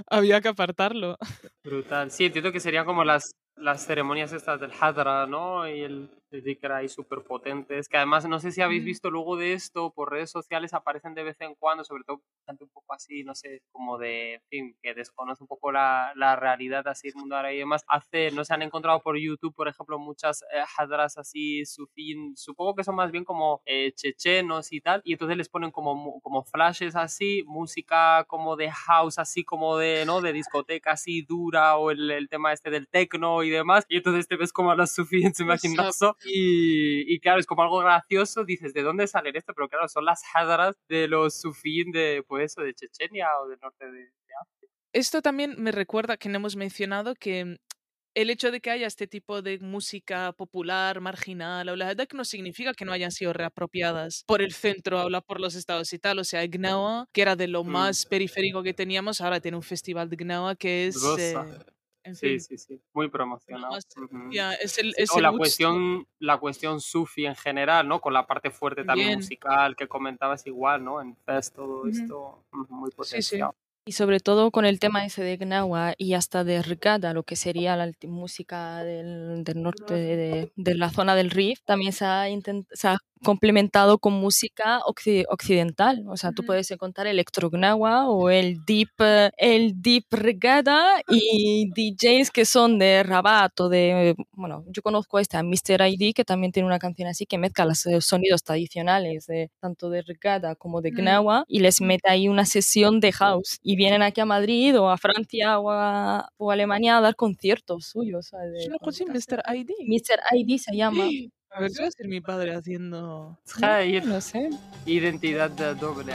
había 0.09 0.41
que 0.41 0.47
apartarlo. 0.49 1.17
Brutal. 1.63 2.11
Sí, 2.11 2.25
entiendo 2.25 2.51
que 2.51 2.59
serían 2.59 2.85
como 2.85 3.03
las, 3.03 3.31
las 3.57 3.85
ceremonias 3.85 4.33
estas 4.33 4.59
del 4.59 4.71
Hadra, 4.79 5.25
¿no? 5.27 5.67
Y 5.67 5.81
el, 5.81 6.09
de 6.29 6.59
ahí 6.73 6.89
súper 6.89 7.23
potentes, 7.23 7.87
que 7.87 7.97
además 7.97 8.27
no 8.27 8.39
sé 8.39 8.51
si 8.51 8.61
habéis 8.61 8.83
visto 8.83 9.09
luego 9.09 9.37
de 9.37 9.53
esto 9.53 9.91
por 9.93 10.11
redes 10.11 10.29
sociales, 10.29 10.73
aparecen 10.73 11.13
de 11.13 11.23
vez 11.23 11.39
en 11.39 11.55
cuando, 11.55 11.83
sobre 11.83 12.03
todo 12.03 12.21
gente 12.45 12.63
un 12.63 12.69
poco 12.69 12.93
así, 12.93 13.23
no 13.23 13.33
sé, 13.33 13.61
como 13.71 13.97
de, 13.97 14.35
en 14.35 14.41
fin, 14.49 14.77
que 14.81 14.93
desconoce 14.93 15.43
un 15.43 15.47
poco 15.47 15.71
la, 15.71 16.11
la 16.15 16.35
realidad 16.35 16.87
así, 16.87 17.09
el 17.09 17.15
mundo 17.15 17.35
ahora 17.35 17.53
y 17.53 17.59
demás. 17.59 17.83
Hace, 17.87 18.31
no 18.31 18.43
se 18.43 18.53
han 18.53 18.61
encontrado 18.61 19.01
por 19.01 19.17
YouTube, 19.17 19.55
por 19.55 19.67
ejemplo, 19.67 19.99
muchas 19.99 20.43
eh, 20.43 20.63
hadras 20.77 21.17
así, 21.17 21.65
sufín, 21.65 22.35
supongo 22.35 22.75
que 22.75 22.83
son 22.83 22.95
más 22.95 23.11
bien 23.11 23.23
como 23.23 23.61
eh, 23.65 23.93
chechenos 23.93 24.73
y 24.73 24.81
tal, 24.81 25.01
y 25.05 25.13
entonces 25.13 25.37
les 25.37 25.49
ponen 25.49 25.71
como, 25.71 26.19
como 26.21 26.43
flashes 26.43 26.95
así, 26.95 27.43
música 27.45 28.25
como 28.25 28.55
de 28.55 28.69
house, 28.71 29.19
así 29.19 29.43
como 29.43 29.77
de, 29.77 30.05
¿no? 30.05 30.21
De 30.21 30.33
discoteca 30.33 30.91
así 30.91 31.21
dura, 31.21 31.77
o 31.77 31.91
el, 31.91 32.11
el 32.11 32.27
tema 32.27 32.51
este 32.51 32.69
del 32.69 32.87
techno 32.87 33.43
y 33.43 33.49
demás, 33.49 33.85
y 33.87 33.97
entonces 33.97 34.27
te 34.27 34.35
ves 34.35 34.51
como 34.51 34.71
a 34.71 34.75
las 34.75 34.93
sufín, 34.93 35.33
se 35.33 35.45
y, 36.25 37.13
y, 37.13 37.19
claro, 37.19 37.39
es 37.39 37.45
como 37.45 37.63
algo 37.63 37.79
gracioso, 37.79 38.43
dices, 38.43 38.73
¿de 38.73 38.83
dónde 38.83 39.07
salen 39.07 39.35
esto? 39.35 39.53
Pero 39.55 39.69
claro, 39.69 39.87
son 39.87 40.05
las 40.05 40.21
hadras 40.33 40.75
de 40.89 41.07
los 41.07 41.39
sufín 41.39 41.91
de, 41.91 42.23
pues 42.27 42.55
de 42.55 42.73
Chechenia 42.73 43.27
o 43.41 43.47
del 43.47 43.59
norte 43.59 43.85
de, 43.91 44.09
África. 44.41 44.73
Esto 44.93 45.21
también 45.21 45.55
me 45.57 45.71
recuerda 45.71 46.17
que 46.17 46.29
no 46.29 46.37
hemos 46.37 46.55
mencionado 46.55 47.13
que 47.15 47.57
el 48.15 48.31
hecho 48.31 48.49
de 48.49 48.61
que 48.61 48.71
haya 48.71 48.87
este 48.87 49.05
tipo 49.05 49.43
de 49.43 49.59
música 49.59 50.33
popular, 50.33 51.01
marginal, 51.01 51.69
o 51.69 51.75
la 51.75 51.95
no 52.13 52.25
significa 52.25 52.73
que 52.73 52.83
no 52.83 52.91
hayan 52.91 53.11
sido 53.11 53.31
reapropiadas 53.31 54.23
por 54.25 54.41
el 54.41 54.53
centro, 54.53 54.97
habla 54.97 55.21
por 55.21 55.39
los 55.39 55.53
estados 55.53 55.93
y 55.93 55.99
tal. 55.99 56.17
O 56.17 56.23
sea, 56.23 56.43
Gnawa, 56.47 57.05
que 57.13 57.21
era 57.21 57.35
de 57.35 57.47
lo 57.47 57.63
mm. 57.63 57.67
más 57.67 58.05
periférico 58.07 58.63
que 58.63 58.73
teníamos, 58.73 59.21
ahora 59.21 59.39
tiene 59.39 59.57
un 59.57 59.63
festival 59.63 60.09
de 60.09 60.15
Gnawa 60.15 60.55
que 60.55 60.87
es 60.87 60.95
sí, 62.13 62.39
sí, 62.39 62.57
sí, 62.57 62.81
muy 62.93 63.09
promocionado. 63.09 63.77
es 63.77 64.77
el, 64.77 64.93
la, 65.21 65.31
cuestión, 65.31 66.07
la 66.19 66.37
cuestión 66.37 66.81
sufi 66.81 67.25
en 67.25 67.35
general, 67.35 67.87
¿no? 67.87 68.01
Con 68.01 68.13
la 68.13 68.25
parte 68.25 68.51
fuerte 68.51 68.83
también 68.83 69.17
musical 69.17 69.75
que 69.75 69.87
comentabas 69.87 70.45
igual, 70.47 70.83
¿no? 70.83 71.01
En 71.01 71.15
Fest, 71.17 71.55
todo 71.55 71.87
esto 71.87 72.45
muy 72.69 72.91
potenciado. 72.91 73.55
Y 73.87 73.93
sobre 73.93 74.19
todo 74.19 74.51
con 74.51 74.65
el 74.65 74.79
tema 74.79 75.05
ese 75.05 75.23
de 75.23 75.37
Gnawa 75.37 75.93
y 75.97 76.13
hasta 76.13 76.43
de 76.43 76.61
Ricada, 76.61 77.13
lo 77.13 77.23
que 77.23 77.37
sería 77.37 77.77
la 77.77 77.89
música 78.03 78.83
del, 78.83 79.45
del 79.45 79.61
norte 79.63 79.93
de, 79.93 80.51
de, 80.53 80.75
la 80.75 80.89
zona 80.89 81.15
del 81.15 81.29
Rif, 81.31 81.61
también 81.63 81.93
se 81.93 82.03
ha, 82.03 82.25
se 82.73 82.87
ha 82.89 82.97
complementado 83.23 83.97
con 83.99 84.13
música 84.13 84.81
occidental. 84.85 86.03
O 86.07 86.17
sea, 86.17 86.31
tú 86.31 86.45
puedes 86.45 86.69
encontrar 86.71 87.07
electrognawa 87.07 88.09
o 88.09 88.29
el 88.29 88.63
deep, 88.65 88.89
el 89.37 89.81
deep 89.81 90.05
regada 90.11 91.01
y 91.09 91.69
DJs 91.69 92.31
que 92.31 92.45
son 92.45 92.79
de 92.79 93.03
Rabat 93.03 93.59
o 93.59 93.69
de, 93.69 94.15
bueno, 94.31 94.63
yo 94.67 94.81
conozco 94.81 95.17
a 95.17 95.21
esta 95.21 95.43
Mr. 95.43 95.87
ID 95.87 96.13
que 96.13 96.25
también 96.25 96.51
tiene 96.51 96.67
una 96.67 96.79
canción 96.79 97.07
así 97.07 97.25
que 97.25 97.37
mezcla 97.37 97.65
los 97.65 97.85
sonidos 98.05 98.43
tradicionales 98.43 99.27
de 99.27 99.49
tanto 99.59 99.89
de 99.89 100.01
regada 100.01 100.55
como 100.55 100.81
de 100.81 100.91
gnawa 100.91 101.43
y 101.47 101.59
les 101.59 101.81
mete 101.81 102.09
ahí 102.09 102.27
una 102.27 102.45
sesión 102.45 102.99
de 102.99 103.11
house 103.11 103.59
y 103.61 103.75
vienen 103.75 104.01
aquí 104.01 104.21
a 104.21 104.25
Madrid 104.25 104.79
o 104.79 104.89
a 104.89 104.97
Francia 104.97 105.59
o 105.59 105.71
a, 105.71 106.29
o 106.37 106.51
Alemania 106.51 106.97
a 106.97 107.01
dar 107.01 107.15
conciertos 107.15 107.85
suyos. 107.85 108.31
De, 108.31 108.69
Mr. 109.07 109.43
ID. 109.55 109.71
Mr. 109.85 110.19
ID 110.33 110.57
se 110.57 110.75
llama. 110.75 111.05
A 111.49 111.61
ver, 111.61 111.71
va 111.81 111.87
a 111.87 111.91
ser 111.91 112.07
mi 112.07 112.21
padre 112.21 112.55
haciendo. 112.55 113.39
No, 114.05 114.21
sé. 114.21 114.49
Identidad 114.85 115.51
doble 115.75 116.13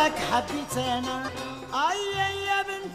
tak 0.00 0.16
happy 0.32 0.64
tena 0.72 1.28
ay 1.76 2.00
ay 2.16 2.39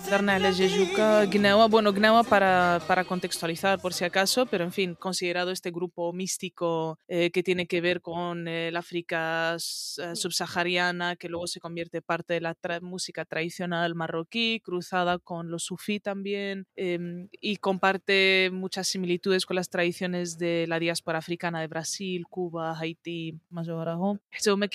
la 0.10 0.54
Jejuka, 0.54 1.26
Gnawa. 1.26 1.68
Bueno, 1.68 1.92
Gnawa 1.92 2.24
para, 2.24 2.80
para 2.88 3.04
contextualizar 3.04 3.80
por 3.80 3.94
si 3.94 4.06
acaso, 4.06 4.46
pero 4.46 4.64
en 4.64 4.72
fin, 4.72 4.96
considerado 4.96 5.52
este 5.52 5.72
grupo 5.72 6.14
místico 6.14 7.00
eh, 7.08 7.32
que 7.32 7.44
tiene 7.44 7.68
que 7.68 7.82
ver 7.82 8.02
con 8.02 8.48
eh, 8.48 8.70
el 8.70 8.78
África 8.78 9.56
eh, 9.56 10.16
subsahariana, 10.16 11.16
que 11.16 11.30
luego 11.30 11.48
se 11.48 11.60
convierte 11.60 12.02
parte 12.02 12.36
de 12.36 12.42
la 12.42 12.56
música 12.82 13.26
tradicional 13.26 13.96
marroquí, 13.96 14.62
cruzada 14.64 15.20
con 15.20 15.50
los 15.50 15.64
sufí 15.64 16.00
también, 16.00 16.66
em, 16.76 17.28
y 17.42 17.58
comparte 17.58 18.50
muchas 18.52 18.88
similitudes 18.88 19.46
con 19.46 19.56
las 19.56 19.70
tradiciones 19.70 20.38
de 20.38 20.66
la 20.68 20.80
diáspora 20.80 21.20
africana 21.20 21.62
de 21.62 21.68
Brasil, 21.68 22.26
Cuba, 22.30 22.78
Haití, 22.80 23.40
más 23.50 23.68
abajo. 23.68 24.20
Eso 24.32 24.58
me 24.58 24.70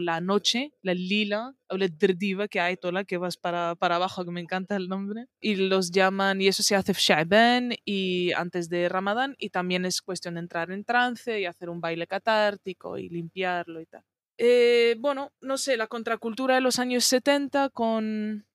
la 0.00 0.20
noche, 0.20 0.72
la 0.82 0.94
lila, 0.94 1.54
o 1.68 1.76
la 1.76 1.88
derdiva 1.88 2.48
que 2.48 2.60
hay 2.60 2.76
toda 2.76 3.04
que 3.04 3.18
vas 3.18 3.36
para, 3.36 3.74
para 3.74 3.96
abajo, 3.96 4.24
que 4.24 4.30
me 4.30 4.40
encanta 4.40 4.76
el 4.76 4.88
nombre, 4.88 5.26
y 5.40 5.56
los 5.56 5.90
llaman, 5.90 6.40
y 6.40 6.48
eso 6.48 6.62
se 6.62 6.76
hace 6.76 6.92
Sha'ban 6.92 7.74
y 7.84 8.32
antes 8.32 8.68
de 8.68 8.88
Ramadán, 8.88 9.34
y 9.38 9.50
también 9.50 9.84
es 9.84 10.02
cuestión 10.02 10.34
de 10.34 10.40
entrar 10.40 10.70
en 10.70 10.84
trance 10.84 11.40
y 11.40 11.46
hacer 11.46 11.68
un 11.68 11.80
baile 11.80 12.06
catártico 12.06 12.98
y 12.98 13.08
limpiarlo 13.08 13.80
y 13.80 13.86
tal. 13.86 14.02
Eh, 14.38 14.96
bueno, 14.98 15.32
no 15.40 15.56
sé, 15.56 15.76
la 15.76 15.86
contracultura 15.86 16.56
de 16.56 16.60
los 16.60 16.78
años 16.78 17.04
70 17.04 17.70
con 17.70 18.46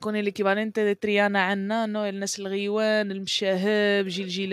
con 0.00 0.16
el 0.16 0.26
equivalente 0.26 0.82
de 0.82 0.96
Triana 0.96 1.50
Anna, 1.50 1.86
¿no? 1.86 2.06
El 2.06 2.18
Nesl 2.18 2.46
el 2.46 3.20
Mshaheb, 3.20 4.08
Gil 4.08 4.50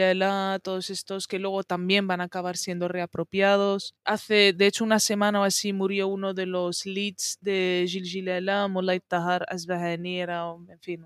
todos 0.62 0.90
estos 0.90 1.28
que 1.28 1.40
luego 1.40 1.64
también 1.64 2.06
van 2.06 2.22
a 2.22 2.26
acabar 2.26 2.58
siendo 2.58 2.88
reapropiados. 2.88 3.96
Hace, 4.04 4.54
de 4.54 4.68
hecho, 4.68 4.84
una 4.84 5.00
semana 5.00 5.42
o 5.42 5.44
así 5.44 5.74
murió 5.74 6.08
uno 6.10 6.34
de 6.34 6.46
los 6.46 6.86
leads 6.86 7.38
de 7.42 7.86
Gil 7.88 8.06
Gilala, 8.06 8.68
Mulay 8.68 9.00
Tahar 9.00 9.46
Asbahani, 9.50 10.22
en 10.22 10.80
fin, 10.82 11.06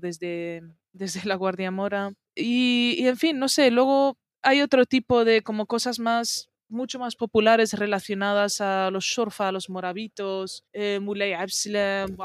desde, 0.00 0.62
desde 0.92 1.26
la 1.26 1.34
Guardia 1.34 1.70
Mora. 1.70 2.12
Y, 2.34 2.96
y 2.98 3.08
en 3.08 3.16
fin, 3.16 3.38
no 3.38 3.48
sé, 3.48 3.70
luego 3.70 4.18
hay 4.42 4.60
otro 4.60 4.86
tipo 4.86 5.24
de 5.24 5.42
como 5.42 5.66
cosas 5.66 5.98
más 5.98 6.47
mucho 6.69 6.99
más 6.99 7.15
populares 7.15 7.73
relacionadas 7.73 8.59
a 8.59 8.89
los 8.91 9.05
shorfa, 9.05 9.49
a 9.49 9.51
los 9.51 9.69
morabitos, 9.69 10.65
eh, 10.73 10.99
Mulay 10.99 11.33
Absalem, 11.33 12.17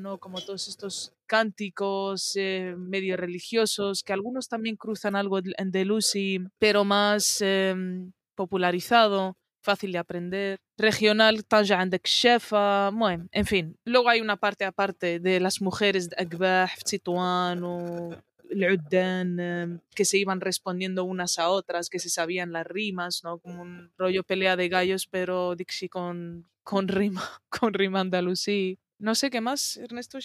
¿no? 0.00 0.18
como 0.18 0.40
todos 0.40 0.68
estos 0.68 1.14
cánticos 1.26 2.36
eh, 2.36 2.74
medio 2.76 3.16
religiosos, 3.16 4.02
que 4.02 4.12
algunos 4.12 4.48
también 4.48 4.76
cruzan 4.76 5.16
algo 5.16 5.38
en 5.38 5.70
Delusi, 5.70 6.40
pero 6.58 6.84
más 6.84 7.40
em, 7.40 8.12
popularizado 8.34 9.36
fácil 9.60 9.92
de 9.92 9.98
aprender, 9.98 10.60
regional 10.78 11.44
Tanja 11.44 11.76
عندك 11.78 12.06
shefa, 12.06 12.90
bueno, 12.90 13.28
en 13.32 13.44
fin. 13.44 13.76
Luego 13.84 14.08
hay 14.08 14.20
una 14.20 14.36
parte 14.36 14.64
aparte 14.64 15.20
de 15.20 15.40
las 15.40 15.60
mujeres 15.60 16.08
de 16.08 16.16
Agbah, 16.16 16.70
o 17.62 18.16
el 18.53 19.81
que 19.95 20.05
se 20.05 20.17
iban 20.17 20.41
respondiendo 20.41 21.03
unas 21.03 21.39
a 21.39 21.49
otras, 21.49 21.89
que 21.89 21.99
se 21.99 22.09
sabían 22.09 22.51
las 22.51 22.67
rimas, 22.67 23.21
¿no? 23.23 23.39
Como 23.39 23.61
un 23.61 23.91
rollo 23.97 24.23
pelea 24.23 24.55
de 24.55 24.69
gallos, 24.69 25.07
pero 25.07 25.55
Dixie 25.55 25.89
con, 25.89 26.47
con 26.63 26.87
rima, 26.87 27.21
con 27.49 27.73
rima 27.73 27.99
andalusí. 28.01 28.79
No 28.99 29.15
sé 29.15 29.29
qué 29.29 29.41
más, 29.41 29.77
Ernesto 29.77 30.19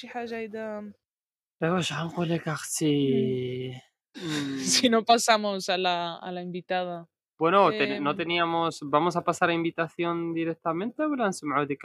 Si 4.14 4.88
no 4.90 5.04
pasamos 5.04 5.68
a 5.68 5.78
la, 5.78 6.16
a 6.16 6.30
la 6.30 6.42
invitada. 6.42 7.08
Bueno, 7.38 7.70
no 7.70 8.10
em, 8.10 8.16
teníamos. 8.16 8.80
Vamos 8.82 9.16
a 9.16 9.22
pasar 9.22 9.50
a 9.50 9.54
invitación 9.54 10.34
directamente 10.34 11.02
o 11.02 11.14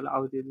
el 0.01 0.07
audio 0.07 0.43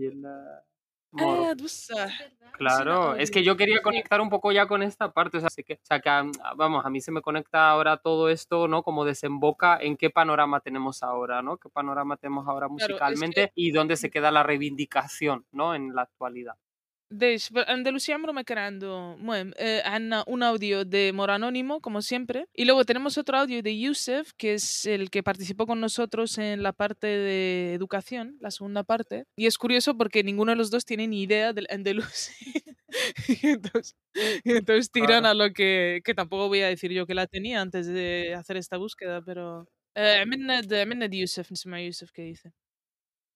Ah, 1.15 2.51
claro, 2.53 3.15
es 3.17 3.31
que 3.31 3.43
yo 3.45 3.57
quería 3.57 3.81
conectar 3.83 4.21
un 4.21 4.29
poco 4.31 4.53
ya 4.53 4.67
con 4.67 4.83
esta 4.83 5.13
parte, 5.13 5.39
o 5.39 5.41
sea, 5.41 5.51
que, 5.65 5.75
o 5.75 5.85
sea, 5.85 6.01
que 6.01 6.09
ah, 6.11 6.25
vamos, 6.57 6.85
a 6.85 6.91
mí 6.91 7.01
se 7.01 7.13
me 7.13 7.23
conecta 7.23 7.71
ahora 7.71 7.97
todo 7.99 8.29
esto, 8.29 8.69
¿no? 8.69 8.83
Como 8.83 9.05
desemboca 9.05 9.79
en 9.81 9.97
qué 9.97 10.11
panorama 10.11 10.61
tenemos 10.61 11.03
ahora, 11.03 11.43
¿no? 11.43 11.59
¿Qué 11.59 11.69
panorama 11.69 12.17
tenemos 12.17 12.47
ahora 12.49 12.69
musicalmente 12.69 13.53
y 13.55 13.73
dónde 13.73 13.97
se 13.97 14.11
queda 14.11 14.31
la 14.31 14.43
reivindicación, 14.43 15.47
¿no? 15.53 15.75
En 15.75 15.95
la 15.95 16.03
actualidad. 16.03 16.57
ديش 17.12 17.50
Andalucía 17.68 18.18
me 18.18 18.44
creando 18.44 19.16
bueno, 19.20 19.54
eh, 19.58 19.82
un 20.28 20.44
audio 20.44 20.84
de 20.84 21.14
Moranónimo 21.14 21.80
como 21.80 22.02
siempre 22.02 22.48
y 22.54 22.66
luego 22.66 22.84
tenemos 22.84 23.18
otro 23.18 23.38
audio 23.38 23.62
de 23.64 23.80
Yusef 23.80 24.34
que 24.38 24.56
es 24.56 24.86
el 24.86 25.10
que 25.10 25.24
participó 25.24 25.66
con 25.66 25.80
nosotros 25.80 26.38
en 26.38 26.64
la 26.64 26.74
parte 26.74 27.08
de 27.08 27.74
educación 27.74 28.38
la 28.42 28.52
segunda 28.52 28.84
parte 28.84 29.26
y 29.38 29.46
es 29.46 29.58
curioso 29.58 29.96
porque 29.96 30.24
ninguno 30.24 30.52
de 30.52 30.58
los 30.58 30.70
dos 30.70 30.84
tiene 30.84 31.08
ni 31.08 31.22
idea 31.22 31.54
del 31.54 31.68
Andalucía 31.70 32.36
y 33.28 33.48
entonces, 33.48 33.96
entonces 34.44 34.92
tiran 34.92 35.26
a 35.26 35.34
lo 35.34 35.52
que, 35.54 36.02
que 36.04 36.14
tampoco 36.14 36.50
voy 36.50 36.62
a 36.62 36.68
decir 36.68 36.92
yo 36.92 37.06
que 37.06 37.14
la 37.14 37.28
tenía 37.28 37.62
antes 37.62 37.88
de 37.88 38.34
hacer 38.36 38.58
esta 38.58 38.76
búsqueda 38.78 39.22
pero 39.22 39.66
eh, 39.96 40.26
de 40.26 41.18
Yusef 41.18 41.52
نسمع 41.52 41.80
Yusef 41.80 42.12
que 42.12 42.24
dice 42.24 42.52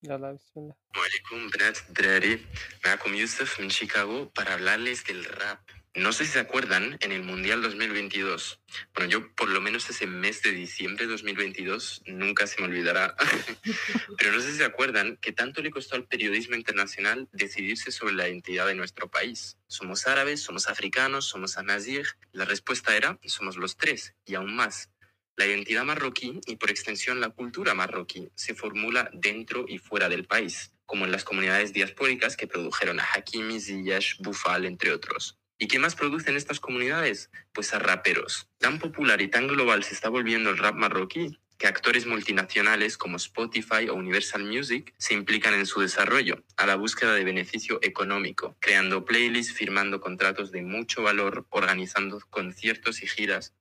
يلا 0.06 0.32
بسم 0.32 0.60
الله 0.60 0.74
السلام 0.94 1.04
عليكم 1.04 1.50
بنات 1.50 1.78
الدراري 1.88 2.46
معكم 2.84 3.14
يوسف 3.14 3.60
من 3.60 3.70
شيكاغو 3.70 4.32
para 4.34 4.54
hablarles 4.54 5.04
del 5.04 5.24
rap. 5.24 5.60
No 5.94 6.12
sé 6.12 6.24
si 6.24 6.32
se 6.32 6.40
acuerdan, 6.40 6.96
en 7.00 7.12
el 7.12 7.22
Mundial 7.22 7.60
2022, 7.60 8.60
bueno, 8.94 9.10
yo 9.10 9.34
por 9.34 9.50
lo 9.50 9.60
menos 9.60 9.90
ese 9.90 10.06
mes 10.06 10.40
de 10.40 10.50
diciembre 10.50 11.04
de 11.04 11.12
2022 11.12 12.02
nunca 12.06 12.46
se 12.46 12.60
me 12.60 12.66
olvidará, 12.68 13.14
pero 14.16 14.32
no 14.32 14.40
sé 14.40 14.52
si 14.52 14.56
se 14.56 14.64
acuerdan 14.64 15.18
que 15.18 15.32
tanto 15.32 15.60
le 15.60 15.70
costó 15.70 15.96
al 15.96 16.06
periodismo 16.06 16.56
internacional 16.56 17.28
decidirse 17.32 17.92
sobre 17.92 18.14
la 18.14 18.26
identidad 18.26 18.66
de 18.66 18.74
nuestro 18.74 19.10
país. 19.10 19.58
¿Somos 19.66 20.06
árabes? 20.06 20.42
¿Somos 20.42 20.66
africanos? 20.66 21.26
¿Somos 21.26 21.58
amazigh? 21.58 22.06
La 22.32 22.46
respuesta 22.46 22.96
era, 22.96 23.18
somos 23.26 23.58
los 23.58 23.76
tres, 23.76 24.14
y 24.24 24.34
aún 24.34 24.56
más. 24.56 24.88
La 25.37 25.45
identidad 25.45 25.83
marroquí 25.83 26.41
y 26.47 26.55
por 26.55 26.71
extensión 26.71 27.21
la 27.21 27.29
cultura 27.29 27.75
marroquí 27.75 28.31
se 28.33 28.55
formula 28.55 29.11
dentro 29.13 29.65
y 29.67 29.77
fuera 29.77 30.09
del 30.09 30.25
país, 30.25 30.73
como 30.87 31.05
en 31.05 31.11
las 31.11 31.23
comunidades 31.23 31.73
diaspóricas 31.73 32.35
que 32.35 32.47
produjeron 32.47 32.99
a 32.99 33.03
Hakimi, 33.03 33.59
Ziyash, 33.61 34.15
Bufal, 34.17 34.65
entre 34.65 34.91
otros. 34.91 35.37
¿Y 35.59 35.67
qué 35.67 35.77
más 35.77 35.93
producen 35.93 36.35
estas 36.35 36.59
comunidades? 36.59 37.29
Pues 37.53 37.71
a 37.75 37.77
raperos. 37.77 38.49
Tan 38.57 38.79
popular 38.79 39.21
y 39.21 39.27
tan 39.27 39.47
global 39.47 39.83
se 39.83 39.93
está 39.93 40.09
volviendo 40.09 40.49
el 40.49 40.57
rap 40.57 40.73
marroquí 40.73 41.37
que 41.59 41.67
actores 41.67 42.07
multinacionales 42.07 42.97
como 42.97 43.17
Spotify 43.17 43.89
o 43.89 43.95
Universal 43.95 44.43
Music 44.43 44.93
se 44.97 45.13
implican 45.13 45.53
en 45.53 45.67
su 45.67 45.81
desarrollo, 45.81 46.43
a 46.55 46.65
la 46.65 46.75
búsqueda 46.75 47.13
de 47.13 47.23
beneficio 47.23 47.79
económico, 47.83 48.55
creando 48.59 49.05
playlists, 49.05 49.53
firmando 49.53 50.01
contratos 50.01 50.51
de 50.51 50.63
mucho 50.63 51.03
valor, 51.03 51.45
organizando 51.49 52.19
conciertos 52.31 53.03
y 53.03 53.07
giras. 53.07 53.53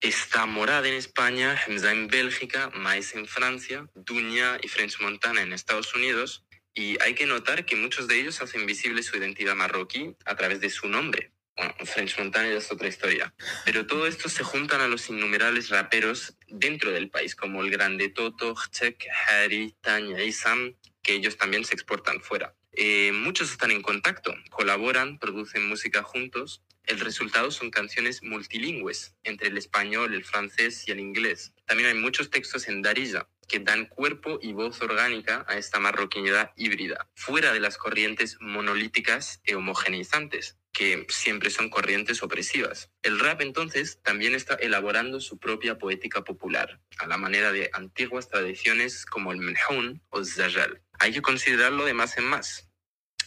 Está 0.00 0.46
Morada 0.46 0.88
en 0.88 0.94
España, 0.94 1.60
Hamza 1.66 1.92
en 1.92 2.08
Bélgica, 2.08 2.70
Mais 2.74 3.14
en 3.14 3.26
Francia, 3.26 3.86
Dunia 3.94 4.58
y 4.62 4.68
French 4.68 4.98
Montana 5.00 5.42
en 5.42 5.52
Estados 5.52 5.94
Unidos, 5.94 6.46
y 6.72 7.00
hay 7.02 7.14
que 7.14 7.26
notar 7.26 7.66
que 7.66 7.76
muchos 7.76 8.08
de 8.08 8.18
ellos 8.18 8.40
hacen 8.40 8.64
visible 8.64 9.02
su 9.02 9.18
identidad 9.18 9.54
marroquí 9.54 10.16
a 10.24 10.36
través 10.36 10.60
de 10.60 10.70
su 10.70 10.88
nombre, 10.88 11.32
bueno, 11.54 11.74
French 11.84 12.18
Montana 12.18 12.48
es 12.48 12.72
otra 12.72 12.88
historia. 12.88 13.34
Pero 13.66 13.86
todo 13.86 14.06
esto 14.06 14.30
se 14.30 14.42
juntan 14.42 14.80
a 14.80 14.88
los 14.88 15.10
innumerables 15.10 15.68
raperos 15.68 16.34
dentro 16.48 16.90
del 16.90 17.10
país, 17.10 17.36
como 17.36 17.60
el 17.62 17.70
grande 17.70 18.08
Toto, 18.08 18.54
Chek, 18.70 19.06
Harry, 19.28 19.76
Tanya 19.82 20.22
y 20.22 20.32
Sam, 20.32 20.74
que 21.02 21.12
ellos 21.12 21.36
también 21.36 21.66
se 21.66 21.74
exportan 21.74 22.22
fuera. 22.22 22.54
Eh, 22.72 23.12
muchos 23.12 23.50
están 23.50 23.70
en 23.70 23.82
contacto, 23.82 24.34
colaboran, 24.50 25.18
producen 25.18 25.68
música 25.68 26.02
juntos. 26.02 26.62
El 26.84 27.00
resultado 27.00 27.50
son 27.50 27.70
canciones 27.70 28.22
multilingües, 28.22 29.14
entre 29.22 29.48
el 29.48 29.58
español, 29.58 30.14
el 30.14 30.24
francés 30.24 30.86
y 30.86 30.92
el 30.92 31.00
inglés. 31.00 31.52
También 31.66 31.88
hay 31.90 31.94
muchos 31.94 32.30
textos 32.30 32.68
en 32.68 32.82
Darija, 32.82 33.28
que 33.50 33.58
dan 33.58 33.86
cuerpo 33.86 34.38
y 34.40 34.52
voz 34.52 34.80
orgánica 34.80 35.44
a 35.48 35.58
esta 35.58 35.80
marroquinidad 35.80 36.52
híbrida, 36.56 37.08
fuera 37.14 37.52
de 37.52 37.58
las 37.60 37.76
corrientes 37.76 38.36
monolíticas 38.40 39.40
e 39.44 39.56
homogeneizantes, 39.56 40.56
que 40.72 41.04
siempre 41.08 41.50
son 41.50 41.68
corrientes 41.68 42.22
opresivas. 42.22 42.90
El 43.02 43.18
rap 43.18 43.40
entonces 43.40 43.98
también 44.02 44.34
está 44.36 44.54
elaborando 44.54 45.20
su 45.20 45.38
propia 45.38 45.78
poética 45.78 46.22
popular, 46.22 46.80
a 46.98 47.08
la 47.08 47.18
manera 47.18 47.50
de 47.50 47.70
antiguas 47.72 48.28
tradiciones 48.28 49.04
como 49.04 49.32
el 49.32 49.38
menhoun 49.38 50.00
o 50.10 50.24
zajal 50.24 50.80
Hay 50.99 51.11
que 51.11 51.21
considerarlo 51.21 51.85
de 51.85 51.93
más 51.93 52.17
en 52.17 52.25
más. 52.25 52.69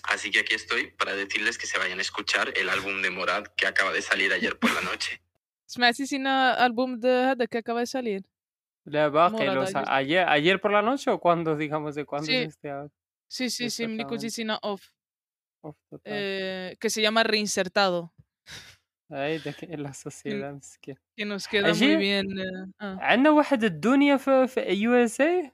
Así 0.05 0.31
que 0.31 0.41
aquí 0.41 0.55
estoy 0.55 0.91
para 0.93 1.15
decirles 1.15 1.59
que 1.59 1.67
se 1.67 1.79
vayan 1.79 1.99
a 1.99 2.03
escuchar 2.03 2.53
el 2.57 2.69
álbum 2.69 3.03
de 3.03 3.11
Morad 3.11 3.45
que 3.57 3.67
acaba 3.67 3.93
de 3.93 4.03
salir 4.03 4.33
ayer 4.33 4.59
por 4.59 4.73
la 4.73 4.81
noche. 4.81 5.21
álbum 6.59 6.99
de 6.99 7.47
que 7.51 7.59
acaba 7.59 7.81
de 7.81 7.87
salir? 7.87 8.25
ayer, 9.87 10.27
ayer 10.29 10.61
por 10.61 10.73
la 10.73 10.83
noche 10.83 11.11
o 11.11 11.21
cuando, 11.21 11.57
digamos, 11.57 11.95
de 11.95 12.05
cuándo 12.07 12.27
sí. 12.27 12.37
es 12.37 12.49
este 12.49 12.73
Sí, 13.31 13.51
sí, 13.51 13.69
sí, 13.69 13.87
Off. 14.63 14.89
Eh, 16.05 16.77
que 16.81 16.89
se 16.89 17.03
llama 17.03 17.23
Reinsertado. 17.23 18.15
Ay, 19.11 19.39
de 19.39 19.55
que 19.55 19.77
la 19.77 19.95
sociedad 19.95 20.61
que, 20.81 20.97
que 21.17 21.25
nos 21.25 21.49
queda 21.49 21.73
muy 21.75 21.97
bien. 21.97 22.27
Ah. 22.79 22.99
عندنا 23.01 23.31
واحد 23.31 23.65
الدنيا 23.65 24.17
في, 24.17 24.47
في 24.47 24.89
USA 24.89 25.51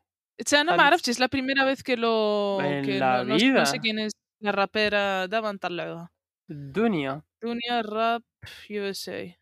no 0.64 0.76
me 0.76 0.94
es 0.94 1.18
la 1.18 1.28
primera 1.28 1.64
vez 1.64 1.82
que 1.82 1.96
lo 1.96 2.60
en 2.60 2.84
que 2.84 2.98
la 2.98 3.24
no, 3.24 3.36
vida 3.36 3.60
no, 3.60 3.66
sé 3.66 3.78
quién 3.78 3.98
es 3.98 4.12
la 4.40 4.52
rapera 4.52 5.26
دابا 5.26 5.52
نطلعوها 5.52 6.10
Dunia 6.48 7.24
Dunia 7.40 7.82
Rap 7.82 8.22
USA 8.70 9.38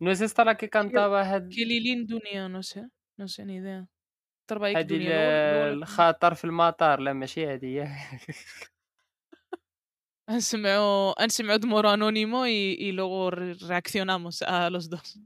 no 0.00 0.10
es 0.10 0.20
esta 0.20 0.44
la 0.44 0.56
que 0.56 0.68
cantaba 0.68 1.24
هاد 1.24 1.48
كيليلين 1.48 2.06
Dunia 2.06 2.48
no 2.48 2.62
sé 2.62 2.88
no 3.16 3.28
sé 3.28 3.44
ni 3.44 3.56
idea 3.56 3.88
ترى 4.48 4.68
هيك 4.68 4.76
هادي 4.76 4.98
دنيا 4.98 5.72
الخاطر 5.72 6.34
في 6.34 6.44
المطار 6.44 7.00
لا 7.00 7.12
ماشي 7.12 7.46
هادي 7.46 7.84
Han 10.28 10.36
enseñado 10.36 11.66
Moro 11.66 11.88
Anónimo 11.88 12.46
y, 12.46 12.76
y 12.78 12.92
luego 12.92 13.30
reaccionamos 13.30 14.42
a 14.42 14.68
los 14.68 14.90
dos. 14.90 15.18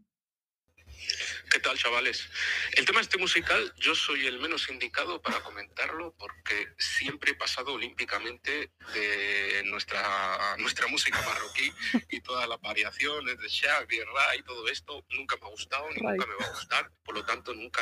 ¿Qué 1.50 1.60
tal, 1.60 1.78
chavales? 1.78 2.28
El 2.74 2.86
tema 2.86 3.00
este 3.00 3.18
musical, 3.18 3.74
yo 3.78 3.96
soy 3.96 4.28
el 4.28 4.40
menos 4.40 4.70
indicado 4.70 5.22
para 5.22 5.40
comentarlo 5.40 6.14
porque 6.18 6.68
siempre 6.78 7.32
he 7.32 7.36
pasado 7.36 7.74
olímpicamente 7.74 8.72
de 8.94 9.64
nuestra, 9.66 10.56
nuestra 10.58 10.88
música 10.88 11.22
marroquí 11.22 11.72
y 12.10 12.20
todas 12.22 12.50
las 12.50 12.60
variaciones 12.60 13.40
de 13.40 13.48
Shaq, 13.48 13.88
de 13.88 14.04
Ra 14.06 14.36
y 14.36 14.44
todo 14.44 14.68
esto. 14.68 15.06
Nunca 15.12 15.38
me 15.38 15.48
ha 15.48 15.50
gustado 15.50 15.88
ni 15.92 16.02
nunca 16.02 16.26
me 16.26 16.36
va 16.36 16.46
a 16.46 16.54
gustar. 16.54 16.92
Por 17.04 17.16
lo 17.16 17.26
tanto, 17.26 17.54
nunca 17.54 17.82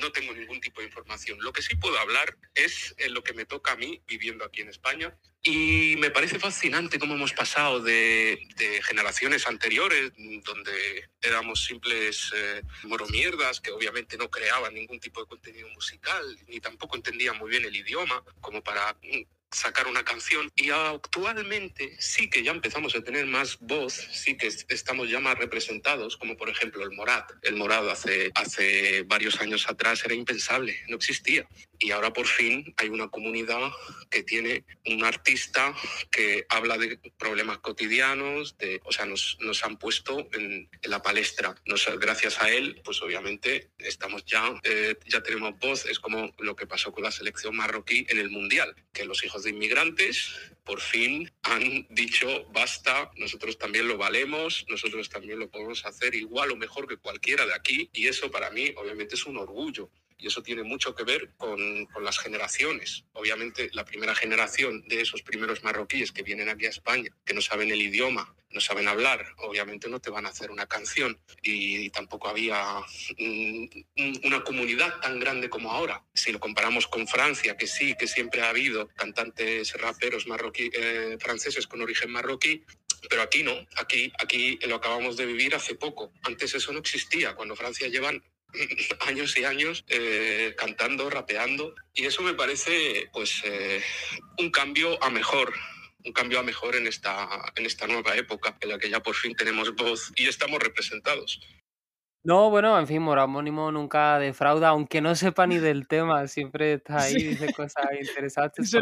no 0.00 0.12
tengo 0.12 0.34
ningún 0.34 0.60
tipo 0.60 0.80
de 0.80 0.88
información. 0.88 1.38
Lo 1.40 1.52
que 1.52 1.62
sí 1.62 1.74
puedo 1.76 1.98
hablar 1.98 2.36
es 2.54 2.94
en 2.98 3.14
lo 3.14 3.22
que 3.22 3.32
me 3.32 3.46
toca 3.46 3.72
a 3.72 3.76
mí 3.76 4.02
viviendo 4.06 4.44
aquí 4.44 4.60
en 4.60 4.68
España. 4.68 5.16
Y 5.44 5.96
me 5.98 6.10
parece 6.10 6.38
fascinante 6.38 7.00
cómo 7.00 7.14
hemos 7.14 7.32
pasado 7.32 7.80
de, 7.80 8.38
de 8.56 8.80
generaciones 8.82 9.48
anteriores, 9.48 10.12
donde 10.44 11.10
éramos 11.20 11.64
simples 11.64 12.30
eh, 12.32 12.41
moromierdas 12.84 13.60
que 13.60 13.70
obviamente 13.70 14.16
no 14.16 14.30
creaban 14.30 14.74
ningún 14.74 15.00
tipo 15.00 15.20
de 15.20 15.26
contenido 15.26 15.68
musical, 15.70 16.24
ni 16.48 16.60
tampoco 16.60 16.96
entendían 16.96 17.38
muy 17.38 17.50
bien 17.50 17.64
el 17.64 17.74
idioma, 17.74 18.22
como 18.40 18.62
para 18.62 18.94
mm, 19.02 19.22
sacar 19.52 19.86
una 19.86 20.04
canción 20.04 20.50
y 20.56 20.70
actualmente 20.70 21.96
sí 21.98 22.28
que 22.28 22.42
ya 22.42 22.52
empezamos 22.52 22.94
a 22.94 23.02
tener 23.02 23.26
más 23.26 23.58
voz, 23.60 23.92
sí 24.12 24.36
que 24.36 24.46
estamos 24.46 25.10
ya 25.10 25.20
más 25.20 25.38
representados, 25.38 26.16
como 26.16 26.36
por 26.36 26.48
ejemplo 26.48 26.82
el 26.82 26.92
Morat. 26.92 27.30
El 27.42 27.56
Morado 27.56 27.90
hace, 27.90 28.30
hace 28.34 29.02
varios 29.02 29.40
años 29.40 29.68
atrás 29.68 30.04
era 30.04 30.14
impensable, 30.14 30.80
no 30.88 30.96
existía. 30.96 31.46
Y 31.78 31.90
ahora 31.90 32.12
por 32.12 32.26
fin 32.26 32.72
hay 32.76 32.88
una 32.88 33.08
comunidad 33.08 33.72
que 34.08 34.22
tiene 34.22 34.64
un 34.86 35.04
artista 35.04 35.74
que 36.10 36.46
habla 36.48 36.78
de 36.78 36.98
problemas 37.18 37.58
cotidianos, 37.58 38.56
de, 38.58 38.80
o 38.84 38.92
sea, 38.92 39.04
nos, 39.04 39.36
nos 39.40 39.64
han 39.64 39.76
puesto 39.78 40.28
en, 40.32 40.68
en 40.80 40.90
la 40.90 41.02
palestra. 41.02 41.54
Nos, 41.66 41.86
gracias 41.98 42.40
a 42.40 42.50
él, 42.50 42.80
pues 42.84 43.02
obviamente 43.02 43.70
estamos 43.78 44.24
ya, 44.24 44.54
eh, 44.62 44.96
ya 45.06 45.22
tenemos 45.22 45.58
voz, 45.58 45.86
es 45.86 45.98
como 45.98 46.32
lo 46.38 46.54
que 46.54 46.66
pasó 46.66 46.92
con 46.92 47.02
la 47.02 47.10
selección 47.10 47.56
marroquí 47.56 48.06
en 48.08 48.18
el 48.18 48.30
Mundial, 48.30 48.74
que 48.92 49.04
los 49.04 49.24
hijos 49.24 49.41
de 49.44 49.50
inmigrantes 49.50 50.34
por 50.64 50.80
fin 50.80 51.30
han 51.42 51.86
dicho 51.90 52.46
basta, 52.52 53.10
nosotros 53.16 53.58
también 53.58 53.88
lo 53.88 53.98
valemos, 53.98 54.64
nosotros 54.68 55.08
también 55.08 55.38
lo 55.38 55.50
podemos 55.50 55.84
hacer 55.84 56.14
igual 56.14 56.52
o 56.52 56.56
mejor 56.56 56.86
que 56.86 56.96
cualquiera 56.96 57.46
de 57.46 57.54
aquí 57.54 57.90
y 57.92 58.06
eso 58.06 58.30
para 58.30 58.50
mí 58.50 58.72
obviamente 58.76 59.14
es 59.16 59.26
un 59.26 59.36
orgullo 59.36 59.90
y 60.22 60.28
eso 60.28 60.42
tiene 60.42 60.62
mucho 60.62 60.94
que 60.94 61.04
ver 61.04 61.30
con, 61.36 61.86
con, 61.86 62.04
las 62.04 62.18
generaciones. 62.18 63.04
Obviamente, 63.12 63.70
la 63.72 63.84
primera 63.84 64.14
generación 64.14 64.86
de 64.86 65.00
esos 65.00 65.22
primeros 65.22 65.64
marroquíes 65.64 66.12
que 66.12 66.22
vienen 66.22 66.48
aquí 66.48 66.66
a 66.66 66.70
España, 66.70 67.10
que 67.24 67.34
no 67.34 67.40
saben 67.40 67.70
el 67.70 67.82
idioma, 67.82 68.34
no 68.52 68.60
saben 68.60 68.88
hablar, 68.88 69.24
obviamente 69.38 69.88
no 69.88 70.00
te 70.00 70.10
van 70.10 70.26
a 70.26 70.28
hacer 70.28 70.50
una 70.50 70.66
canción 70.66 71.18
y, 71.42 71.90
tampoco 71.90 72.28
había 72.28 72.80
mm, 73.18 73.66
una 74.24 74.42
comunidad 74.44 75.00
tan 75.00 75.18
grande 75.18 75.50
como 75.50 75.72
ahora. 75.72 76.04
Si 76.14 76.32
lo 76.32 76.40
comparamos 76.40 76.86
con 76.86 77.06
Francia, 77.06 77.56
que 77.56 77.66
sí, 77.66 77.94
que 77.98 78.06
siempre 78.06 78.42
ha 78.42 78.50
habido 78.50 78.88
cantantes 78.88 79.74
raperos 79.74 80.26
marroquí, 80.26 80.70
eh, 80.72 81.18
franceses 81.20 81.66
con 81.66 81.82
origen 81.82 82.10
marroquí, 82.10 82.64
pero 83.10 83.22
aquí 83.22 83.42
no, 83.42 83.52
aquí, 83.76 84.12
aquí 84.18 84.58
lo 84.66 84.76
acabamos 84.76 85.16
de 85.16 85.26
vivir 85.26 85.54
hace 85.54 85.74
poco. 85.74 86.12
Antes 86.22 86.54
eso 86.54 86.72
no 86.72 86.78
existía. 86.78 87.34
Cuando 87.34 87.56
Francia 87.56 87.88
llevan 87.88 88.22
años 89.06 89.36
y 89.36 89.44
años 89.44 89.84
eh, 89.88 90.54
cantando, 90.56 91.10
rapeando, 91.10 91.74
y 91.94 92.06
eso 92.06 92.22
me 92.22 92.34
parece 92.34 93.08
pues 93.12 93.42
eh, 93.44 93.82
un 94.38 94.50
cambio 94.50 95.02
a 95.02 95.10
mejor 95.10 95.52
un 96.04 96.12
cambio 96.12 96.40
a 96.40 96.42
mejor 96.42 96.76
en 96.76 96.86
esta, 96.86 97.28
en 97.54 97.66
esta 97.66 97.86
nueva 97.86 98.16
época 98.16 98.56
en 98.60 98.70
la 98.70 98.78
que 98.78 98.90
ya 98.90 99.00
por 99.00 99.14
fin 99.14 99.34
tenemos 99.34 99.74
voz 99.74 100.12
y 100.16 100.26
estamos 100.26 100.60
representados. 100.60 101.40
No, 102.24 102.50
bueno, 102.50 102.78
en 102.78 102.86
fin, 102.86 103.02
Moramónimo 103.02 103.72
nunca 103.72 104.18
defrauda, 104.18 104.68
aunque 104.68 105.00
no 105.00 105.14
sepa 105.16 105.46
ni 105.46 105.58
del 105.58 105.88
tema, 105.88 106.28
siempre 106.28 106.74
está 106.74 107.02
ahí, 107.02 107.14
dice 107.14 107.52
cosas 107.52 107.84
interesantes. 108.00 108.72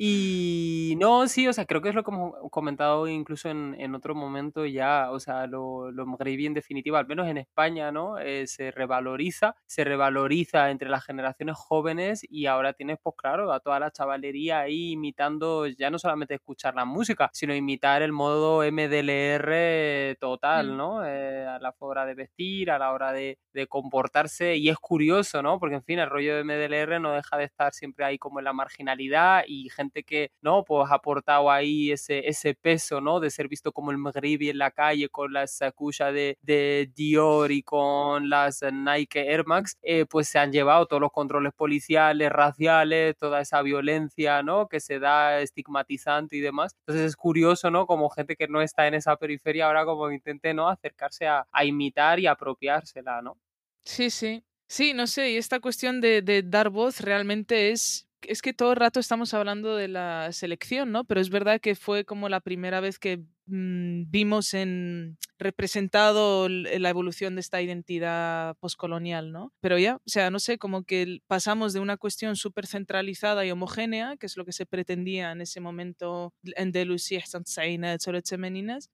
Y 0.00 0.94
no, 0.96 1.26
sí, 1.26 1.48
o 1.48 1.52
sea, 1.52 1.66
creo 1.66 1.82
que 1.82 1.88
es 1.88 1.94
lo 1.96 2.04
que 2.04 2.12
hemos 2.12 2.32
comentado 2.52 3.08
incluso 3.08 3.48
en, 3.48 3.74
en 3.80 3.96
otro 3.96 4.14
momento 4.14 4.64
ya, 4.64 5.10
o 5.10 5.18
sea, 5.18 5.48
lo, 5.48 5.90
lo 5.90 6.06
en 6.20 6.54
definitiva, 6.54 7.00
al 7.00 7.08
menos 7.08 7.26
en 7.26 7.36
España, 7.38 7.90
¿no? 7.90 8.16
Eh, 8.20 8.46
se 8.46 8.70
revaloriza, 8.70 9.56
se 9.66 9.82
revaloriza 9.82 10.70
entre 10.70 10.88
las 10.88 11.04
generaciones 11.04 11.56
jóvenes 11.56 12.24
y 12.30 12.46
ahora 12.46 12.74
tienes, 12.74 12.98
pues 13.02 13.16
claro, 13.18 13.52
a 13.52 13.58
toda 13.58 13.80
la 13.80 13.90
chavalería 13.90 14.60
ahí 14.60 14.92
imitando, 14.92 15.66
ya 15.66 15.90
no 15.90 15.98
solamente 15.98 16.34
escuchar 16.34 16.76
la 16.76 16.84
música, 16.84 17.28
sino 17.32 17.52
imitar 17.52 18.00
el 18.02 18.12
modo 18.12 18.62
MDLR 18.70 20.16
total, 20.20 20.74
mm. 20.74 20.76
¿no? 20.76 21.04
Eh, 21.04 21.44
a 21.44 21.58
la 21.58 21.74
hora 21.80 22.06
de 22.06 22.14
vestir, 22.14 22.70
a 22.70 22.78
la 22.78 22.92
hora 22.92 23.12
de, 23.12 23.40
de 23.52 23.66
comportarse 23.66 24.54
y 24.54 24.68
es 24.68 24.78
curioso, 24.78 25.42
¿no? 25.42 25.58
Porque 25.58 25.74
en 25.74 25.82
fin, 25.82 25.98
el 25.98 26.08
rollo 26.08 26.36
de 26.36 26.44
MDLR 26.44 27.00
no 27.00 27.14
deja 27.14 27.36
de 27.36 27.44
estar 27.44 27.72
siempre 27.74 28.04
ahí 28.04 28.16
como 28.16 28.38
en 28.38 28.44
la 28.44 28.52
marginalidad 28.52 29.42
y 29.48 29.68
gente 29.70 29.87
que, 29.90 30.30
¿no? 30.40 30.64
Pues 30.64 30.90
ha 30.90 30.94
aportado 30.94 31.50
ahí 31.50 31.92
ese, 31.92 32.28
ese 32.28 32.54
peso, 32.54 33.00
¿no? 33.00 33.20
De 33.20 33.30
ser 33.30 33.48
visto 33.48 33.72
como 33.72 33.90
el 33.90 33.98
Maghribi 33.98 34.50
en 34.50 34.58
la 34.58 34.70
calle 34.70 35.08
con 35.08 35.32
las 35.32 35.56
sacuchas 35.56 36.12
de, 36.12 36.36
de 36.42 36.90
Dior 36.94 37.52
y 37.52 37.62
con 37.62 38.28
las 38.28 38.62
Nike 38.62 39.30
Air 39.30 39.46
Max, 39.46 39.76
eh, 39.82 40.06
pues 40.06 40.28
se 40.28 40.38
han 40.38 40.52
llevado 40.52 40.86
todos 40.86 41.00
los 41.00 41.12
controles 41.12 41.52
policiales, 41.54 42.30
raciales, 42.30 43.16
toda 43.18 43.40
esa 43.40 43.62
violencia, 43.62 44.42
¿no? 44.42 44.68
Que 44.68 44.80
se 44.80 44.98
da 44.98 45.40
estigmatizante 45.40 46.36
y 46.36 46.40
demás. 46.40 46.74
Entonces 46.80 47.06
es 47.06 47.16
curioso, 47.16 47.70
¿no? 47.70 47.86
Como 47.86 48.08
gente 48.10 48.36
que 48.36 48.48
no 48.48 48.62
está 48.62 48.86
en 48.86 48.94
esa 48.94 49.16
periferia 49.16 49.66
ahora 49.66 49.84
como 49.84 50.10
intente, 50.10 50.54
¿no? 50.54 50.68
Acercarse 50.68 51.26
a, 51.26 51.46
imitar 51.64 52.18
y 52.20 52.26
apropiársela, 52.26 53.20
¿no? 53.20 53.36
Sí, 53.84 54.10
sí. 54.10 54.44
Sí, 54.68 54.92
no 54.92 55.06
sé, 55.06 55.30
y 55.30 55.36
esta 55.38 55.60
cuestión 55.60 56.00
de 56.02 56.42
dar 56.44 56.68
voz 56.68 57.00
realmente 57.00 57.70
es 57.70 58.07
es 58.22 58.42
que 58.42 58.52
todo 58.52 58.72
el 58.72 58.76
rato 58.76 59.00
estamos 59.00 59.34
hablando 59.34 59.76
de 59.76 59.88
la 59.88 60.32
selección, 60.32 60.92
¿no? 60.92 61.04
Pero 61.04 61.20
es 61.20 61.30
verdad 61.30 61.60
que 61.60 61.74
fue 61.74 62.04
como 62.04 62.28
la 62.28 62.40
primera 62.40 62.80
vez 62.80 62.98
que 62.98 63.18
mm, 63.46 64.10
vimos 64.10 64.54
en 64.54 65.18
representado 65.38 66.48
la 66.48 66.90
evolución 66.90 67.34
de 67.36 67.40
esta 67.40 67.62
identidad 67.62 68.56
postcolonial, 68.58 69.32
¿no? 69.32 69.52
Pero 69.60 69.78
ya, 69.78 69.96
o 69.96 70.08
sea, 70.08 70.30
no 70.30 70.40
sé, 70.40 70.58
como 70.58 70.82
que 70.82 71.20
pasamos 71.26 71.72
de 71.72 71.80
una 71.80 71.96
cuestión 71.96 72.36
súper 72.36 72.66
centralizada 72.66 73.46
y 73.46 73.50
homogénea, 73.50 74.16
que 74.16 74.26
es 74.26 74.36
lo 74.36 74.44
que 74.44 74.52
se 74.52 74.66
pretendía 74.66 75.32
en 75.32 75.40
ese 75.40 75.60
momento 75.60 76.34
en 76.42 76.72
Delusi, 76.72 77.18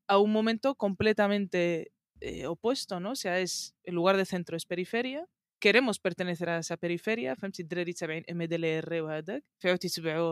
a 0.06 0.18
un 0.18 0.32
momento 0.32 0.74
completamente 0.74 1.92
eh, 2.20 2.46
opuesto, 2.46 3.00
¿no? 3.00 3.12
O 3.12 3.16
sea, 3.16 3.38
es 3.40 3.74
el 3.84 3.94
lugar 3.94 4.16
de 4.16 4.24
centro 4.24 4.56
es 4.56 4.66
periferia 4.66 5.26
queremos 5.64 5.98
pertenecer 5.98 6.50
a 6.50 6.58
esa 6.58 6.76
periferia, 6.76 7.38
MDLR 7.40 9.00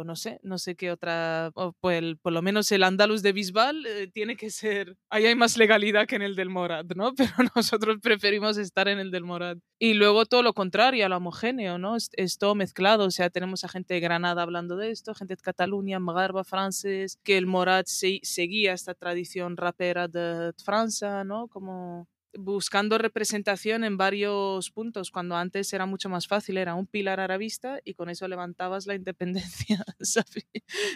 no 0.04 0.14
sé, 0.14 0.38
no 0.42 0.58
sé 0.58 0.76
qué 0.76 0.90
otra, 0.90 1.50
pues, 1.80 2.02
por 2.20 2.34
lo 2.34 2.42
menos 2.42 2.70
el 2.70 2.82
andaluz 2.82 3.22
de 3.22 3.32
Bisbal 3.32 3.86
eh, 3.86 4.10
tiene 4.12 4.36
que 4.36 4.50
ser, 4.50 4.94
ahí 5.08 5.24
hay 5.24 5.34
más 5.34 5.56
legalidad 5.56 6.06
que 6.06 6.16
en 6.16 6.22
el 6.22 6.36
del 6.36 6.50
Morad, 6.50 6.84
¿no? 6.94 7.14
Pero 7.16 7.32
nosotros 7.56 7.96
preferimos 8.02 8.58
estar 8.58 8.88
en 8.88 8.98
el 8.98 9.10
del 9.10 9.24
Morad. 9.24 9.56
Y 9.78 9.94
luego 9.94 10.26
todo 10.26 10.42
lo 10.42 10.52
contrario, 10.52 11.08
lo 11.08 11.16
homogéneo, 11.16 11.78
¿no? 11.78 11.96
Es, 11.96 12.10
es 12.12 12.36
todo 12.36 12.54
mezclado, 12.54 13.06
o 13.06 13.10
sea, 13.10 13.30
tenemos 13.30 13.64
a 13.64 13.68
gente 13.68 13.94
de 13.94 14.00
Granada 14.00 14.42
hablando 14.42 14.76
de 14.76 14.90
esto, 14.90 15.14
gente 15.14 15.34
de 15.36 15.42
Cataluña, 15.42 15.98
Magarba, 15.98 16.44
francés, 16.44 17.18
que 17.24 17.38
el 17.38 17.46
Morad 17.46 17.84
se, 17.86 18.20
seguía 18.22 18.74
esta 18.74 18.92
tradición 18.92 19.56
rapera 19.56 20.08
de 20.08 20.52
Francia, 20.62 21.24
¿no? 21.24 21.48
Como 21.48 22.06
buscando 22.34 22.98
representación 22.98 23.84
en 23.84 23.96
varios 23.96 24.70
puntos, 24.70 25.10
cuando 25.10 25.36
antes 25.36 25.72
era 25.72 25.86
mucho 25.86 26.08
más 26.08 26.26
fácil, 26.26 26.56
era 26.56 26.74
un 26.74 26.86
pilar 26.86 27.20
arabista 27.20 27.80
y 27.84 27.94
con 27.94 28.08
eso 28.08 28.26
levantabas 28.28 28.86
la 28.86 28.94
independencia, 29.02 29.84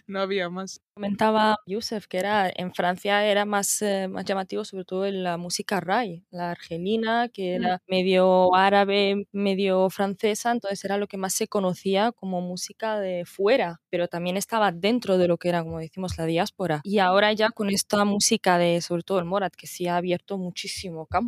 no 0.06 0.20
había 0.20 0.48
más. 0.48 0.80
Comentaba 0.94 1.56
Yusef 1.66 2.06
que 2.06 2.18
era 2.18 2.50
en 2.54 2.72
Francia 2.74 3.24
era 3.24 3.44
más, 3.44 3.82
eh, 3.82 4.08
más 4.08 4.24
llamativo 4.24 4.64
sobre 4.64 4.84
todo 4.84 5.06
en 5.06 5.22
la 5.22 5.36
música 5.36 5.80
rai, 5.80 6.24
la 6.30 6.50
argelina, 6.52 7.28
que 7.28 7.58
mm. 7.58 7.62
era 7.62 7.82
medio 7.86 8.54
árabe, 8.54 9.26
medio 9.32 9.90
francesa, 9.90 10.52
entonces 10.52 10.84
era 10.84 10.98
lo 10.98 11.06
que 11.06 11.16
más 11.16 11.34
se 11.34 11.48
conocía 11.48 12.12
como 12.12 12.40
música 12.40 12.98
de 12.98 13.24
fuera, 13.26 13.80
pero 13.90 14.08
también 14.08 14.36
estaba 14.36 14.72
dentro 14.72 15.18
de 15.18 15.28
lo 15.28 15.36
que 15.38 15.48
era, 15.48 15.62
como 15.62 15.78
decimos, 15.78 16.16
la 16.18 16.26
diáspora. 16.26 16.80
Y 16.84 16.98
ahora 16.98 17.32
ya 17.32 17.50
con 17.50 17.70
esta 17.70 18.04
música 18.04 18.58
de, 18.58 18.80
sobre 18.80 19.02
todo 19.02 19.18
el 19.18 19.24
Morat, 19.24 19.54
que 19.54 19.66
sí 19.66 19.86
ha 19.86 19.96
abierto 19.96 20.38
muchísimo 20.38 21.06
campo 21.06 21.25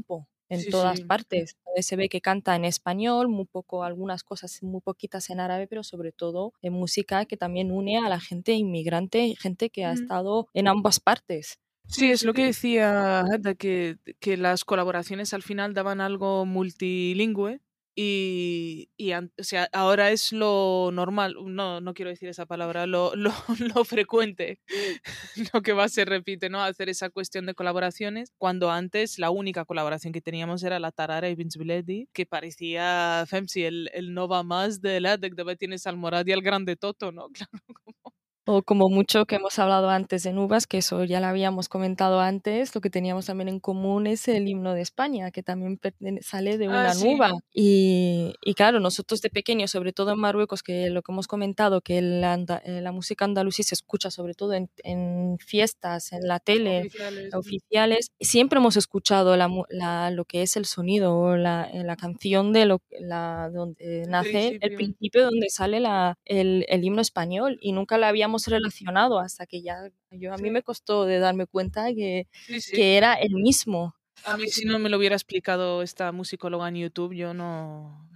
en 0.49 0.71
todas 0.71 1.01
partes. 1.03 1.57
Se 1.81 1.97
ve 1.97 2.09
que 2.09 2.21
canta 2.21 2.57
en 2.57 2.65
español, 2.65 3.29
muy 3.29 3.45
poco, 3.45 3.85
algunas 3.85 4.25
cosas 4.25 4.63
muy 4.63 4.81
poquitas 4.81 5.31
en 5.31 5.41
árabe, 5.41 5.67
pero 5.67 5.83
sobre 5.83 6.13
todo 6.13 6.53
en 6.63 6.73
música 6.73 7.27
que 7.27 7.37
también 7.37 7.71
une 7.71 7.99
a 7.99 8.09
la 8.09 8.21
gente 8.21 8.53
inmigrante 8.53 9.27
y 9.27 9.37
gente 9.37 9.71
que 9.71 9.85
ha 9.85 9.93
estado 9.93 10.49
en 10.55 10.69
ambas 10.69 11.01
partes. 11.01 11.59
Sí, 11.87 12.11
es 12.11 12.25
lo 12.25 12.35
que 12.35 12.45
decía 12.45 13.25
que, 13.59 13.97
que 14.21 14.37
las 14.37 14.65
colaboraciones 14.65 15.33
al 15.33 15.43
final 15.43 15.73
daban 15.73 16.01
algo 16.01 16.45
multilingüe 16.45 17.61
y, 18.01 19.13
o 19.13 19.43
sea, 19.43 19.69
ahora 19.73 20.13
es 20.13 20.33
lo 20.33 20.91
normal, 20.93 21.35
no, 21.47 21.81
no 21.81 21.95
quiero 21.95 22.11
decir 22.11 22.29
esa 22.29 22.47
palabra, 22.47 22.87
lo, 22.87 23.13
lo, 23.17 23.33
lo, 23.75 23.85
frecuente, 23.85 24.61
lo 25.53 25.63
que 25.63 25.73
va 25.73 25.89
se 25.89 26.05
repite, 26.05 26.49
¿no? 26.49 26.63
Hacer 26.63 26.89
esa 26.89 27.11
cuestión 27.11 27.45
de 27.47 27.55
colaboraciones, 27.55 28.33
cuando 28.39 28.71
antes 28.71 29.19
la 29.19 29.31
única 29.31 29.65
colaboración 29.65 30.13
que 30.13 30.21
teníamos 30.21 30.63
era 30.63 30.79
la 30.79 30.93
Tarara 30.93 31.29
y 31.29 31.35
Vince 31.35 31.59
Biledi, 31.59 32.09
que 32.13 32.25
parecía, 32.25 33.25
Femsi, 33.29 33.65
el, 33.65 33.91
el 33.93 34.15
no 34.15 34.29
va 34.29 34.45
más 34.45 34.81
de 34.81 35.01
la 35.01 35.17
de 35.17 35.31
que 35.31 35.57
tienes 35.57 35.85
al 35.89 35.97
Morad 35.97 36.25
y 36.25 36.33
al 36.33 36.43
Grande 36.43 36.77
Toto, 36.77 37.11
¿no? 37.11 37.29
Claro, 37.31 37.51
como 37.85 38.18
o 38.51 38.63
como 38.63 38.89
mucho 38.89 39.27
que 39.27 39.37
hemos 39.37 39.59
hablado 39.59 39.91
antes 39.91 40.23
de 40.23 40.33
Nubas, 40.33 40.67
que 40.67 40.79
eso 40.79 41.05
ya 41.05 41.21
lo 41.21 41.27
habíamos 41.27 41.69
comentado 41.69 42.19
antes, 42.19 42.75
lo 42.75 42.81
que 42.81 42.89
teníamos 42.89 43.27
también 43.27 43.49
en 43.51 43.61
común 43.61 44.07
es 44.07 44.27
el 44.27 44.49
himno 44.49 44.73
de 44.73 44.81
España, 44.81 45.31
que 45.31 45.43
también 45.43 45.79
sale 46.23 46.57
de 46.57 46.67
una 46.67 46.93
ah, 46.93 46.95
nuba. 46.95 47.31
Y, 47.53 48.33
y, 48.43 48.55
claro, 48.55 48.81
nosotros 48.81 49.21
de 49.21 49.29
pequeños, 49.29 49.71
sobre 49.71 49.93
todo 49.93 50.13
en 50.13 50.19
Marruecos, 50.19 50.63
que 50.63 50.89
lo 50.89 51.03
que 51.03 51.13
hemos 51.13 51.27
comentado, 51.27 51.83
que 51.83 52.01
la, 52.01 52.43
eh, 52.65 52.81
la 52.81 52.91
música 52.91 53.27
andalusí 53.27 53.65
se 53.65 53.75
escucha 53.75 54.11
sobre 54.11 54.33
todo 54.33 54.55
en, 54.55 54.71
en 54.83 55.37
fiestas, 55.39 56.15
en 56.15 56.27
la 56.27 56.41
tele, 56.41 56.89
oficiales, 57.35 58.13
siempre 58.19 58.61
hemos 58.61 58.79
escuchado 58.79 59.37
la, 59.37 59.51
la, 59.69 60.11
lo 60.11 60.25
que 60.25 60.41
es 60.41 60.57
el 60.57 60.65
sonido, 60.65 61.37
la, 61.37 61.69
la 61.75 61.97
canción 61.97 62.55
de 62.55 62.65
lo, 62.65 62.81
la, 62.99 63.51
donde 63.53 64.07
nace 64.09 64.59
el 64.59 64.75
principio, 64.75 65.25
donde 65.25 65.51
sale 65.51 65.81
la, 65.81 66.17
el, 66.25 66.65
el 66.71 66.83
himno 66.83 67.03
español 67.03 67.59
y 67.61 67.73
nunca 67.73 67.99
la 67.99 68.09
habíamos 68.09 68.38
relacionado 68.47 69.19
hasta 69.19 69.47
que 69.47 69.63
ya 69.63 69.91
yo 70.11 70.33
a 70.33 70.39
mí 70.39 70.51
me 70.51 70.63
costó 70.63 71.05
de 71.05 71.19
darme 71.19 71.47
cuenta 71.47 71.87
que, 71.95 72.29
que 72.73 72.97
era 72.97 73.15
el 73.15 73.35
mismo. 73.35 73.95
A 74.25 74.37
mí 74.37 74.49
si 74.49 74.65
no 74.65 74.79
me 74.79 74.89
lo 74.89 74.99
hubiera 74.99 75.15
explicado 75.15 75.83
esta 75.83 76.13
musicóloga 76.13 76.69
en 76.69 76.77
YouTube, 76.77 77.15
yo 77.15 77.35
no... 77.35 78.09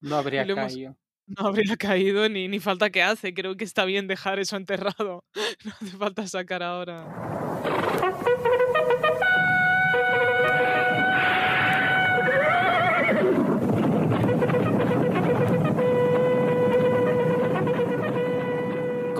No 0.00 0.16
habría 0.16 0.46
caído. 0.46 0.96
No 1.26 1.46
habría 1.46 1.76
caído 1.76 2.28
ni, 2.28 2.48
ni 2.48 2.60
falta 2.60 2.90
que 2.90 3.02
hace. 3.02 3.32
Creo 3.32 3.56
que 3.56 3.64
está 3.64 3.84
bien 3.84 4.06
dejar 4.06 4.38
eso 4.38 4.56
enterrado. 4.56 5.24
No 5.64 5.72
hace 5.80 5.96
falta 5.96 6.26
sacar 6.26 6.62
ahora. 6.62 7.06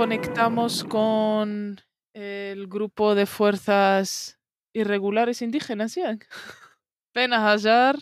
Conectamos 0.04 0.84
con 0.84 1.80
el 2.12 2.66
grupo 2.66 3.14
de 3.14 3.24
fuerzas 3.24 4.38
irregulares 4.74 5.40
indígenas, 5.40 5.94
¿ya? 5.94 6.18
Pena 7.14 7.50
Hazar. 7.50 7.96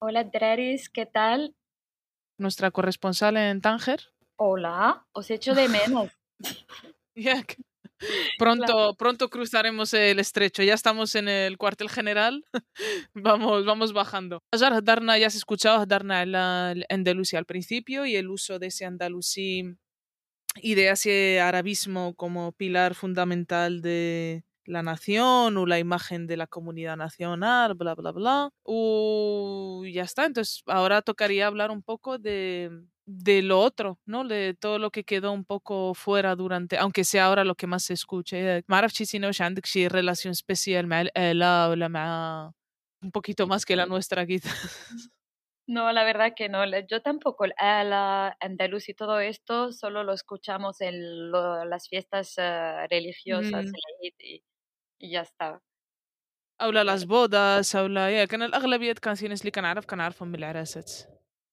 Hola, 0.00 0.24
Draris, 0.24 0.90
¿qué 0.90 1.06
tal? 1.06 1.54
Nuestra 2.36 2.72
corresponsal 2.72 3.36
en 3.36 3.60
Tánger. 3.60 4.00
Hola, 4.34 5.06
os 5.12 5.30
echo 5.30 5.54
de 5.54 5.68
menos. 5.86 6.10
Pronto, 8.36 8.96
pronto 8.96 9.30
cruzaremos 9.30 9.94
el 9.94 10.18
estrecho. 10.18 10.64
Ya 10.64 10.74
estamos 10.74 11.14
en 11.14 11.28
el 11.28 11.58
cuartel 11.58 11.90
general. 11.90 12.44
vamos, 13.14 13.64
vamos 13.64 13.92
bajando. 13.92 14.42
Hazar 14.52 14.82
Darna, 14.82 15.16
ya 15.16 15.28
has 15.28 15.36
escuchado 15.36 15.86
Darna 15.86 16.22
en 16.22 16.84
Andalucía 16.88 17.38
al 17.38 17.46
principio 17.46 18.04
y 18.04 18.16
el 18.16 18.30
uso 18.30 18.58
de 18.58 18.66
ese 18.66 18.84
andalusí 18.84 19.76
y 20.61 20.75
de 20.75 20.89
ese 20.89 21.39
arabismo 21.41 22.15
como 22.15 22.51
pilar 22.53 22.95
fundamental 22.95 23.81
de 23.81 24.43
la 24.65 24.83
nación 24.83 25.57
o 25.57 25.65
la 25.65 25.79
imagen 25.79 26.27
de 26.27 26.37
la 26.37 26.47
comunidad 26.47 26.97
nacional, 26.97 27.73
bla, 27.73 27.95
bla, 27.95 28.11
bla. 28.11 28.49
y 28.65 29.93
ya 29.93 30.03
está. 30.03 30.25
Entonces, 30.25 30.63
ahora 30.67 31.01
tocaría 31.01 31.47
hablar 31.47 31.71
un 31.71 31.81
poco 31.81 32.19
de, 32.19 32.69
de 33.05 33.41
lo 33.41 33.59
otro, 33.59 33.99
¿no? 34.05 34.23
De 34.25 34.55
todo 34.59 34.77
lo 34.77 34.91
que 34.91 35.03
quedó 35.03 35.31
un 35.31 35.43
poco 35.43 35.93
fuera 35.95 36.35
durante, 36.35 36.77
aunque 36.77 37.03
sea 37.03 37.25
ahora 37.25 37.43
lo 37.43 37.55
que 37.55 37.67
más 37.67 37.83
se 37.83 37.93
escuche. 37.93 38.63
ما 38.67 38.77
عرفتش 38.77 39.03
si 39.03 39.19
no 39.19 39.31
relación 39.89 40.31
especial 40.31 40.85
un 43.01 43.11
poquito 43.11 43.47
más 43.47 43.65
que 43.65 43.75
la 43.75 43.85
nuestra 43.85 44.25
quizás. 44.25 45.09
No, 45.67 45.91
la 45.91 46.03
verdad 46.03 46.33
que 46.35 46.49
no. 46.49 46.65
Yo 46.87 47.01
tampoco. 47.01 47.45
La 47.45 48.35
andaluz 48.39 48.89
y 48.89 48.95
todo 48.95 49.19
esto 49.19 49.71
solo 49.71 50.03
lo 50.03 50.13
escuchamos 50.13 50.81
en 50.81 51.31
las 51.31 51.87
fiestas 51.87 52.33
eh, 52.37 52.87
religiosas 52.89 53.67
y, 54.19 54.43
ya 54.99 55.21
está. 55.21 55.61
أو 56.61 56.71
las 56.71 57.05
bodas 57.05 57.75
أو 57.75 57.87
لا 57.87 58.25
كان 58.25 58.41
الأغلبية 58.41 58.93
canciones 58.93 59.39
اللي 59.39 59.51
كنعرف 59.51 59.85
كنعرفهم 59.85 60.31
بالعراسات. 60.31 60.91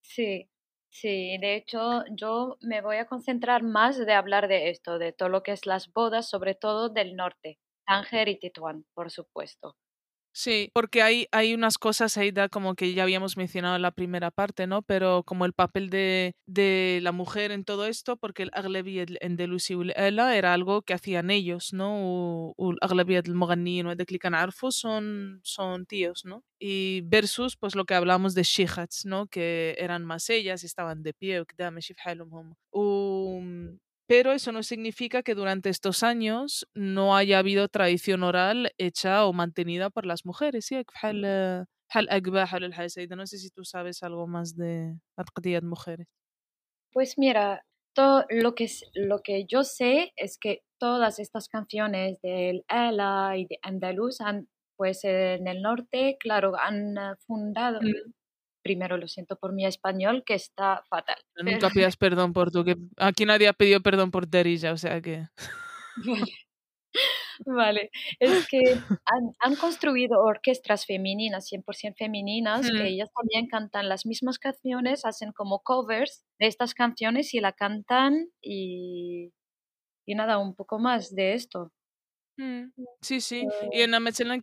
Sí, 0.01 0.49
sí. 0.89 1.37
De 1.39 1.55
hecho, 1.55 2.03
yo 2.09 2.57
me 2.61 2.81
voy 2.81 2.97
a 2.97 3.05
concentrar 3.05 3.61
más 3.63 3.97
de 3.97 4.13
hablar 4.13 4.47
de 4.47 4.69
esto, 4.69 4.97
de 4.97 5.13
todo 5.13 5.29
lo 5.29 5.43
que 5.43 5.51
es 5.51 5.65
las 5.65 5.93
bodas, 5.93 6.27
sobre 6.27 6.55
todo 6.55 6.89
del 6.89 7.15
norte, 7.15 7.59
Tánger 7.85 8.27
y 8.29 8.39
Tetuán, 8.39 8.85
por 8.93 9.11
supuesto. 9.11 9.75
Sí, 10.34 10.70
porque 10.72 11.02
hay, 11.02 11.26
hay 11.30 11.52
unas 11.52 11.76
cosas 11.76 12.16
ahí, 12.16 12.30
da 12.30 12.48
como 12.48 12.74
que 12.74 12.94
ya 12.94 13.02
habíamos 13.02 13.36
mencionado 13.36 13.76
en 13.76 13.82
la 13.82 13.90
primera 13.90 14.30
parte, 14.30 14.66
¿no? 14.66 14.80
Pero 14.80 15.24
como 15.24 15.44
el 15.44 15.52
papel 15.52 15.90
de, 15.90 16.34
de 16.46 17.00
la 17.02 17.12
mujer 17.12 17.50
en 17.52 17.64
todo 17.64 17.86
esto, 17.86 18.16
porque 18.16 18.44
el 18.44 18.50
Aglebi 18.54 19.04
en 19.20 19.36
Delusi 19.36 19.76
era 19.94 20.54
algo 20.54 20.82
que 20.82 20.94
hacían 20.94 21.30
ellos, 21.30 21.74
¿no? 21.74 22.54
El 22.56 22.78
Aglebi 22.80 23.16
el 23.16 23.34
Moganí. 23.34 23.82
De 23.82 24.06
Arfo 24.34 24.70
son, 24.72 25.40
son 25.42 25.84
tíos, 25.86 26.24
¿no? 26.24 26.44
Y 26.58 27.02
versus, 27.02 27.56
pues 27.56 27.74
lo 27.74 27.84
que 27.84 27.94
hablamos 27.94 28.34
de 28.34 28.42
Shihats, 28.42 29.04
¿no? 29.04 29.26
Que 29.26 29.74
eran 29.78 30.04
más 30.04 30.30
ellas, 30.30 30.64
estaban 30.64 31.02
de 31.02 31.12
pie, 31.12 31.44
pero 34.06 34.32
eso 34.32 34.52
no 34.52 34.62
significa 34.62 35.22
que 35.22 35.34
durante 35.34 35.70
estos 35.70 36.02
años 36.02 36.66
no 36.74 37.16
haya 37.16 37.38
habido 37.38 37.68
tradición 37.68 38.22
oral 38.22 38.72
hecha 38.78 39.24
o 39.26 39.32
mantenida 39.32 39.90
por 39.90 40.06
las 40.06 40.26
mujeres. 40.26 40.66
¿sí? 40.66 40.76
Mm. 40.76 40.82
No 43.16 43.26
sé 43.26 43.38
si 43.38 43.50
tú 43.50 43.64
sabes 43.64 44.02
algo 44.02 44.26
más 44.26 44.56
de 44.56 44.94
de 45.16 45.60
mujeres. 45.62 46.06
Pues 46.92 47.16
mira, 47.16 47.64
lo 48.30 48.54
que, 48.54 48.68
lo 48.94 49.20
que 49.22 49.44
yo 49.46 49.64
sé 49.64 50.12
es 50.16 50.38
que 50.38 50.62
todas 50.78 51.18
estas 51.18 51.48
canciones 51.48 52.18
del 52.22 52.64
Ala 52.68 53.36
y 53.36 53.46
de 53.46 53.58
Andaluz 53.62 54.20
han, 54.20 54.48
pues 54.76 55.04
en 55.04 55.46
el 55.46 55.62
norte, 55.62 56.16
claro, 56.18 56.52
han 56.58 56.98
ah, 56.98 57.16
fundado. 57.26 57.80
Mm 57.80 58.12
primero 58.62 58.96
lo 58.96 59.08
siento 59.08 59.36
por 59.36 59.52
mi 59.52 59.66
español 59.66 60.22
que 60.24 60.34
está 60.34 60.82
fatal 60.88 61.18
nunca 61.42 61.70
pidas 61.70 61.96
perdón 61.96 62.32
por 62.32 62.50
tu 62.50 62.64
que 62.64 62.76
aquí 62.96 63.24
nadie 63.24 63.48
ha 63.48 63.52
pedido 63.52 63.80
perdón 63.80 64.10
por 64.10 64.28
Derija 64.28 64.72
o 64.72 64.76
sea 64.76 65.00
que 65.00 65.26
Vale, 67.46 67.90
es 68.18 68.46
que 68.48 68.60
han, 69.40 69.56
construido 69.56 70.20
orquestas 70.20 70.86
femeninas, 70.86 71.50
100% 71.50 71.96
femeninas, 71.96 72.70
que 72.70 72.86
ellas 72.86 73.10
también 73.14 73.48
cantan 73.48 73.88
las 73.88 74.06
mismas 74.06 74.38
canciones, 74.38 75.04
hacen 75.04 75.32
como 75.32 75.62
covers 75.62 76.24
de 76.38 76.46
estas 76.46 76.74
canciones 76.74 77.34
y 77.34 77.40
la 77.40 77.52
cantan 77.52 78.28
y, 78.40 79.32
y 80.06 80.14
nada, 80.14 80.38
un 80.38 80.54
poco 80.54 80.78
más 80.78 81.14
de 81.14 81.34
esto. 81.34 81.72
Mm, 82.39 82.65
sí, 83.01 83.19
sí. 83.19 83.47
Y 83.71 83.81
en 83.81 83.91
مثلا 84.03 84.39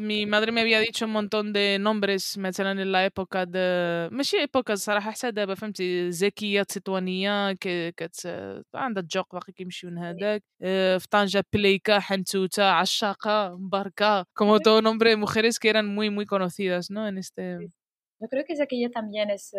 mi 0.00 0.26
madre 0.26 0.52
me 0.52 0.60
había 0.60 0.78
dicho 0.78 1.06
un 1.06 1.12
montón 1.12 1.54
de 1.54 1.78
nombres 1.78 2.36
مثلا 2.36 2.72
en 2.72 2.92
la 2.92 3.06
época 3.06 3.46
de 3.46 4.08
ماشي 4.12 4.36
época 4.42 4.72
الصراحة 4.72 5.10
حتى 5.10 5.30
دابا 5.30 5.54
فهمتي 5.54 6.12
زكية 6.12 6.62
تطوانية 6.62 7.52
كت 7.52 8.26
عندها 8.74 9.02
الجوق 9.02 9.34
باقي 9.34 9.52
كيمشيو 9.52 9.90
هذاك 9.98 10.42
في 10.98 11.06
طنجة 11.10 11.44
بليكا 11.52 11.98
حنتوتة 11.98 12.64
عشاقة 12.70 13.56
مباركة 13.56 14.26
como 14.34 14.60
todo 14.60 14.82
nombre 14.82 15.16
mujeres 15.16 15.58
que 15.58 15.70
eran 15.70 15.86
muy 15.94 16.10
muy 16.10 16.26
conocidas 16.26 16.90
¿no? 16.90 17.08
en 17.08 17.16
este 17.16 17.70
Yo 18.19 18.27
creo 18.29 18.45
que 18.45 18.55
Zekiya 18.55 18.89
también 18.89 19.29
es 19.29 19.53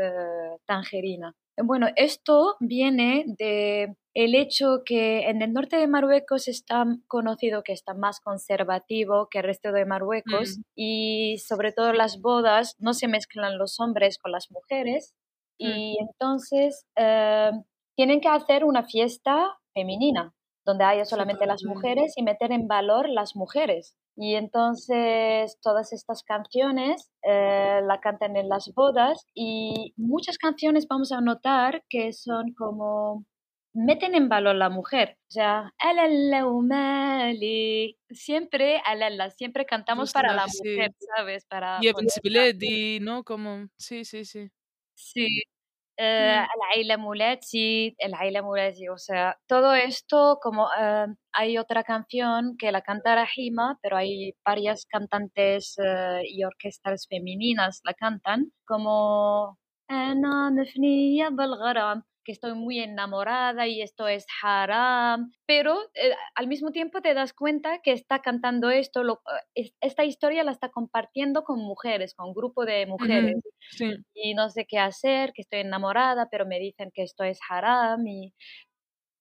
tangerina. 0.64 1.34
Bueno, 1.62 1.88
esto 1.96 2.56
viene 2.60 3.24
de 3.38 3.96
el 4.16 4.34
hecho 4.34 4.82
que 4.84 5.28
en 5.28 5.42
el 5.42 5.52
norte 5.52 5.76
de 5.76 5.86
Marruecos 5.86 6.48
está 6.48 6.86
conocido 7.06 7.62
que 7.62 7.74
está 7.74 7.92
más 7.92 8.20
conservativo 8.20 9.28
que 9.30 9.40
el 9.40 9.44
resto 9.44 9.72
de 9.72 9.84
Marruecos 9.84 10.56
mm. 10.56 10.62
y 10.74 11.36
sobre 11.38 11.72
todo 11.72 11.92
las 11.92 12.22
bodas 12.22 12.76
no 12.78 12.94
se 12.94 13.08
mezclan 13.08 13.58
los 13.58 13.78
hombres 13.78 14.16
con 14.16 14.32
las 14.32 14.50
mujeres 14.50 15.14
mm. 15.58 15.64
y 15.66 15.98
entonces 16.00 16.86
eh, 16.96 17.50
tienen 17.94 18.22
que 18.22 18.28
hacer 18.28 18.64
una 18.64 18.84
fiesta 18.84 19.58
femenina 19.74 20.32
donde 20.66 20.84
haya 20.84 21.04
solamente 21.04 21.46
las 21.46 21.62
mujeres 21.64 22.12
y 22.16 22.22
meter 22.22 22.52
en 22.52 22.66
valor 22.66 23.08
las 23.08 23.36
mujeres. 23.36 23.96
Y 24.16 24.34
entonces 24.34 25.58
todas 25.62 25.92
estas 25.92 26.22
canciones 26.24 27.10
eh, 27.22 27.80
la 27.86 28.00
cantan 28.00 28.36
en 28.36 28.48
las 28.48 28.72
bodas 28.74 29.26
y 29.34 29.94
muchas 29.96 30.38
canciones 30.38 30.86
vamos 30.88 31.12
a 31.12 31.20
notar 31.20 31.84
que 31.88 32.12
son 32.12 32.52
como 32.54 33.24
meten 33.72 34.14
en 34.14 34.28
valor 34.28 34.56
la 34.56 34.70
mujer. 34.70 35.18
O 35.28 35.30
sea, 35.30 35.72
siempre, 38.10 38.82
siempre 39.36 39.66
cantamos 39.66 40.12
para 40.12 40.34
la 40.34 40.46
mujer, 40.46 40.94
¿sabes? 41.16 41.44
Para 41.44 41.78
y 41.82 41.88
¿no? 43.00 43.22
Como, 43.22 43.68
sí, 43.76 44.04
sí, 44.04 44.24
sí. 44.24 44.50
Sí, 44.94 45.42
Aila 46.74 46.98
Muleti, 46.98 47.94
el 47.98 48.14
o 48.92 48.98
sea, 48.98 49.38
todo 49.46 49.74
esto, 49.74 50.38
como 50.42 50.68
eh, 50.78 51.06
hay 51.32 51.58
otra 51.58 51.84
canción 51.84 52.56
que 52.58 52.72
la 52.72 52.82
canta 52.82 53.14
Rahima, 53.14 53.78
pero 53.82 53.96
hay 53.96 54.34
varias 54.44 54.86
cantantes 54.86 55.76
eh, 55.78 56.22
y 56.28 56.44
orquestas 56.44 57.06
femeninas 57.08 57.80
la 57.84 57.94
cantan, 57.94 58.52
como 58.64 59.58
que 62.26 62.32
estoy 62.32 62.54
muy 62.54 62.80
enamorada 62.80 63.68
y 63.68 63.80
esto 63.82 64.08
es 64.08 64.26
haram, 64.42 65.32
pero 65.46 65.80
eh, 65.94 66.12
al 66.34 66.48
mismo 66.48 66.72
tiempo 66.72 67.00
te 67.00 67.14
das 67.14 67.32
cuenta 67.32 67.80
que 67.82 67.92
está 67.92 68.20
cantando 68.20 68.68
esto, 68.68 69.04
lo, 69.04 69.22
eh, 69.54 69.70
esta 69.80 70.04
historia 70.04 70.42
la 70.42 70.50
está 70.50 70.70
compartiendo 70.70 71.44
con 71.44 71.60
mujeres, 71.60 72.14
con 72.14 72.28
un 72.28 72.34
grupo 72.34 72.66
de 72.66 72.84
mujeres. 72.86 73.36
Y 74.12 74.34
no 74.34 74.50
sé 74.50 74.66
qué 74.66 74.78
hacer, 74.78 75.32
que 75.32 75.42
estoy 75.42 75.60
enamorada, 75.60 76.28
pero 76.28 76.46
me 76.46 76.58
dicen 76.58 76.90
que 76.92 77.04
esto 77.04 77.22
es 77.22 77.38
haram. 77.48 78.04
Y... 78.08 78.34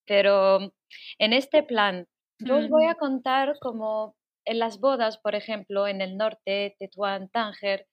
Pero 0.07 0.73
en 1.19 1.33
este 1.33 1.61
plan, 1.61 2.07
yo 2.39 2.57
os 2.57 2.69
voy 2.69 2.85
a 2.85 2.95
contar 2.95 3.53
como 3.61 4.15
en 4.45 4.57
las 4.57 4.79
bodas, 4.79 5.19
por 5.19 5.35
ejemplo, 5.35 5.87
en 5.87 6.01
el 6.01 6.17
norte, 6.17 6.75
Tetuán, 6.79 7.29
Tánger, 7.29 7.85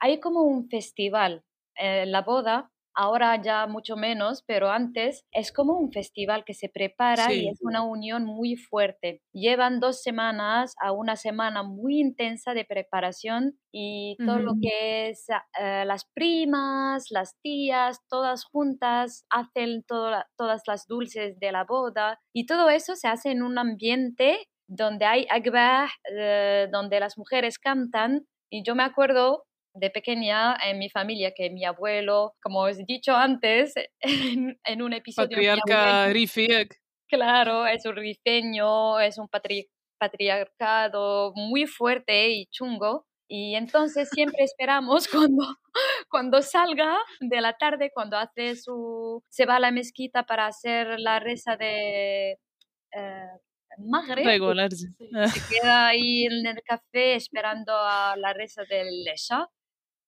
hay 0.00 0.18
como 0.18 0.42
un 0.42 0.68
festival. 0.68 1.44
Eh, 1.76 2.06
la 2.06 2.22
boda 2.22 2.72
ahora 2.94 3.40
ya 3.40 3.66
mucho 3.66 3.96
menos, 3.96 4.42
pero 4.46 4.70
antes 4.70 5.24
es 5.32 5.52
como 5.52 5.78
un 5.78 5.92
festival 5.92 6.44
que 6.44 6.54
se 6.54 6.68
prepara 6.68 7.32
y 7.32 7.48
es 7.48 7.58
una 7.62 7.82
unión 7.82 8.24
muy 8.24 8.56
fuerte. 8.56 9.22
Llevan 9.32 9.80
dos 9.80 10.02
semanas 10.02 10.74
a 10.80 10.92
una 10.92 11.16
semana 11.16 11.62
muy 11.62 12.00
intensa 12.00 12.54
de 12.54 12.64
preparación 12.64 13.58
y 13.72 14.16
todo 14.24 14.38
lo 14.38 14.54
que 14.60 15.10
es 15.10 15.26
eh, 15.60 15.84
las 15.84 16.04
primas, 16.14 17.06
las 17.10 17.36
tías, 17.42 18.00
todas 18.08 18.44
juntas 18.44 19.26
hacen 19.30 19.84
todas 19.84 20.62
las 20.66 20.86
dulces 20.86 21.38
de 21.38 21.52
la 21.52 21.64
boda 21.64 22.20
y 22.32 22.46
todo 22.46 22.70
eso 22.70 22.96
se 22.96 23.08
hace 23.08 23.30
en 23.30 23.42
un 23.42 23.58
ambiente 23.58 24.48
donde 24.66 25.04
hay 25.04 25.26
agbah, 25.30 25.90
eh, 26.10 26.68
donde 26.72 27.00
las 27.00 27.18
mujeres 27.18 27.58
cantan. 27.58 28.26
Y 28.50 28.62
yo 28.64 28.74
me 28.74 28.84
acuerdo 28.84 29.44
de 29.74 29.90
pequeña 29.90 30.56
en 30.64 30.78
mi 30.78 30.88
familia 30.88 31.32
que 31.34 31.50
mi 31.50 31.64
abuelo, 31.64 32.34
como 32.40 32.60
os 32.60 32.78
he 32.78 32.84
dicho 32.86 33.14
antes 33.14 33.74
en, 34.00 34.82
un 34.82 34.92
episodio... 34.92 35.36
Patriarca 35.36 36.08
Claro, 37.08 37.66
es 37.66 37.84
un 37.84 37.96
rifeño, 37.96 38.98
es 39.00 39.18
un 39.18 39.28
patriarcado 39.98 41.32
muy 41.34 41.66
fuerte 41.66 42.30
y 42.30 42.46
chungo. 42.46 43.06
Y 43.28 43.54
entonces 43.56 44.08
siempre 44.10 44.44
esperamos 44.44 45.08
cuando, 45.12 45.44
cuando 46.08 46.42
salga 46.42 46.96
de 47.20 47.40
la 47.40 47.54
tarde, 47.54 47.90
cuando 47.92 48.16
hace 48.16 48.56
su, 48.56 49.22
se 49.28 49.46
va 49.46 49.56
a 49.56 49.60
la 49.60 49.70
mezquita 49.70 50.24
para 50.24 50.46
hacer 50.46 50.98
la 51.00 51.20
reza 51.20 51.56
de 51.56 52.38
eh, 52.92 53.28
Maghreb. 53.78 54.24
Se 54.70 55.40
queda 55.50 55.88
ahí 55.88 56.26
en 56.26 56.46
el 56.46 56.62
café 56.62 57.16
esperando 57.16 57.72
a 57.76 58.14
la 58.16 58.32
reza 58.32 58.62
del 58.68 59.04
Lesha 59.04 59.48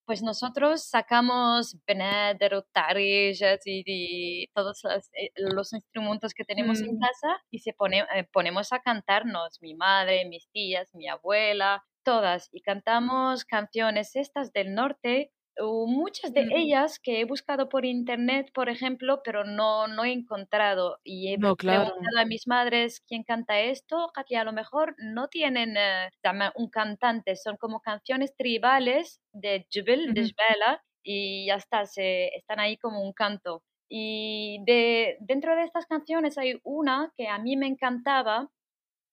pues 0.07 0.22
nosotros 0.22 0.84
sacamos 0.84 1.76
Benader, 1.86 2.64
Tarishat 2.72 3.61
y, 3.66 4.46
todos 4.54 4.84
eh, 4.84 5.30
los, 5.36 5.72
instrumentos 5.72 6.32
que 6.32 6.44
tenemos 6.44 6.80
en 6.80 6.96
mm. 6.96 7.00
casa 7.00 7.42
y 7.50 7.59
se 7.59 7.72
pone, 7.72 8.04
eh, 8.14 8.24
ponemos 8.32 8.72
a 8.72 8.78
cantarnos, 8.78 9.61
mi 9.61 9.74
madre, 9.74 10.24
mis 10.26 10.48
tías, 10.50 10.94
mi 10.94 11.09
abuela, 11.09 11.84
todas, 12.04 12.48
y 12.52 12.62
cantamos 12.62 13.44
canciones 13.44 14.14
estas 14.14 14.52
del 14.52 14.74
norte 14.74 15.32
muchas 15.59 16.32
de 16.32 16.48
ellas 16.54 16.98
que 16.98 17.20
he 17.20 17.24
buscado 17.24 17.68
por 17.68 17.84
internet, 17.84 18.50
por 18.52 18.68
ejemplo, 18.68 19.22
pero 19.24 19.44
no, 19.44 19.88
no 19.88 20.04
he 20.04 20.12
encontrado. 20.12 20.98
Y 21.02 21.32
he 21.32 21.38
preguntado 21.38 22.18
a 22.18 22.24
mis 22.26 22.46
madres 22.46 23.00
quién 23.07 23.22
canta 23.22 23.61
esto, 23.61 24.12
y 24.28 24.34
a 24.34 24.44
lo 24.44 24.52
mejor 24.52 24.94
no 24.98 25.28
tienen 25.28 25.76
eh, 25.76 26.11
un 26.57 26.68
cantante, 26.68 27.36
son 27.36 27.57
como 27.57 27.80
canciones 27.80 28.34
tribales 28.36 29.20
de 29.32 29.66
Jubel, 29.72 30.12
de 30.14 30.22
Jbela, 30.22 30.84
y 31.02 31.46
ya 31.46 31.54
está, 31.57 31.86
se, 31.86 32.28
están 32.36 32.61
ahí 32.61 32.76
como 32.76 33.02
un 33.02 33.12
canto. 33.12 33.62
Y 33.88 34.59
de, 34.66 35.16
dentro 35.20 35.54
de 35.54 35.62
estas 35.62 35.86
canciones 35.86 36.36
hay 36.38 36.61
una 36.64 37.12
que 37.16 37.28
a 37.28 37.38
mí 37.38 37.57
me 37.57 37.66
encantaba, 37.66 38.50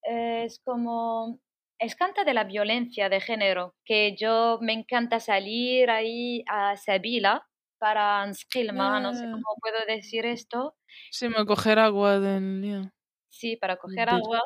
es 0.02 0.60
como 0.60 1.40
es 1.80 1.96
canta 1.96 2.24
de 2.24 2.34
la 2.34 2.44
violencia 2.44 3.10
de 3.10 3.22
género, 3.22 3.76
que 3.86 4.16
yo 4.16 4.60
me 4.62 4.74
encanta 4.74 5.20
salir 5.20 5.90
ahí 5.90 6.44
a 6.48 6.78
Sabila 6.78 7.48
para 7.78 8.22
Anskilma, 8.22 9.00
no 9.00 9.14
sé 9.14 9.26
ah. 9.26 9.32
cómo 9.32 9.58
puedo 9.62 9.86
decir 9.88 10.26
esto. 10.26 10.76
Sí, 11.12 11.28
me 11.28 11.46
coger 11.46 11.80
agua 11.80 12.20
del... 12.20 12.92
Sí, 13.30 13.58
para 13.58 13.78
coger 13.78 14.10
agua 14.10 14.42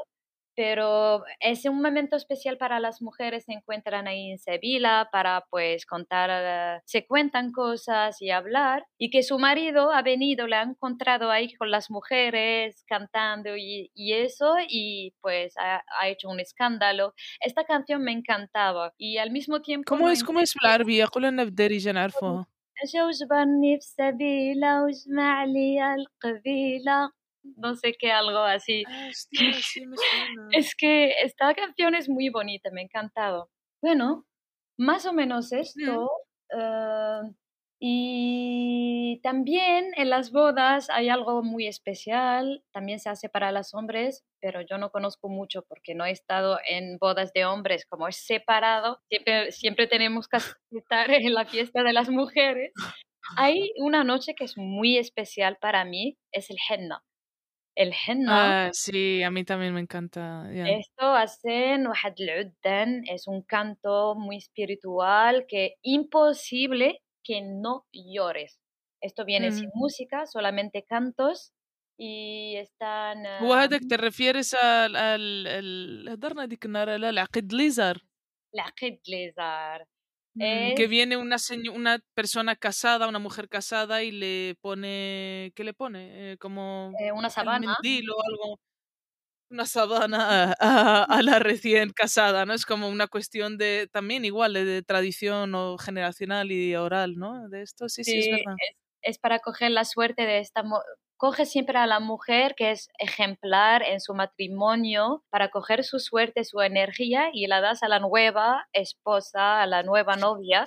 pero 0.56 1.24
es 1.40 1.64
un 1.64 1.80
momento 1.80 2.16
especial 2.16 2.58
para 2.58 2.78
las 2.78 3.00
mujeres, 3.00 3.44
se 3.44 3.52
encuentran 3.52 4.06
ahí 4.06 4.30
en 4.30 4.38
Sevilla 4.38 5.08
para 5.10 5.44
pues 5.50 5.86
contar, 5.86 6.30
eh, 6.32 6.80
se 6.84 7.06
cuentan 7.06 7.52
cosas 7.52 8.20
y 8.20 8.30
hablar, 8.30 8.84
y 8.98 9.10
que 9.10 9.22
su 9.22 9.38
marido 9.38 9.92
ha 9.92 10.02
venido, 10.02 10.46
le 10.46 10.56
ha 10.56 10.62
encontrado 10.62 11.30
ahí 11.30 11.54
con 11.54 11.70
las 11.70 11.90
mujeres 11.90 12.84
cantando 12.86 13.56
y, 13.56 13.90
y 13.94 14.12
eso, 14.12 14.56
y 14.68 15.14
pues 15.20 15.54
ha, 15.58 15.82
ha, 16.00 16.08
hecho 16.08 16.28
un 16.28 16.40
escándalo. 16.40 17.14
Esta 17.40 17.64
canción 17.64 18.02
me 18.02 18.12
encantaba 18.12 18.92
y 18.98 19.18
al 19.18 19.30
mismo 19.30 19.62
tiempo... 19.62 19.84
¿Cómo 19.88 20.10
es, 20.10 20.22
cómo 20.22 20.40
es 20.40 20.54
بالعربية؟ 20.54 21.06
قولنا 21.06 21.44
بالدارجة 21.44 21.92
no 27.55 27.75
sé 27.75 27.95
qué, 27.97 28.11
algo 28.11 28.39
así. 28.39 28.83
Ah, 28.87 29.09
es 30.51 30.75
que 30.75 31.13
esta 31.23 31.53
canción 31.53 31.95
es 31.95 32.09
muy 32.09 32.29
bonita, 32.29 32.69
me 32.71 32.81
ha 32.81 32.83
encantado. 32.83 33.49
Bueno, 33.81 34.25
Más 34.77 35.05
o 35.05 35.13
menos 35.13 35.51
esto. 35.51 36.09
eh, 36.51 37.21
y 37.79 39.19
también 39.21 39.91
en 39.97 40.09
las 40.09 40.31
bodas 40.31 40.89
hay 40.89 41.09
algo 41.09 41.43
muy 41.43 41.67
especial, 41.67 42.63
también 42.71 42.99
se 42.99 43.09
hace 43.09 43.29
para 43.29 43.51
los 43.51 43.75
hombres, 43.75 44.25
pero 44.41 44.61
yo 44.61 44.79
no 44.79 44.89
conozco 44.89 45.29
mucho 45.29 45.63
porque 45.67 45.93
no 45.93 46.03
he 46.03 46.11
estado 46.11 46.57
en 46.67 46.97
bodas 46.97 47.33
de 47.33 47.45
hombres, 47.45 47.85
como 47.87 48.07
es 48.07 48.17
separado, 48.17 48.99
siempre, 49.09 49.51
siempre 49.51 49.87
tenemos 49.87 50.27
que 50.27 50.37
estar 50.71 51.11
en 51.11 51.33
la 51.33 51.45
fiesta 51.45 51.83
de 51.83 51.93
las 51.93 52.09
mujeres. 52.09 52.73
Hay 53.35 53.73
una 53.77 54.03
noche 54.03 54.33
que 54.33 54.45
es 54.45 54.57
muy 54.57 54.97
especial 54.97 55.57
para 55.61 55.85
mí, 55.85 56.17
es 56.31 56.49
el 56.49 56.57
henna 56.69 57.03
El 57.76 57.92
henna, 58.06 58.54
Ah, 58.54 58.70
sí, 58.72 59.22
a 59.24 59.30
mí 59.32 59.44
también 59.44 59.74
me 59.74 59.80
encanta. 59.80 60.52
ya. 60.52 60.78
esto 60.80 61.02
hacen 61.16 61.86
واحد 61.88 62.14
العدن, 62.20 63.04
es 63.08 63.26
un 63.28 63.42
canto 63.42 64.14
muy 64.16 64.36
espiritual 64.36 65.46
que 65.48 65.74
imposible 65.82 67.02
que 67.24 67.40
no 67.42 67.86
llores. 67.92 68.60
Esto 69.00 69.24
viene 69.24 69.50
sin 69.52 69.70
Mm. 69.70 69.72
música, 69.74 70.26
solamente 70.26 70.84
cantos 70.84 71.52
y 71.98 72.56
están 72.56 73.26
هو 73.40 73.52
ah, 73.54 73.54
هذاك 73.54 73.80
te 73.88 73.96
refieres 73.96 74.54
al 74.54 74.96
al 74.96 75.46
ال 75.46 76.08
هضرنا 76.08 76.44
ديك 76.44 76.66
النهار 76.66 76.90
على 76.90 77.08
العقد 77.10 77.52
ليزار 77.52 78.02
العقد 78.54 78.98
ليزار 79.08 79.84
que 80.75 80.87
viene 80.87 81.17
una 81.17 81.37
una 81.73 81.99
persona 82.13 82.55
casada, 82.55 83.07
una 83.07 83.19
mujer 83.19 83.49
casada 83.49 84.03
y 84.03 84.11
le 84.11 84.55
pone 84.61 85.51
¿qué 85.55 85.63
le 85.63 85.73
pone? 85.73 86.33
Eh, 86.33 86.37
como 86.37 86.99
eh, 86.99 87.11
una 87.11 87.29
sabana. 87.29 87.75
mendil 87.81 88.09
o 88.11 88.15
algo, 88.29 88.59
una 89.49 89.65
sabana 89.65 90.53
a, 90.59 91.03
a- 91.05 91.21
la 91.23 91.39
recién 91.39 91.91
casada, 91.91 92.45
¿no? 92.45 92.53
Es 92.53 92.65
como 92.65 92.89
una 92.89 93.07
cuestión 93.07 93.57
de 93.57 93.89
también 93.91 94.25
igual 94.25 94.53
de, 94.53 94.65
de 94.65 94.83
tradición 94.83 95.55
o 95.55 95.77
generacional 95.77 96.51
y 96.51 96.75
oral, 96.75 97.15
¿no? 97.17 97.49
De 97.49 97.61
esto, 97.63 97.89
sí, 97.89 98.03
sí, 98.05 98.19
es 98.19 98.29
verdad. 98.29 98.57
es, 98.57 98.75
es 99.01 99.19
para 99.19 99.39
coger 99.39 99.71
la 99.71 99.85
suerte 99.85 100.23
de 100.25 100.39
esta 100.39 100.63
Coge 101.17 101.45
siempre 101.47 101.77
a 101.79 101.87
la 101.87 101.99
mujer 101.99 102.53
que 102.55 102.71
es 102.71 102.89
ejemplar 102.99 103.81
en 103.83 103.99
su 103.99 104.13
matrimonio 104.13 105.23
para 105.29 105.49
coger 105.49 105.83
su 105.83 105.99
suerte, 105.99 106.43
su 106.43 106.61
energía 106.61 107.29
y 107.33 107.47
la 107.47 107.59
das 107.59 107.81
a 107.83 107.87
la 107.87 107.99
nueva 107.99 108.67
esposa, 108.71 109.61
a 109.61 109.65
la 109.65 109.81
nueva 109.83 110.15
novia 110.15 110.65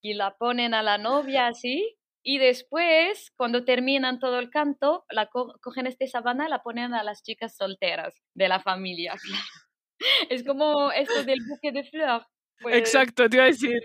y 0.00 0.14
la 0.14 0.36
ponen 0.36 0.72
a 0.74 0.82
la 0.82 0.98
novia 0.98 1.48
así 1.48 1.96
y 2.22 2.38
después 2.38 3.32
cuando 3.36 3.64
terminan 3.64 4.20
todo 4.20 4.38
el 4.38 4.50
canto 4.50 5.04
la 5.10 5.26
co- 5.26 5.54
cogen 5.60 5.86
esta 5.86 6.06
sabana 6.06 6.46
y 6.46 6.50
la 6.50 6.62
ponen 6.62 6.94
a 6.94 7.02
las 7.02 7.22
chicas 7.24 7.56
solteras 7.56 8.14
de 8.34 8.48
la 8.48 8.60
familia. 8.60 9.14
Es 10.30 10.44
como 10.44 10.92
esto 10.92 11.24
del 11.24 11.40
buque 11.48 11.72
de 11.72 11.82
flor. 11.84 12.24
Pues 12.62 12.76
Exacto, 12.76 13.28
te 13.28 13.36
iba 13.36 13.44
a 13.44 13.48
decir, 13.48 13.80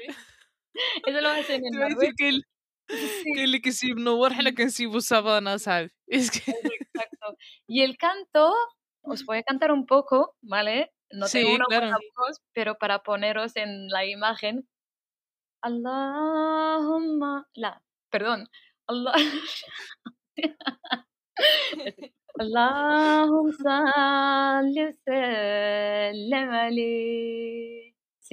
eso 1.08 1.22
lo 1.22 1.30
hacen 1.30 1.62
te 1.62 1.68
en 1.68 1.74
iba 1.74 1.86
a 1.86 1.90
decir 1.90 2.14
Marruecos 2.14 2.44
que 2.88 3.44
el 3.44 3.62
que 3.62 3.72
si 3.72 3.94
no 3.94 4.20
la 4.28 4.52
que 4.52 4.70
si 4.70 4.86
busabana, 4.86 5.60
¿sabes? 5.60 5.92
Es 6.08 6.32
que... 6.32 6.52
Exacto. 6.52 7.38
Y 7.68 7.82
el 7.82 7.98
canto, 7.98 8.54
os 9.02 9.26
voy 9.26 9.40
a 9.40 9.44
cantar 9.44 9.72
un 9.72 9.86
poco, 9.86 10.36
¿vale? 10.42 10.92
No 11.12 11.28
tengo 11.28 11.56
una 11.56 11.66
claro. 11.66 11.88
buena 11.88 11.98
voz, 12.18 12.42
pero 12.54 12.78
para 12.78 13.04
poneros 13.04 13.56
en 13.56 13.88
la 13.90 14.06
imagen. 14.06 14.68
Allahumma. 15.62 17.48
La, 17.54 17.82
perdón. 18.10 18.50
Allah. 18.88 19.14
Allahumma 22.40 23.54
salli 23.62 24.94
sallam 25.06 26.34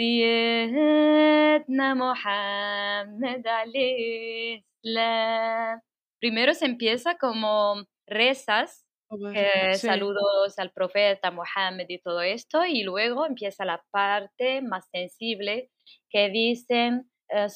Sayyidna 0.01 1.95
Muhammad 1.95 3.45
Islam. 3.75 5.81
Primero 6.19 6.55
se 6.55 6.65
empieza 6.65 7.19
como 7.19 7.85
rezas, 8.07 8.87
eh, 9.35 9.75
saludos 9.75 10.59
al 10.59 10.73
profeta 10.73 11.31
Muhammad 11.31 11.85
y 11.87 11.99
todo 11.99 12.23
esto, 12.23 12.65
y 12.65 12.83
luego 12.83 13.27
empieza 13.27 13.67
la 13.67 13.85
parte 13.91 14.63
más 14.63 14.89
sensible 14.91 15.71
que 16.09 16.31
dicen 16.31 17.11
eh, 17.29 17.49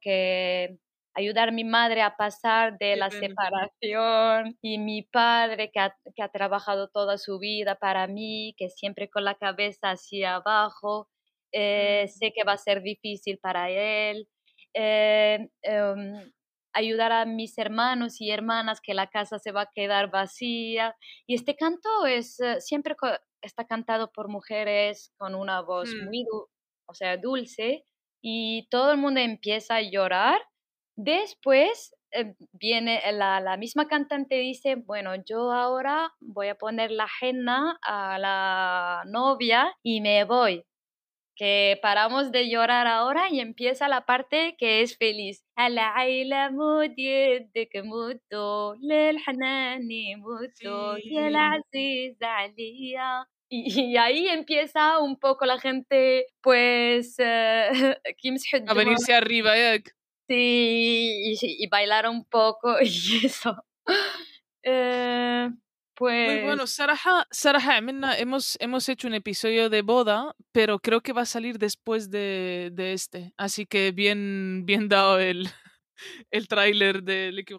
que 0.00 0.76
ayudar 1.14 1.48
a 1.50 1.52
mi 1.52 1.64
madre 1.64 2.02
a 2.02 2.16
pasar 2.16 2.78
de 2.78 2.96
la 2.96 3.10
separación 3.10 4.56
y 4.62 4.78
mi 4.78 5.02
padre 5.02 5.70
que 5.72 5.80
ha, 5.80 5.96
que 6.14 6.22
ha 6.22 6.28
trabajado 6.30 6.88
toda 6.88 7.18
su 7.18 7.38
vida 7.38 7.76
para 7.76 8.06
mí, 8.06 8.54
que 8.56 8.70
siempre 8.70 9.10
con 9.10 9.24
la 9.24 9.34
cabeza 9.36 9.90
hacia 9.90 10.36
abajo, 10.36 11.08
eh, 11.52 12.06
Mm. 12.14 12.20
sé 12.20 12.32
que 12.34 12.44
va 12.44 12.52
a 12.54 12.58
ser 12.58 12.82
difícil 12.82 13.38
para 13.38 13.70
él. 13.70 14.28
eh, 14.74 15.48
em, 15.62 16.32
ayudar 16.72 17.10
a 17.12 17.24
mis 17.26 17.58
hermanos 17.58 18.20
y 18.20 18.30
hermanas 18.30 18.80
que 18.80 18.94
la 18.94 19.08
casa 19.08 19.38
se 19.40 19.50
va 19.52 19.62
a 19.62 19.70
quedar 19.74 20.10
vacía. 20.10 20.94
Y 21.26 21.34
este 21.34 21.56
canto 21.56 22.06
es 22.06 22.38
eh, 22.40 22.60
siempre 22.60 22.94
está 23.42 23.64
cantado 23.66 24.12
por 24.12 24.28
mujeres 24.28 25.12
con 25.18 25.34
una 25.34 25.60
voz 25.62 25.94
Mm. 25.94 25.98
muy, 25.98 26.24
o 26.86 26.94
sea, 26.94 27.16
dulce 27.16 27.86
y 28.22 28.68
todo 28.70 28.92
el 28.92 28.98
mundo 28.98 29.20
empieza 29.20 29.76
a 29.76 29.82
llorar. 29.82 30.40
Después 31.02 31.94
em, 32.10 32.34
viene 32.52 33.00
la, 33.12 33.56
misma 33.56 33.88
cantante 33.88 34.34
dice, 34.34 34.74
bueno, 34.74 35.14
yo 35.24 35.50
ahora 35.50 36.12
voy 36.20 36.48
a 36.48 36.56
poner 36.56 36.90
la 36.90 37.08
henna 37.20 37.78
a 37.82 38.18
la 38.18 39.02
novia 39.06 39.74
y 39.82 40.02
me 40.02 40.24
voy. 40.24 40.62
Que 41.36 41.78
paramos 41.80 42.32
de 42.32 42.50
llorar 42.50 42.86
ahora 42.86 43.30
y 43.30 43.40
empieza 43.40 43.88
la 43.88 44.04
parte 44.04 44.56
que 44.58 44.82
es 44.82 44.98
feliz. 44.98 45.42
Sí. 50.52 50.68
Y, 53.48 53.80
y, 53.80 53.96
ahí 53.96 54.28
empieza 54.28 55.00
un 55.00 55.18
poco 55.18 55.46
la 55.46 55.58
gente, 55.58 56.26
pues, 56.42 57.16
eh, 57.18 57.68
a 58.66 58.74
venirse 58.74 59.14
arriba, 59.14 59.58
¿eh? 59.58 59.82
y, 60.36 61.34
y, 61.40 61.66
bailar 61.68 62.08
un 62.08 62.24
poco 62.24 62.76
y 62.82 63.26
eso. 63.26 63.56
Eh, 64.62 65.48
pues... 65.94 66.32
Muy 66.32 66.42
bueno, 66.44 66.62
pues 66.62 66.74
Saraja, 66.74 67.26
Saraja 67.30 67.76
Amina, 67.76 68.16
hemos, 68.18 68.56
hemos 68.60 68.88
hecho 68.88 69.08
un 69.08 69.14
episodio 69.14 69.68
de 69.68 69.82
boda, 69.82 70.34
pero 70.52 70.78
creo 70.78 71.00
que 71.00 71.12
va 71.12 71.22
a 71.22 71.26
salir 71.26 71.58
después 71.58 72.10
de, 72.10 72.70
de 72.72 72.92
este. 72.92 73.32
Así 73.36 73.66
que 73.66 73.92
bien, 73.92 74.64
bien 74.64 74.88
dado 74.88 75.18
el, 75.18 75.48
el 76.30 76.48
tráiler 76.48 77.02
de 77.02 77.32
Liquid 77.32 77.56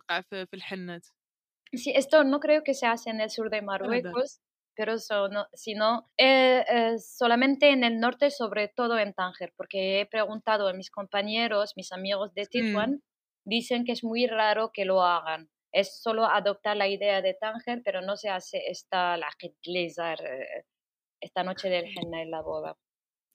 Sí, 1.74 1.94
esto 1.96 2.24
no 2.24 2.40
creo 2.40 2.64
que 2.64 2.74
se 2.74 2.86
hace 2.86 3.10
en 3.10 3.22
el 3.22 3.30
sur 3.30 3.50
de 3.50 3.60
ah, 3.60 3.62
Marruecos 3.62 4.42
pero 4.76 4.98
so- 5.00 5.28
no- 5.30 5.48
sino 5.54 6.10
eh, 6.18 6.66
eh, 6.68 6.98
solamente 7.00 7.70
en 7.72 7.84
el 7.84 8.00
norte, 8.00 8.32
sobre 8.32 8.68
todo 8.70 8.98
en 9.00 9.14
Tánger, 9.14 9.54
porque 9.58 10.02
he 10.02 10.06
preguntado 10.06 10.68
a 10.68 10.74
mis 10.74 10.90
compañeros, 10.92 11.74
mis 11.76 11.92
amigos 11.92 12.34
de 12.34 12.46
Tetuán, 12.48 13.02
dicen 13.46 13.86
que 13.86 13.92
es 13.94 14.04
muy 14.04 14.28
raro 14.28 14.72
que 14.74 14.86
lo 14.86 15.02
hagan. 15.04 15.50
Es 15.74 16.02
solo 16.02 16.26
adoptar 16.26 16.78
la 16.78 16.88
idea 16.88 17.22
de 17.22 17.34
Tánger, 17.34 17.82
pero 17.84 18.02
no 18.02 18.16
se 18.18 18.30
hace 18.30 18.60
esta 18.70 19.18
la 19.18 19.30
eh, 20.22 20.66
esta 21.22 21.44
noche 21.44 21.70
del 21.70 21.86
henna 21.96 22.22
en 22.22 22.32
la 22.32 22.42
boda. 22.42 22.78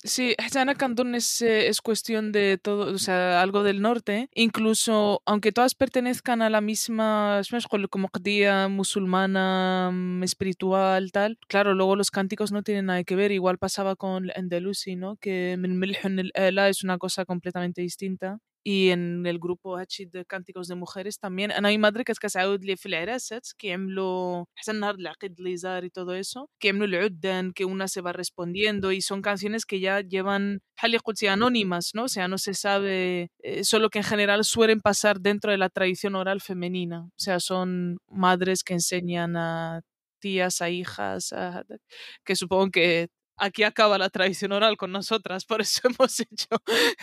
Sí, 0.06 0.36
Hassan 0.38 0.72
Cantón 0.74 1.16
es, 1.16 1.42
eh, 1.42 1.66
es 1.66 1.80
cuestión 1.80 2.30
de 2.30 2.58
todo, 2.62 2.92
o 2.94 2.98
sea, 2.98 3.42
algo 3.42 3.64
del 3.64 3.82
norte. 3.82 4.28
Incluso, 4.34 5.20
aunque 5.26 5.50
todas 5.50 5.74
pertenezcan 5.74 6.42
a 6.42 6.50
la 6.50 6.60
misma, 6.60 7.40
como 7.88 8.08
Qadía, 8.08 8.68
musulmana, 8.68 9.90
mm, 9.92 10.22
espiritual, 10.22 11.10
tal, 11.10 11.38
claro, 11.48 11.74
luego 11.74 11.96
los 11.96 12.12
cánticos 12.12 12.52
no 12.52 12.62
tienen 12.62 12.86
nada 12.86 13.02
que 13.02 13.16
ver. 13.16 13.32
Igual 13.32 13.58
pasaba 13.58 13.96
con 13.96 14.30
Andalusi, 14.36 14.94
¿no? 14.94 15.16
Que 15.16 15.54
el 15.54 15.58
Milhun 15.58 16.30
es 16.68 16.84
una 16.84 16.98
cosa 16.98 17.24
completamente 17.24 17.82
distinta 17.82 18.38
Y 18.65 18.89
en 18.91 19.25
el 19.25 19.39
grupo 19.39 19.77
هادشي 19.79 20.05
de 20.05 20.23
cánticos 20.25 20.67
de 20.67 20.75
mujeres 20.75 21.17
también 21.19 21.51
أنا 21.51 21.69
mi 21.71 21.77
madre 21.79 22.03
كانت 22.03 22.19
كتعاود 22.19 22.65
لي 22.65 22.75
في 22.75 22.85
العراسات 22.85 23.47
كيعملوا 23.57 24.45
حتى 24.55 24.71
النهار 24.71 24.95
العقد 24.95 25.35
ليزار 25.41 25.85
y 25.87 25.89
todo 25.89 26.13
eso 26.13 26.47
كيعملوا 26.59 26.87
العدن 26.87 27.51
que 27.59 27.65
una 27.65 27.87
se 27.87 28.01
va 28.01 28.11
respondiendo 28.13 28.91
y 28.91 29.01
son 29.01 29.21
canciones 29.21 29.65
que 29.65 29.79
ya 29.79 30.01
llevan 30.01 30.59
بحال 30.77 30.85
اللي 30.91 30.97
قلتي 30.97 31.27
anónimas 31.29 31.91
¿no? 31.95 32.03
o 32.03 32.07
sea 32.07 32.27
no 32.27 32.37
se 32.37 32.53
sabe 32.53 33.29
eh, 33.43 33.63
solo 33.63 33.89
que 33.89 33.99
en 33.99 34.05
general 34.05 34.43
suelen 34.43 34.79
pasar 34.81 35.19
dentro 35.21 35.51
de 35.51 35.57
la 35.57 35.69
tradición 35.69 36.13
oral 36.15 36.39
femenina 36.41 36.99
o 37.05 37.19
sea 37.25 37.39
son 37.39 37.97
madres 38.09 38.63
que 38.63 38.73
enseñan 38.75 39.35
a 39.37 39.81
tías, 40.19 40.61
a 40.61 40.69
hijas, 40.69 41.33
a- 41.33 41.63
que 42.25 42.35
supongo 42.35 42.69
que 42.71 43.07
aquí 43.36 43.62
acaba 43.62 43.98
la 43.98 44.10
tradición 44.10 44.52
oral 44.52 44.76
con 44.76 44.92
nosotras, 44.92 45.44
por 45.44 45.60
eso 45.60 45.80
hemos 45.98 46.20
hecho 46.20 46.48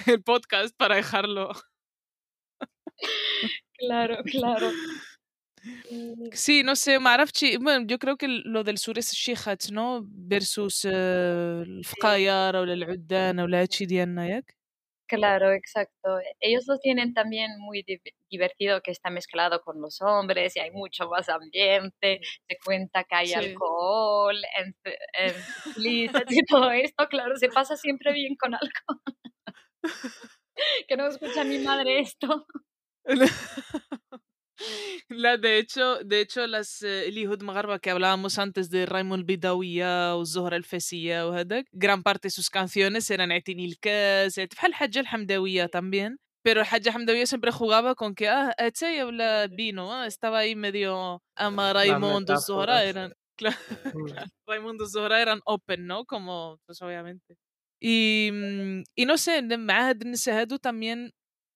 el 0.06 0.24
podcast 0.24 0.76
para 0.76 0.96
dejarlo. 0.96 1.52
Claro, 3.78 4.18
claro. 4.24 4.72
Sí, 6.34 6.64
no 6.64 6.76
sé, 6.76 7.00
Marafchi, 7.00 7.58
bueno, 7.58 7.86
yo 7.88 7.98
creo 7.98 8.18
que 8.18 8.28
lo 8.28 8.64
del 8.64 8.78
sur 8.78 8.98
es 9.00 9.12
Shihach, 9.14 9.72
¿no? 9.72 10.02
Versus 10.06 10.84
el 10.86 11.82
Fqayar 11.86 12.58
o 12.58 12.64
el 12.64 12.84
Uddan 12.84 13.40
o 13.40 13.48
la. 13.48 13.66
Claro, 15.16 15.52
exacto. 15.54 16.20
Ellos 16.40 16.66
lo 16.68 16.80
tienen 16.80 17.14
también 17.14 17.52
muy 17.60 17.86
divertido 18.30 18.82
que 18.82 18.92
está 18.92 19.12
mezclado 19.12 19.62
con 19.62 19.80
los 19.80 20.02
hombres 20.02 20.56
y 20.56 20.60
hay 20.60 20.72
mucho 20.72 21.08
más 21.08 21.30
ambiente, 21.30 22.20
se 22.48 22.58
cuenta 22.66 23.04
que 23.04 23.16
hay 23.16 23.34
alcohol, 23.34 24.36
en, 24.58 24.76
en 25.14 25.36
y 25.78 26.08
todo 26.48 26.72
esto, 26.72 27.08
claro, 27.10 27.36
se 27.36 27.50
pasa 27.50 27.78
siempre 27.78 28.12
bien 28.14 28.36
con 28.36 28.56
alcohol. 28.56 29.02
que 30.88 30.98
no 30.98 31.08
escucha 31.08 31.44
mi 31.44 31.60
madre 31.60 32.00
esto. 32.00 32.48
La, 35.10 35.38
de 35.38 35.58
hecho, 35.58 36.00
de 36.04 36.22
hecho 36.22 36.48
las 36.48 36.82
eh, 36.82 37.08
Elihud 37.08 37.42
Magarba 37.42 37.80
que 37.80 37.92
hablábamos 37.92 38.40
antes 38.40 38.70
de 38.70 38.86
Raymond 38.86 39.26
Bidawiya 39.26 40.16
el 40.56 40.64
Fesiya 40.64 41.28
o 41.28 41.34
gran 41.72 42.04
parte 42.04 42.28
de 42.28 42.32
sus 42.32 42.50
canciones 42.50 43.10
eran 43.10 43.32
Kaz, 43.80 44.38
el 44.38 44.50
Hajj 44.58 44.98
al 44.98 45.08
Hamdawiya 45.12 45.68
también. 45.68 46.20
Pero 46.44 46.62
el 46.62 46.68
Hajj 46.68 46.90
Hamdawiya 46.94 47.26
siempre 47.26 47.52
jugaba 47.52 47.96
con 47.96 48.16
que, 48.16 48.28
ah, 48.28 48.54
Etsey 48.58 49.00
habla 49.00 49.48
vino, 49.48 49.94
ah, 49.94 50.08
estaba 50.08 50.40
ahí 50.40 50.56
medio 50.56 51.24
ama 51.36 51.72
Raimundo 51.72 52.38
Zohra, 52.38 52.84
eran, 52.84 53.14
claro. 53.38 53.58
Raimundo 54.46 54.86
Zohra 54.88 55.22
eran 55.22 55.40
open, 55.46 55.88
¿no? 55.88 56.06
Como, 56.06 56.60
pues 56.66 56.82
obviamente. 56.82 57.38
Y, 57.80 58.30
mm, 58.32 58.84
y 58.96 59.06
no 59.06 59.18
sé, 59.18 59.42
Mahad 59.42 59.98
también 60.62 61.12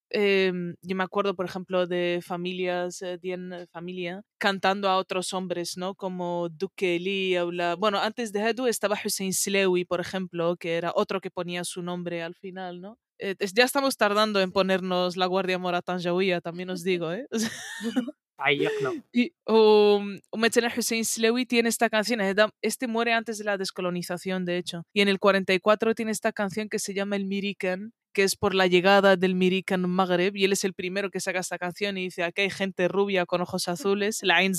Em, 0.09 0.75
yo 0.81 0.95
me 0.95 1.03
acuerdo, 1.03 1.35
por 1.35 1.45
ejemplo, 1.45 1.85
de 1.87 2.21
familias, 2.25 3.01
eh, 3.01 3.17
de 3.17 3.67
familia, 3.71 4.23
cantando 4.37 4.89
a 4.89 4.97
otros 4.97 5.33
hombres, 5.33 5.77
¿no? 5.77 5.95
Como 5.95 6.49
Duque 6.49 6.97
o 7.41 7.51
la... 7.51 7.75
Bueno, 7.75 7.99
antes 7.99 8.31
de 8.31 8.41
Hadu 8.41 8.67
estaba 8.67 8.97
Hussein 9.03 9.33
Slewi, 9.33 9.85
por 9.85 9.99
ejemplo, 9.99 10.55
que 10.57 10.75
era 10.75 10.91
otro 10.95 11.19
que 11.19 11.31
ponía 11.31 11.63
su 11.63 11.81
nombre 11.81 12.23
al 12.23 12.35
final, 12.35 12.79
¿no? 12.81 12.97
Eh, 13.19 13.35
ya 13.53 13.63
estamos 13.63 13.97
tardando 13.97 14.39
en 14.39 14.51
ponernos 14.51 15.17
la 15.17 15.25
Guardia 15.25 15.57
Mora 15.57 15.81
Tanjawiya, 15.81 16.39
también 16.41 16.69
os 16.69 16.83
digo, 16.83 17.11
¿eh? 17.11 17.27
Y, 19.13 19.33
o, 19.45 19.99
o 20.29 20.37
Hussein 20.77 21.05
Slewi 21.05 21.45
tiene 21.45 21.69
esta 21.69 21.89
canción, 21.89 22.19
este 22.61 22.87
muere 22.87 23.13
antes 23.13 23.39
de 23.39 23.45
la 23.45 23.57
descolonización, 23.57 24.45
de 24.45 24.57
hecho, 24.57 24.83
y 24.93 25.01
en 25.01 25.07
el 25.07 25.19
44 25.19 25.95
tiene 25.95 26.11
esta 26.11 26.31
canción 26.31 26.69
que 26.69 26.79
se 26.79 26.93
llama 26.93 27.15
El 27.15 27.25
Mirikan, 27.25 27.93
que 28.17 28.23
es 28.23 28.35
por 28.35 28.55
la 28.55 28.65
llegada 28.65 29.15
del 29.15 29.35
Mirikan 29.35 29.87
Maghreb 29.87 30.35
y 30.35 30.43
él 30.43 30.51
es 30.51 30.63
el 30.63 30.73
primero 30.73 31.11
que 31.11 31.19
saca 31.19 31.37
esta 31.37 31.59
canción 31.59 31.99
y 31.99 32.05
dice 32.05 32.23
aquí 32.23 32.41
hay 32.41 32.49
gente 32.49 32.87
rubia 32.87 33.27
con 33.27 33.41
ojos 33.41 33.67
azules 33.67 34.21
la 34.23 34.37
Ain 34.37 34.53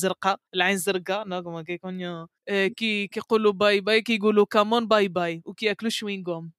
la 0.52 0.66
Ain 0.66 0.78
¿no? 1.26 1.42
como 1.42 1.64
que 1.64 1.80
coño 1.80 2.30
que 2.46 3.08
gulu 3.28 3.54
bye 3.54 3.80
bye 3.80 4.04
que 4.04 4.16
gulu 4.18 4.46
camon 4.46 4.86
bye 4.86 5.08
bye 5.08 5.42
u 5.44 5.54
que 5.56 5.74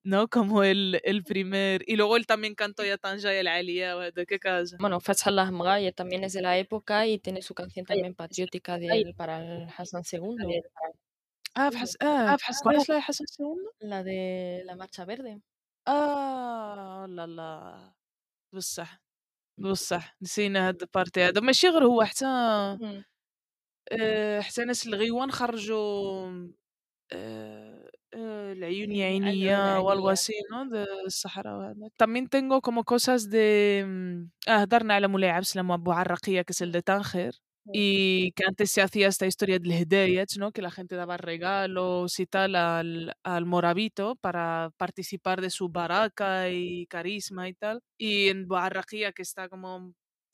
¿no? 0.04 0.28
como 0.28 0.64
el, 0.66 1.00
el 1.06 1.24
primer 1.24 1.84
y 1.88 1.96
luego 1.96 2.18
él 2.18 2.28
también 2.28 2.54
cantó 2.54 2.84
ya 2.84 2.98
Tanja 2.98 3.34
y 3.34 3.38
el 3.38 3.48
Aliyah 3.48 4.12
de 4.12 4.26
qué 4.26 4.38
casa 4.38 4.76
bueno 4.78 5.00
Fathallah 5.00 5.52
Mgaya 5.52 5.94
también 5.94 6.26
es 6.26 6.34
de 6.34 6.42
la 6.42 6.58
época 6.58 7.08
y 7.08 7.18
tiene 7.18 7.42
su 7.42 7.54
canción 7.54 7.86
también 7.86 8.14
patriótica 8.14 8.78
de 8.78 9.14
para 9.16 9.40
el 9.40 9.70
Hassan 9.70 10.04
II 10.12 10.36
ah, 11.56 11.72
ah, 12.02 12.38
¿cuál 12.62 12.76
es 12.76 12.90
la 12.90 12.96
de 12.96 13.04
Hassan 13.08 13.28
II? 13.38 13.88
la 13.88 14.04
de 14.04 14.64
la 14.66 14.76
marcha 14.76 15.06
verde 15.06 15.40
آه 15.90 17.06
لا 17.06 17.28
لا. 17.28 17.94
بصح 18.54 19.02
بصح. 19.60 20.18
نسينا 20.22 20.68
هاد 20.68 20.82
البارتي 20.82 21.22
هذا. 21.24 21.42
ماشي 21.42 21.68
غير 21.70 21.86
هو 21.86 22.04
حتى 22.04 22.26
إمم. 22.26 23.04
آه، 24.02 24.40
حتى 24.42 24.66
ناس 24.66 24.88
الغيوان 24.88 25.32
خرجوا 25.32 26.30
آه، 27.14 27.92
آه، 28.14 28.54
العيون 28.54 28.92
يا 28.92 29.06
عينيا 29.06 29.78
والوسينة 29.78 30.64
الصحراء 31.08 31.56
وهذا 31.58 31.90
también 32.04 32.28
tengo 32.30 32.62
como 32.62 32.84
cosas 32.86 33.30
de 33.30 33.86
ah, 34.48 34.52
هضرنا 34.62 34.94
على 34.94 35.08
مولاي 35.08 35.30
عبد 35.30 35.42
السلام 35.46 35.70
وابو 35.70 35.92
عرقية 35.92 36.42
كسل 36.42 36.72
de 36.74 36.82
Tánger 36.92 37.32
y 37.72 38.32
que 38.34 38.44
antes 38.46 38.72
se 38.72 38.82
hacía 38.82 39.08
esta 39.08 39.28
historia 39.28 39.60
del 39.60 39.72
Hedayat, 39.72 40.30
¿no? 40.38 40.52
que 40.52 40.62
la 40.62 40.72
gente 40.72 40.96
daba 40.96 41.18
regalos 41.18 42.20
y 42.20 42.26
tal 42.26 42.56
al, 42.56 43.14
al 43.24 43.46
morabito 43.46 44.16
para 44.18 44.72
participar 44.78 45.42
de 45.42 45.50
su 45.52 45.70
baraka 45.70 46.50
y 46.50 46.88
carisma 46.88 47.48
y 47.50 47.54
tal. 47.54 47.82
Y 47.98 48.30
en 48.30 48.48
Boarraquía, 48.48 49.12
que 49.12 49.22
está 49.22 49.50
como, 49.50 49.94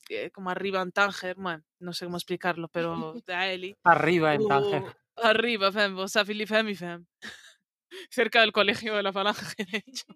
eh, 0.09 0.31
como 0.31 0.49
arriba 0.49 0.81
en 0.81 0.91
Tánger, 0.91 1.35
bueno, 1.37 1.63
no 1.79 1.93
sé 1.93 2.05
cómo 2.05 2.17
explicarlo, 2.17 2.67
pero 2.71 3.13
de 3.25 3.33
Aeli. 3.33 3.75
arriba 3.83 4.33
en 4.35 4.47
Tánger. 4.47 4.83
Arriba, 5.17 5.71
fem, 5.71 5.97
o 5.97 6.07
sea, 6.07 6.25
fem 6.25 6.69
y 6.69 6.75
fem 6.75 7.05
cerca 8.10 8.40
del 8.40 8.52
colegio 8.52 8.94
de 8.96 9.02
la 9.02 9.12
Falange, 9.12 9.64
de 9.72 9.78
hecho. 9.86 10.06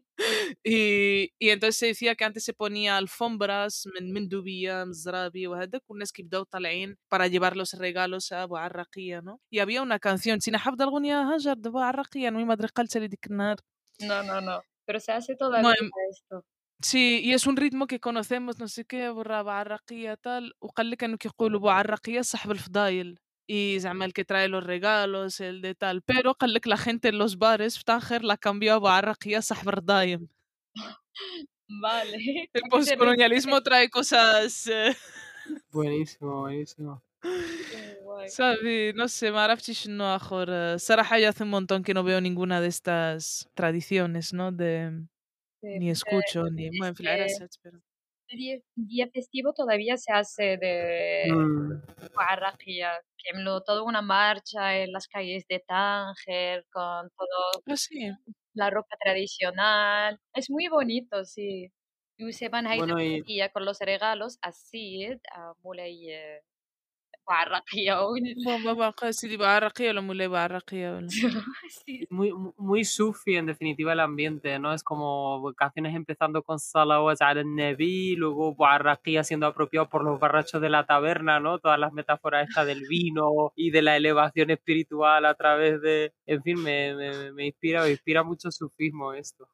Y, 0.63 1.33
y 1.39 1.51
entonces 1.51 1.77
se 1.77 1.87
decía 1.87 2.15
que 2.15 2.25
antes 2.25 2.45
se 2.45 2.55
ponía 2.55 2.97
alfombras, 2.97 3.89
mendubía, 4.01 4.85
mzrabi, 4.87 5.47
وهذاك 5.47 5.83
والناس 5.89 6.13
كيبداو 6.13 6.43
طالعين 6.43 6.97
para 7.09 7.27
llevar 7.27 7.57
los 7.57 7.73
regalos 7.75 8.33
a 8.33 8.47
Boarraquía, 8.47 9.23
¿no? 9.23 9.41
Y 9.51 9.59
había 9.59 9.83
una 9.83 9.99
canción, 9.99 10.41
sin 10.41 10.57
حافظة 10.57 10.85
الأغنية 10.85 11.23
هاجر 11.23 11.57
de 11.57 11.71
Boarraquía, 11.71 12.31
no 12.31 12.39
me 12.39 12.45
madre 12.45 12.69
قلت 12.69 12.99
ديك 12.99 13.27
النهار. 13.27 13.57
No, 14.01 14.23
no, 14.23 14.41
no, 14.41 14.61
pero 14.87 15.01
se 15.01 15.13
hace 15.13 15.37
todavía 15.37 15.73
esto. 16.11 16.45
Sí, 16.81 17.21
y 17.23 17.33
es 17.33 17.47
un 17.47 17.57
ritmo 17.57 17.87
que 17.87 18.01
conocemos, 18.01 18.59
no 18.59 18.69
sé 18.69 18.85
qué, 18.85 19.09
برا 19.09 19.43
بعرقية 19.43 20.15
tal, 20.15 20.53
وقال 20.61 20.91
لك 20.91 21.05
انه 21.05 21.17
كيقولوا 21.17 21.61
بعرقية 21.61 22.21
صاحب 22.21 22.51
الفضايل 22.51 23.19
y 23.49 23.79
زعما 23.79 24.07
el 24.07 24.13
que 24.13 24.25
trae 24.25 24.49
los 24.49 24.65
regalos, 24.65 25.41
el 25.41 25.61
de 25.61 25.75
tal, 25.75 26.03
pero 26.03 26.35
قال 26.35 26.55
لك 26.55 26.67
la 26.67 26.77
gente 26.77 27.09
en 27.09 27.19
los 27.19 27.37
bares 27.39 27.79
في 27.79 27.85
Tánger 27.85 28.23
la 28.23 28.37
cambió 28.37 28.75
a 28.75 28.79
بعرقية 28.79 29.41
صاحب 29.41 29.69
الرضايم. 29.69 30.29
Vale. 31.83 32.51
El 32.53 32.63
postcolonialismo 32.71 33.63
trae 33.63 33.89
cosas. 33.91 34.67
Eh... 34.67 34.95
buenísimo, 35.71 36.41
buenísimo. 36.43 37.03
¿Sabes? 38.29 38.95
No 38.95 39.09
sé, 39.09 39.31
ما 39.31 39.45
عرفتش 39.45 39.85
شنو 39.85 40.05
آخر 40.05 40.77
صراحة 40.77 41.19
ya 41.19 41.29
hace 41.31 41.43
un 41.43 41.51
montón 41.51 41.83
que 41.83 41.95
no 41.95 42.05
veo 42.05 42.21
ninguna 42.21 42.61
de 42.61 42.69
estas 42.69 43.49
tradiciones, 43.55 44.33
¿no? 44.33 44.53
De 44.53 45.07
ni 45.63 45.91
escucho 45.91 46.45
ni 46.51 46.69
bueno, 46.79 46.95
en 46.99 47.49
pero 47.63 47.81
día, 48.38 48.60
día 48.76 49.08
festivo 49.14 49.54
todavía 49.54 49.98
se 49.98 50.12
hace 50.12 50.58
de 50.58 51.26
mm. 51.32 51.82
que 53.18 53.34
toda 53.66 53.84
una 53.84 54.02
marcha 54.02 54.78
en 54.78 54.92
las 54.92 55.08
calles 55.08 55.46
de 55.48 55.60
Tánger 55.60 56.66
con 56.72 57.10
todo 57.18 57.64
ah, 57.68 58.18
la 58.54 58.70
ropa 58.70 58.96
tradicional. 59.04 60.20
Es 60.34 60.50
muy 60.50 60.68
bonito, 60.68 61.26
sí. 61.26 61.72
Y 62.18 62.34
se 62.34 62.50
van 62.50 62.68
a 62.68 62.76
ir 62.76 63.52
con 63.54 63.66
los 63.66 63.80
regalos 63.80 64.38
así, 64.42 65.06
a 65.34 65.54
Muley 65.64 66.10
muy, 72.10 72.34
muy 72.58 72.84
sufi 72.84 73.36
en 73.36 73.46
definitiva 73.46 73.94
el 73.94 74.00
ambiente, 74.00 74.58
¿no? 74.58 74.74
Es 74.74 74.84
como 74.84 75.54
canciones 75.56 75.96
empezando 75.96 76.42
con 76.42 76.60
Salawat 76.60 77.22
al 77.22 77.56
Nabi, 77.56 78.16
luego 78.16 78.56
Barraqia 78.56 79.24
siendo 79.24 79.46
apropiado 79.46 79.90
por 79.90 80.04
los 80.04 80.20
barrachos 80.20 80.60
de 80.60 80.70
la 80.70 80.86
taberna, 80.86 81.40
¿no? 81.40 81.60
Todas 81.60 81.80
las 81.80 81.94
metáforas 81.94 82.50
estas 82.50 82.66
del 82.66 82.88
vino 82.88 83.54
y 83.56 83.70
de 83.70 83.84
la 83.84 83.96
elevación 83.96 84.50
espiritual 84.50 85.26
a 85.26 85.36
través 85.36 85.82
de... 85.82 86.14
En 86.26 86.42
fin, 86.42 86.62
me, 86.62 86.96
me, 86.96 87.32
me 87.32 87.46
inspira, 87.46 87.84
me 87.84 87.92
inspira 87.92 88.24
mucho 88.24 88.50
sufismo 88.50 89.14
esto. 89.14 89.48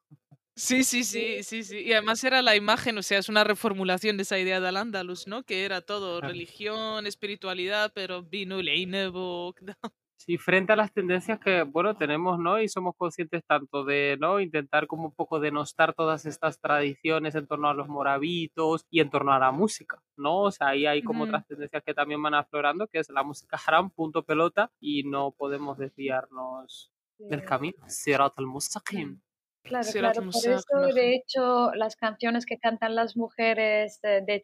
Sí, 0.57 0.85
sí, 0.85 1.03
sí, 1.03 1.43
sí, 1.43 1.63
sí. 1.63 1.79
Y 1.79 1.91
además 1.91 2.23
era 2.23 2.41
la 2.41 2.55
imagen, 2.55 2.97
o 2.97 3.03
sea, 3.03 3.19
es 3.19 3.27
una 3.27 3.43
reformulación 3.43 4.15
de 4.15 4.23
esa 4.23 4.39
idea 4.39 4.61
del 4.61 4.77
Andalus, 4.77 5.27
¿no? 5.27 5.43
Que 5.43 5.65
era 5.65 5.81
todo 5.81 6.21
religión, 6.21 7.05
espiritualidad, 7.07 7.91
pero 7.93 8.23
vino 8.23 8.59
el 8.59 8.69
Sí, 10.17 10.37
frente 10.37 10.71
a 10.73 10.75
las 10.77 10.93
tendencias 10.93 11.39
que, 11.39 11.63
bueno, 11.63 11.97
tenemos, 11.97 12.39
¿no? 12.39 12.59
Y 12.59 12.69
somos 12.69 12.95
conscientes 12.95 13.43
tanto 13.45 13.83
de, 13.83 14.17
¿no? 14.19 14.39
Intentar 14.39 14.87
como 14.87 15.07
un 15.07 15.13
poco 15.13 15.39
denostar 15.41 15.93
todas 15.93 16.25
estas 16.25 16.59
tradiciones 16.59 17.35
en 17.35 17.45
torno 17.47 17.67
a 17.69 17.73
los 17.73 17.89
moravitos 17.89 18.85
y 18.89 19.01
en 19.01 19.09
torno 19.09 19.33
a 19.33 19.39
la 19.39 19.51
música, 19.51 20.01
¿no? 20.15 20.43
O 20.43 20.51
sea, 20.51 20.69
ahí 20.69 20.85
hay 20.85 21.03
como 21.03 21.25
otras 21.25 21.45
tendencias 21.45 21.83
que 21.85 21.93
también 21.93 22.23
van 22.23 22.33
aflorando, 22.33 22.87
que 22.87 22.99
es 22.99 23.09
la 23.09 23.23
música 23.23 23.59
haram, 23.67 23.91
punto 23.91 24.23
pelota, 24.23 24.71
y 24.79 25.03
no 25.03 25.31
podemos 25.31 25.77
desviarnos 25.77 26.91
del 27.19 27.43
camino. 27.43 27.77
Sirat 27.87 28.39
al-Mustaqim. 28.39 29.24
Claro, 29.65 29.87
claro, 29.91 30.21
por 30.31 30.47
eso 30.47 30.93
de 30.93 31.15
hecho 31.15 31.73
las 31.73 31.95
canciones 31.95 32.45
que 32.45 32.59
cantan 32.59 32.93
las 32.93 33.17
mujeres 33.17 33.99
de, 34.01 34.21
de 34.21 34.41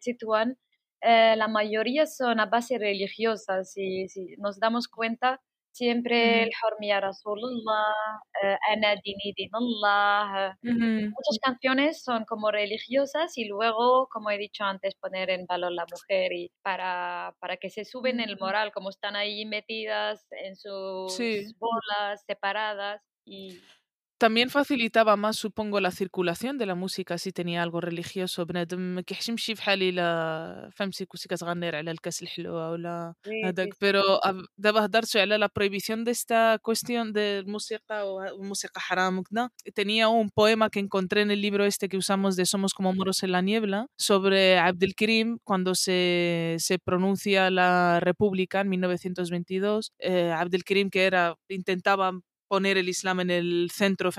eh, 1.00 1.34
la 1.36 1.48
mayoría 1.48 2.06
son 2.06 2.40
a 2.40 2.46
base 2.46 2.78
religiosas 2.78 3.72
y 3.76 4.08
si 4.08 4.34
nos 4.38 4.58
damos 4.58 4.88
cuenta, 4.88 5.40
siempre 5.72 6.44
el 6.44 6.50
Hormiya 6.62 7.00
Rasulullah, 7.00 8.20
eh, 8.42 8.56
Ana 8.70 8.94
Dini 9.02 9.32
Dinullah. 9.36 10.56
Muchas 10.62 11.38
canciones 11.42 12.02
son 12.02 12.24
como 12.24 12.50
religiosas 12.50 13.36
y 13.36 13.46
luego, 13.46 14.08
como 14.10 14.30
he 14.30 14.38
dicho 14.38 14.64
antes, 14.64 14.94
poner 14.94 15.30
en 15.30 15.46
valor 15.46 15.72
la 15.72 15.86
mujer 15.90 16.32
y 16.32 16.52
para, 16.62 17.34
para 17.40 17.56
que 17.56 17.70
se 17.70 17.84
suben 17.84 18.20
el 18.20 18.38
moral, 18.38 18.72
como 18.72 18.90
están 18.90 19.16
ahí 19.16 19.44
metidas 19.44 20.26
en 20.30 20.56
sus 20.56 21.16
bolas 21.58 22.22
separadas 22.26 23.02
y 23.24 23.60
también 24.21 24.49
facilitaba 24.49 25.15
más, 25.15 25.37
supongo, 25.37 25.79
la 25.79 25.91
circulación 25.91 26.57
de 26.57 26.65
la 26.65 26.75
música 26.75 27.17
si 27.17 27.31
tenía 27.31 27.61
algo 27.61 27.81
religioso. 27.81 28.45
بنادم 28.45 28.79
ما 28.79 29.01
كيحشمش 29.01 29.51
بحال 29.51 29.83
الا 29.83 30.69
فهمتي 30.75 31.05
كنتي 31.05 31.27
كتغني 31.27 31.67
على 31.67 31.91
الكاس 31.91 32.23
الحلوه 32.23 32.71
ولا 32.71 33.13
هذاك 33.45 33.73
pero 33.73 34.19
دابا 34.57 34.85
هضرتوا 34.85 35.21
على 35.21 35.37
la 35.37 35.49
prohibición 35.49 36.03
de 36.03 36.11
esta 36.11 36.57
cuestión 36.59 37.13
del 37.13 37.45
música 37.45 38.05
o 38.05 38.43
música 38.43 38.81
haram 38.89 39.19
وكذا 39.19 39.49
tenía 39.75 40.07
un 40.07 40.29
poema 40.29 40.69
que 40.69 40.79
encontré 40.79 41.21
en 41.21 41.31
el 41.31 41.41
libro 41.41 41.65
este 41.65 41.87
que 41.87 41.97
usamos 41.97 42.35
de 42.35 42.45
Somos 42.45 42.73
como 42.73 42.93
moros 42.93 43.23
en 43.23 43.31
la 43.31 43.41
niebla 43.41 43.87
sobre 43.97 44.57
Abdelkrim 44.57 45.37
cuando 45.43 45.75
se, 45.75 46.55
se 46.59 46.79
pronuncia 46.79 47.51
la 47.51 47.99
república 47.99 48.61
en 48.61 48.69
1922 48.69 49.91
eh, 49.99 50.31
Abdelkrim 50.31 50.89
que 50.89 51.05
era 51.05 51.35
intentaba 51.49 52.11
poner 52.52 52.76
el 52.76 52.90
Islam 52.90 53.20
en 53.20 53.30
el 53.30 53.70
centro 53.72 54.12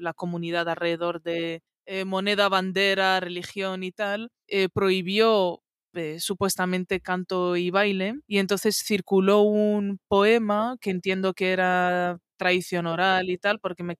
la 0.00 0.14
comunidad 0.14 0.66
alrededor 0.66 1.20
de 1.20 1.60
eh, 1.84 2.06
moneda, 2.06 2.48
bandera, 2.48 3.20
religión 3.20 3.84
y 3.84 3.92
tal, 3.92 4.30
eh, 4.46 4.70
prohibió 4.70 5.60
eh, 5.92 6.18
supuestamente 6.18 7.02
canto 7.02 7.56
y 7.56 7.68
baile. 7.68 8.14
Y 8.26 8.38
entonces 8.38 8.82
circuló 8.82 9.42
un 9.42 9.98
poema 10.08 10.78
que 10.80 10.88
entiendo 10.88 11.34
que 11.34 11.52
era 11.52 12.16
tradición 12.38 12.86
oral 12.86 13.28
y 13.28 13.36
tal, 13.36 13.58
porque 13.60 13.82
me 13.82 13.94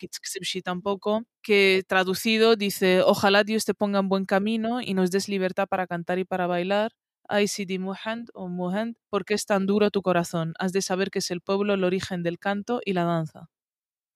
tampoco, 0.62 1.24
que 1.42 1.82
traducido 1.86 2.56
dice, 2.56 3.02
ojalá 3.02 3.44
Dios 3.44 3.66
te 3.66 3.74
ponga 3.74 3.98
en 3.98 4.08
buen 4.08 4.24
camino 4.24 4.80
y 4.80 4.94
nos 4.94 5.10
des 5.10 5.28
libertad 5.28 5.66
para 5.68 5.86
cantar 5.86 6.18
y 6.18 6.24
para 6.24 6.46
bailar, 6.46 6.92
Ay, 7.29 7.47
Sidi 7.47 7.79
Muhand 7.79 8.29
o 8.33 8.47
Muhand, 8.49 8.97
¿por 9.09 9.25
qué 9.25 9.33
es 9.33 9.45
tan 9.45 9.65
duro 9.65 9.89
tu 9.91 10.01
corazón? 10.01 10.53
Has 10.59 10.73
de 10.73 10.81
saber 10.81 11.09
que 11.11 11.19
es 11.19 11.31
el 11.31 11.41
pueblo 11.41 11.73
el 11.73 11.83
origen 11.83 12.23
del 12.23 12.37
canto 12.39 12.81
y 12.85 12.93
la 12.93 13.03
danza. 13.05 13.47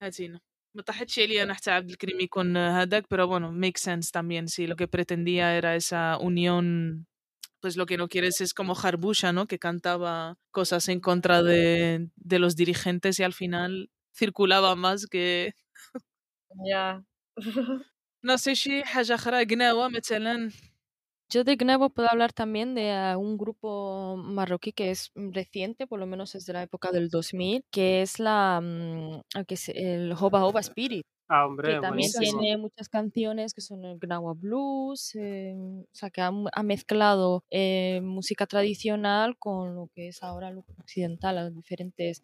هاتينا 0.02 0.40
ما 0.74 0.82
طاحتش 0.82 1.18
عليا 1.18 1.42
انا 1.42 1.54
حتى 1.54 1.70
عبد 1.70 1.90
الكريم 1.90 2.20
يكون 2.20 2.56
هذاك 2.56 3.04
pero 3.14 3.26
bueno 3.26 3.52
make 3.52 3.78
sense 3.78 4.10
también 4.12 4.48
sí 4.48 4.66
lo 4.66 4.76
que 4.76 4.88
pretendía 4.88 5.56
era 5.56 5.74
esa 5.76 6.18
unión 6.18 7.06
pues 7.60 7.76
lo 7.76 7.86
que 7.86 7.96
no 7.96 8.08
quieres 8.08 8.40
es 8.40 8.54
como 8.54 8.74
Harbusha, 8.80 9.32
¿no? 9.32 9.46
Que 9.48 9.58
cantaba 9.58 10.36
cosas 10.52 10.88
en 10.88 11.00
contra 11.00 11.42
de, 11.42 12.08
de 12.16 12.38
los 12.38 12.54
dirigentes 12.54 13.18
y 13.18 13.24
al 13.24 13.32
final 13.34 13.90
circulaba 14.14 14.76
más 14.76 15.06
que 15.06 15.54
Ya. 16.70 17.02
no 18.22 18.38
sé 18.38 18.56
si 18.56 18.82
حاجة 18.84 19.14
أخرى 19.14 19.44
قناوة 19.44 19.88
مثلا 19.88 20.50
yo 21.33 21.43
de 21.43 21.55
Gnevo 21.55 21.89
puedo 21.89 22.11
hablar 22.11 22.31
también 22.31 22.75
de 22.75 22.91
ah, 22.91 23.17
un 23.17 23.39
grupo 23.39 24.15
marroquí 24.17 24.71
que 24.71 24.91
es 24.91 25.11
reciente, 25.15 25.87
por 25.87 25.99
lo 25.99 26.05
menos 26.05 26.35
es 26.35 26.45
de 26.45 26.53
la 26.53 26.61
época 26.61 26.91
del 26.91 27.09
2000, 27.09 27.65
que 27.71 28.03
es 28.03 28.19
la 28.19 28.61
mm, 28.61 29.45
que 29.47 29.55
es 29.55 29.69
el 29.69 30.11
Hoba 30.11 30.45
Hoba 30.45 30.59
Spirit. 30.59 31.07
Ah, 31.27 31.47
hombre, 31.47 31.73
que 31.73 31.79
también 31.79 32.11
tiene 32.19 32.57
muchas 32.57 32.87
canciones 32.87 33.55
que 33.55 33.61
son 33.61 33.83
el 33.83 33.97
Gnawa 33.97 34.35
Blues, 34.35 35.15
em, 35.15 35.79
o 35.81 35.85
sea, 35.91 36.11
que 36.11 36.21
ha, 36.21 36.31
mezclado 36.63 37.43
eh, 37.49 37.99
música 38.03 38.45
tradicional 38.45 39.35
con 39.39 39.73
lo 39.73 39.89
que 39.95 40.09
es 40.09 40.21
ahora 40.21 40.51
lo 40.51 40.63
occidental, 40.77 41.35
las 41.35 41.55
diferentes, 41.55 42.21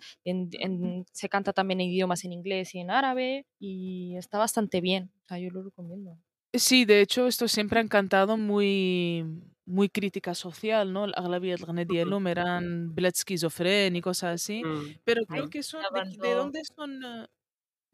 se 1.14 1.30
canta 1.30 1.51
también 1.51 1.82
en 1.82 1.88
idiomas 1.88 2.26
en 2.26 2.34
inglés 2.34 2.76
y 2.76 2.80
en 2.80 2.91
árabe 2.91 3.47
y 3.57 4.16
está 4.18 4.38
bastante 4.38 4.82
bien, 4.82 5.10
o 5.24 5.28
sea, 5.30 5.39
yo 5.39 5.49
lo 5.49 5.64
recomiendo. 5.64 6.16
Sí, 6.54 6.86
de 6.86 7.02
hecho, 7.02 7.28
esto 7.28 7.47
siempre 7.47 7.80
han 7.80 7.88
cantado 7.88 8.36
muy, 8.36 9.24
muy 9.66 9.88
crítica 9.88 10.34
social, 10.34 10.91
¿no? 10.91 11.04
Aglaviyat 11.04 11.60
Ghanediyelum 11.62 12.26
eran 12.28 12.95
Blatzkizofren 12.95 13.95
y 13.95 14.02
cosas 14.02 14.41
así. 14.41 14.64
Pero 15.04 15.26
creo 15.28 15.47
que 15.50 15.62
son. 15.62 15.84
¿De, 15.93 16.00
eh, 16.02 16.18
de 16.20 16.34
dónde 16.34 16.62
son? 16.76 17.28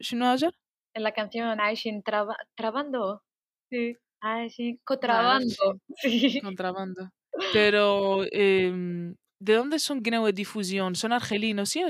¿Shinoajar? 0.00 0.54
En 0.94 1.02
la 1.02 1.12
canción 1.12 1.60
Aishin 1.60 2.02
Trabando. 2.02 3.22
Sí. 3.70 3.96
Aishin 4.20 4.80
Contrabando. 4.84 5.80
Sí. 5.96 6.40
Contrabando. 6.40 7.10
Pero. 7.52 8.24
Eh, 8.32 9.14
¿De 9.38 9.52
dónde 9.52 9.78
son 9.78 10.00
Gnawe 10.02 10.32
Difusión? 10.32 10.94
¿Son 10.94 11.12
argelinos, 11.12 11.68
sí? 11.68 11.82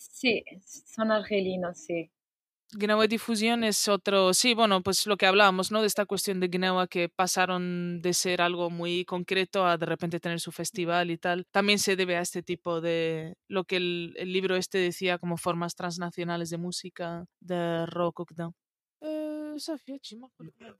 Sí, 0.00 0.44
son 0.86 1.10
argelinos, 1.12 1.78
sí. 1.78 2.10
Gnawa 2.72 3.06
Difusión 3.06 3.64
es 3.64 3.88
otro, 3.88 4.34
sí, 4.34 4.52
bueno, 4.52 4.82
pues 4.82 5.06
lo 5.06 5.16
que 5.16 5.24
hablábamos, 5.24 5.70
¿no? 5.72 5.80
De 5.80 5.86
esta 5.86 6.04
cuestión 6.04 6.38
de 6.38 6.48
Gnawa 6.48 6.86
que 6.86 7.08
pasaron 7.08 8.02
de 8.02 8.12
ser 8.12 8.42
algo 8.42 8.68
muy 8.68 9.06
concreto 9.06 9.66
a 9.66 9.78
de 9.78 9.86
repente 9.86 10.20
tener 10.20 10.38
su 10.38 10.52
festival 10.52 11.10
y 11.10 11.16
tal. 11.16 11.46
También 11.50 11.78
se 11.78 11.96
debe 11.96 12.16
a 12.16 12.20
este 12.20 12.42
tipo 12.42 12.82
de, 12.82 13.36
lo 13.48 13.64
que 13.64 13.76
el, 13.76 14.14
el 14.18 14.32
libro 14.34 14.54
este 14.56 14.76
decía 14.78 15.16
como 15.18 15.38
formas 15.38 15.74
transnacionales 15.76 16.50
de 16.50 16.58
música, 16.58 17.24
de 17.40 17.86
rock, 17.86 18.32
¿no? 18.36 18.54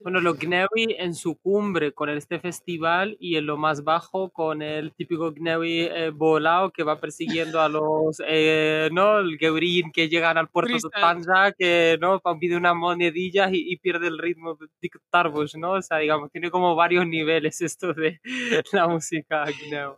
Bueno, 0.01 0.21
lo 0.21 0.35
Gnewi 0.35 0.97
en 0.99 1.15
su 1.15 1.37
cumbre 1.37 1.93
con 1.93 2.09
este 2.09 2.41
festival 2.41 3.17
y 3.21 3.37
en 3.37 3.47
lo 3.47 3.57
más 3.57 3.85
bajo 3.85 4.31
con 4.31 4.63
el 4.63 4.93
típico 4.95 5.33
Gnewi 5.33 5.81
eh, 5.81 6.11
volado 6.11 6.71
que 6.71 6.83
va 6.83 7.01
persiguiendo 7.01 7.61
a 7.61 7.69
los, 7.69 8.23
eh, 8.27 8.89
¿no? 8.93 9.19
El 9.19 9.39
Gebrin 9.39 9.91
que 9.93 10.09
llegan 10.09 10.39
al 10.39 10.49
puerto 10.49 10.75
de 10.75 10.81
Tanja, 10.91 11.53
que, 11.53 11.99
¿no? 12.01 12.21
Pide 12.41 12.57
una 12.57 12.75
monedilla 12.75 13.49
y, 13.51 13.77
pierde 13.79 14.09
el 14.09 14.19
ritmo 14.19 14.57
de 14.81 14.91
Tarbus, 15.11 15.57
¿no? 15.57 15.73
O 15.73 15.83
sea, 15.83 15.99
digamos, 15.99 16.31
tiene 16.31 16.51
como 16.51 16.75
varios 16.75 17.07
niveles 17.07 17.61
esto 17.61 17.95
de 17.95 18.21
la 18.73 18.89
música 18.89 19.45
Gnewi. 19.45 19.95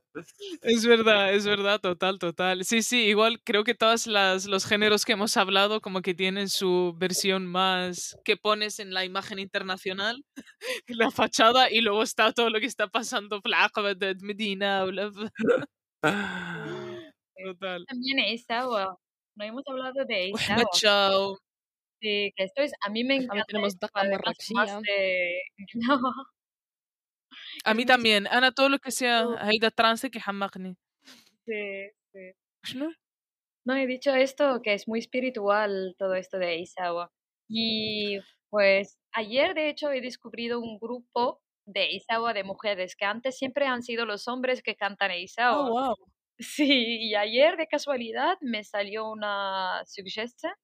Es 0.63 0.87
verdad, 0.87 1.33
es 1.33 1.47
verdad, 1.47 1.81
total, 1.81 2.19
total. 2.19 2.65
Sí, 2.65 2.83
sí, 2.83 3.05
igual 3.05 3.41
creo 3.45 3.65
que 3.65 3.75
todos 3.75 4.07
los 4.07 4.67
géneros 4.67 5.05
que 5.05 5.13
hemos 5.13 5.37
hablado 5.37 5.81
como 5.81 6.03
que 6.03 6.15
tienen 6.15 6.49
su 6.49 6.95
versión 6.99 7.47
más 7.47 8.19
que 8.25 8.37
pones 8.71 8.79
en 8.79 8.95
la 8.95 9.05
imagen 9.05 9.39
internacional, 9.39 10.25
la 10.89 11.11
fachada, 11.11 11.71
y 11.71 11.81
luego 11.81 12.03
está 12.03 12.33
todo 12.33 12.51
lo 12.51 12.61
que 12.61 12.67
está 12.67 12.89
pasando 12.89 13.41
de 13.97 14.15
Medina. 14.21 14.85
Total. 16.03 17.85
También 17.87 18.19
esa, 18.19 18.65
no 18.65 19.45
hemos 19.45 19.63
hablado 19.67 20.05
de 20.07 20.31
esa. 20.31 20.57
Sí, 22.03 22.33
que 22.35 22.45
esto 22.45 22.63
es, 22.63 22.73
a 22.81 22.89
mí 22.91 23.05
me 23.05 23.17
encanta. 23.17 23.45
Tenemos 23.47 23.77
A 27.65 27.75
mí 27.75 27.85
también. 27.85 28.27
Ana, 28.29 28.53
todo 28.53 28.71
lo 28.71 28.79
que 28.79 28.91
sea 28.91 29.27
Haida 29.39 29.71
trance 29.71 30.11
que 30.11 30.21
jamagni. 30.21 30.77
Sí, 31.45 31.91
sí. 32.13 32.33
¿No? 32.77 32.91
No, 33.67 33.77
he 33.77 33.87
dicho 33.87 34.15
esto, 34.15 34.63
que 34.63 34.73
es 34.75 34.89
muy 34.89 35.01
espiritual 35.01 35.95
todo 35.99 36.15
esto 36.15 36.39
de 36.39 36.57
Isawa. 36.57 37.13
Y 37.53 38.21
pues 38.51 38.99
ayer, 39.13 39.55
de 39.55 39.69
hecho, 39.69 39.91
he 39.91 40.01
descubierto 40.01 40.61
un 40.61 40.79
grupo 40.79 41.41
de 41.67 41.93
Isawa 41.93 42.35
de 42.35 42.45
mujeres, 42.45 42.97
que 42.97 43.05
antes 43.05 43.39
siempre 43.39 43.67
han 43.67 43.83
sido 43.83 44.05
los 44.05 44.29
hombres 44.29 44.63
que 44.63 44.77
cantan 44.77 45.13
Isawa. 45.13 45.61
Oh, 45.61 45.71
wow. 45.71 45.97
Sí, 46.43 47.11
y 47.11 47.15
ayer 47.17 47.59
de 47.59 47.67
casualidad 47.67 48.39
me 48.41 48.65
salió 48.65 49.11
una 49.11 49.83
sugestión. 49.85 50.55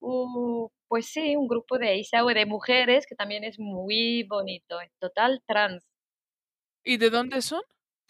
Uh, 0.00 0.70
pues 0.88 1.06
sí, 1.06 1.36
un 1.36 1.48
grupo 1.48 1.76
de 1.78 1.96
Isawa 1.96 2.32
de 2.32 2.46
mujeres 2.46 3.06
que 3.06 3.14
también 3.14 3.44
es 3.44 3.58
muy 3.58 4.22
bonito, 4.22 4.80
en 4.80 4.88
total 4.98 5.42
trans. 5.46 5.84
¿Y 6.82 6.96
de 6.96 7.10
dónde 7.10 7.42
son? 7.42 7.62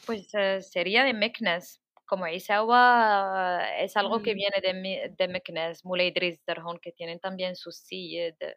Pues 0.07 0.33
eh, 0.35 0.63
sería 0.63 1.03
de 1.03 1.13
Meknes. 1.13 1.81
Como 2.07 2.29
Isawa 2.29 3.67
es 3.79 3.97
algo 3.97 4.23
que 4.23 4.35
mm. 4.35 4.37
viene 4.37 4.61
de, 4.63 5.15
de 5.19 5.29
Meknes, 5.29 5.85
Muley 5.85 6.15
que 6.15 6.93
tienen 6.93 7.19
también 7.19 7.57
su 7.57 7.73
silla 7.73 8.33
de, 8.39 8.57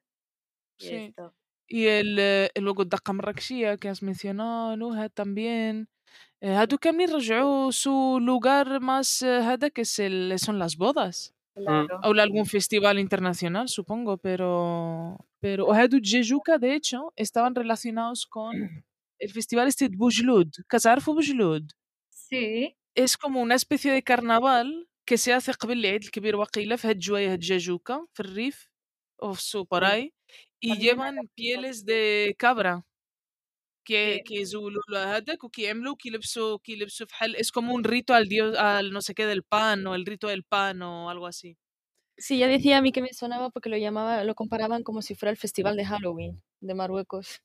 Sí. 0.78 1.14
Y 1.68 1.86
el, 1.86 2.16
eh, 2.18 2.50
luego 2.56 2.82
الدقة 2.82 3.12
Marrakechía 3.12 3.76
que 3.76 3.88
has 3.88 4.02
mencionado 4.02 4.76
también 5.14 5.88
eh, 6.40 6.48
هادو 6.48 6.78
كاملين 6.78 7.10
رجعوا 7.10 7.70
su 7.70 8.18
lugar 8.20 8.80
más 8.80 9.22
هذا 9.22 9.68
que 9.68 9.82
es 9.82 9.98
el, 9.98 10.38
son 10.38 10.58
las 10.58 10.76
bodas 10.76 11.34
Claro. 11.54 12.00
o 12.04 12.12
algún 12.20 12.46
festival 12.46 12.98
internacional 12.98 13.68
supongo 13.68 14.16
pero 14.16 15.18
pero 15.40 15.72
هادو 15.72 15.98
Jejuka 16.02 16.58
de 16.58 16.74
hecho 16.74 17.12
estaban 17.16 17.54
relacionados 17.54 18.26
con 18.26 18.54
el 19.18 19.30
festival 19.32 19.68
este 19.68 19.88
de 19.88 19.96
Bujlud 19.96 20.48
كتعرفوا 20.68 21.14
Bujlud 21.14 21.64
Sí. 22.10 22.76
es 22.94 23.16
como 23.16 23.40
una 23.42 23.54
especie 23.56 23.92
de 23.92 24.02
carnaval 24.02 24.88
que 25.04 25.18
se 25.18 25.32
hace 25.32 25.52
قبل 25.52 25.78
العيد 25.78 26.04
الكبير 26.04 26.36
وقيلة 26.36 26.76
في 26.76 26.88
هاد 26.88 26.94
الجوايه 26.96 27.32
هاد 27.32 27.38
جاجوكا 27.40 28.06
في 28.14 28.20
الريف 28.20 28.70
o 29.22 29.34
su 29.34 29.66
por 29.66 29.84
ahí 29.84 30.12
y 30.64 30.76
llevan 30.78 31.28
pieles 31.34 31.84
de 31.84 32.34
cabra. 32.38 32.84
que, 33.84 34.22
que 34.24 34.34
يزولوا 34.34 34.82
له 34.88 35.16
هذاك 35.16 35.44
وكيعملوا 35.44 35.96
كيلبسوا 35.96 36.58
كيلبسوا 36.58 37.06
فحال 37.06 37.36
es 37.36 37.50
como 37.50 37.74
un 37.74 37.84
rito 37.84 38.14
al 38.14 38.28
dios 38.28 38.56
al 38.56 38.92
no 38.92 39.00
sé 39.00 39.14
qué 39.14 39.26
del 39.26 39.42
pan 39.42 39.86
o 39.86 39.94
el 39.94 40.06
rito 40.06 40.28
del 40.28 40.44
pan 40.44 40.82
o 40.82 41.10
algo 41.10 41.26
así. 41.26 41.56
Sí, 42.16 42.38
ya 42.38 42.48
decía 42.48 42.78
a 42.78 42.82
mí 42.82 42.92
que 42.92 43.02
me 43.02 43.12
sonaba 43.12 43.50
porque 43.50 43.70
lo 43.70 43.78
llamaba, 43.78 44.24
lo 44.24 44.34
comparaban 44.34 44.82
como 44.82 45.00
si 45.00 45.14
fuera 45.14 45.30
el 45.30 45.38
festival 45.38 45.76
de 45.76 45.86
Halloween 45.86 46.42
de 46.60 46.74
Marruecos. 46.74 47.42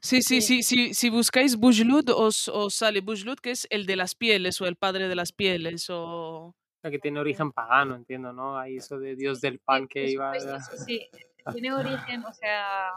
Sí, 0.00 0.22
sí, 0.22 0.40
sí, 0.40 0.62
sí, 0.62 0.94
si 0.94 1.10
buscáis 1.10 1.56
Bujlud 1.56 2.08
os, 2.10 2.46
os 2.46 2.72
sale 2.72 3.00
Bujlud 3.00 3.36
que 3.40 3.50
es 3.50 3.66
el 3.68 3.84
de 3.84 3.96
las 3.96 4.14
pieles 4.14 4.60
o 4.60 4.66
el 4.66 4.76
padre 4.76 5.08
de 5.08 5.16
las 5.16 5.32
pieles 5.32 5.90
o 5.90 6.54
que 6.90 6.98
tiene 6.98 7.18
origen 7.18 7.50
pagano, 7.50 7.96
entiendo, 7.96 8.32
¿no? 8.32 8.58
Hay 8.58 8.76
eso 8.76 8.98
de 8.98 9.16
dios 9.16 9.40
del 9.40 9.58
pan 9.58 9.88
que 9.88 10.10
iba 10.10 10.32
a... 10.32 10.60
Sí, 10.60 11.08
tiene 11.53 11.73
origen, 11.73 12.25
o 12.25 12.33
sea... 12.33 12.89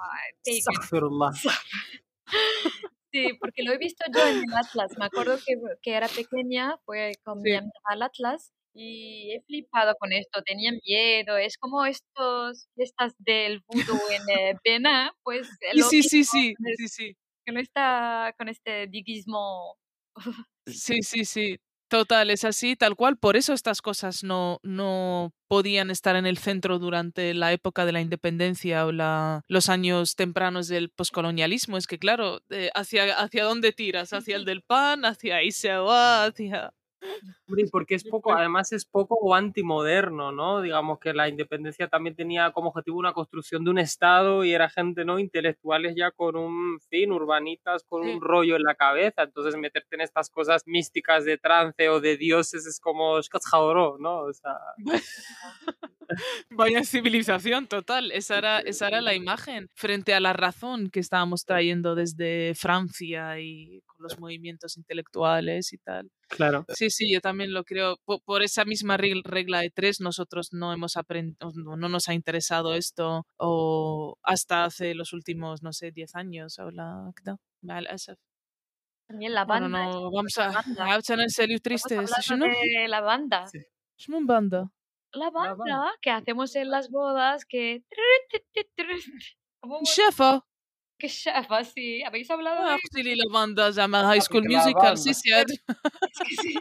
Sí, 3.13 3.29
porque 3.39 3.63
lo 3.63 3.73
he 3.73 3.79
visto 3.79 4.05
yo 4.13 4.27
en 4.27 4.39
el 4.39 4.55
Atlas. 4.55 4.93
Me 4.99 5.05
acuerdo 5.05 5.37
que, 5.45 5.55
que 5.83 5.93
era 5.93 6.09
pequeña, 6.09 6.79
fue 6.87 7.13
con 7.23 7.43
mi 7.43 7.53
amiga 7.53 7.73
al 7.85 8.03
Atlas 8.03 8.53
y 8.75 9.35
he 9.35 9.43
flipado 9.43 9.95
con 9.99 10.13
esto. 10.13 10.43
Tenía 10.43 10.73
miedo. 10.85 11.37
Es 11.37 11.59
como 11.59 11.85
estos 11.85 12.69
estas 12.77 13.15
del 13.19 13.63
vudú 13.67 13.99
en 14.11 14.23
eh, 14.31 14.59
Pena, 14.65 15.15
pues. 15.23 15.47
Sí, 15.91 16.03
sí, 16.03 16.25
sí, 16.25 16.55
sí, 16.77 16.89
sí. 16.89 17.17
Que 17.45 17.53
no 17.53 17.61
está 17.61 18.35
con 18.39 18.49
este 18.49 18.87
diguismo. 18.87 19.77
Sí, 20.67 21.03
sí, 21.03 21.25
sí. 21.25 21.59
Total, 21.93 22.31
es 22.31 22.47
así, 22.47 22.75
tal 22.75 22.97
cual. 22.97 23.19
Por 23.19 23.37
eso 23.37 23.53
estas 23.53 23.83
cosas 23.83 24.25
no, 24.25 24.61
no 24.63 25.35
podían 25.47 25.91
estar 25.91 26.17
en 26.17 26.25
el 26.25 26.39
centro 26.39 26.79
durante 26.79 27.35
la 27.35 27.53
época 27.53 27.85
de 27.85 27.93
la 27.93 28.01
independencia 28.01 28.87
o 28.87 28.93
la, 28.93 29.43
los 29.47 29.69
años 29.69 30.17
tempranos 30.17 30.69
del 30.69 30.89
poscolonialismo. 30.89 31.77
Es 31.77 31.87
que, 31.87 31.99
claro, 31.99 32.41
eh, 32.49 32.71
hacia, 32.75 33.21
¿hacia 33.21 33.45
dónde 33.45 33.73
tiras? 33.73 34.15
¿Hacia 34.15 34.37
el 34.37 34.47
del 34.47 34.63
pan? 34.63 35.05
¿Hacia 35.05 35.43
Isewa? 35.43 36.25
¿Hacia...? 36.25 36.73
Porque 37.71 37.95
es 37.95 38.05
poco, 38.05 38.33
además 38.33 38.73
es 38.73 38.85
poco 38.85 39.17
o 39.17 39.35
antimoderno, 39.35 40.33
¿no? 40.33 40.61
Digamos 40.61 40.99
que 40.99 41.13
la 41.13 41.29
independencia 41.29 41.89
también 41.89 42.17
tenía 42.17 42.51
como 42.53 42.69
objetivo 42.71 42.99
una 42.99 43.13
construcción 43.13 43.65
de 43.65 43.71
un 43.71 43.79
Estado 43.79 44.45
y 44.45 44.53
era 44.53 44.69
gente, 44.69 45.05
¿no? 45.05 45.19
Intelectuales 45.19 45.95
ya 45.97 46.11
con 46.11 46.37
un 46.37 46.81
fin, 46.89 47.13
urbanitas 47.13 47.85
con 47.85 48.03
un 48.03 48.21
rollo 48.21 48.57
en 48.57 48.63
la 48.63 48.75
cabeza. 48.75 49.23
Entonces 49.23 49.57
meterte 49.57 49.97
en 49.97 50.03
estas 50.03 50.31
cosas 50.31 50.63
místicas 50.67 51.25
de 51.25 51.39
trance 51.39 51.89
o 51.89 52.01
de 52.01 52.17
dioses 52.17 52.67
es 52.67 52.81
como 52.81 53.21
¿no? 53.99 54.21
O 54.21 54.33
sea... 54.33 54.59
Vaya 56.51 56.85
civilización 56.85 57.67
total. 57.67 58.13
Esa 58.13 58.39
era, 58.39 58.59
esa 58.61 58.89
era 58.89 59.01
la 59.01 59.15
imagen 59.15 59.71
frente 59.75 60.15
a 60.15 60.21
la 60.21 60.33
razón 60.33 60.91
que 60.91 61.01
estábamos 61.01 61.45
trayendo 61.45 61.95
desde 61.95 62.55
Francia 62.55 63.39
y 63.41 63.83
los 64.03 64.19
movimientos 64.19 64.77
intelectuales 64.77 65.73
y 65.73 65.79
tal. 65.79 66.11
Claro. 66.29 66.65
Sí, 66.69 66.91
sí, 66.91 67.13
yo 67.13 67.21
también 67.21 67.53
lo 67.53 67.65
creo. 67.65 67.97
Por, 68.05 68.43
esa 68.43 68.65
misma 68.65 68.97
regla 68.97 69.61
de 69.61 69.71
tres, 69.71 70.01
nosotros 70.01 70.53
no 70.53 70.73
hemos 70.73 70.97
aprendido, 70.97 71.53
no, 71.55 71.77
nos 71.89 72.09
ha 72.09 72.15
interesado 72.15 72.75
esto 72.75 73.27
o 73.37 74.17
hasta 74.23 74.65
hace 74.65 74.95
los 74.95 75.13
últimos, 75.13 75.63
no 75.63 75.73
sé, 75.73 75.93
10 75.93 76.15
años. 76.17 76.59
O 76.59 76.71
la, 76.71 77.11
También 79.07 79.35
la 79.35 79.45
banda. 79.45 79.69
no, 79.69 80.11
vamos 80.11 80.37
a, 80.39 80.49
a 80.49 80.97
en 80.97 81.31
serio 81.31 81.59
triste. 81.61 81.99
De 81.99 82.89
la 82.89 83.01
banda. 83.01 83.47
Sí. 83.47 83.59
banda. 84.23 84.71
La 85.13 85.31
banda 85.31 85.93
que 86.01 86.11
hacemos 86.11 86.57
en 86.57 86.71
las 86.71 86.91
bodas, 86.91 87.45
que... 87.45 87.85
Chefa 89.85 90.45
Que 91.02 91.10
chefa, 91.10 91.64
sí. 91.64 92.04
¿Habéis 92.04 92.30
hablado 92.32 92.66
de 92.66 92.76
اختي 92.76 93.02
لي 93.04 93.16
la 93.16 93.30
banda 93.32 93.70
llama 93.70 94.04
High 94.10 94.22
School 94.22 94.46
Musical, 94.48 94.98
sí, 94.98 95.14
sí. 95.14 95.30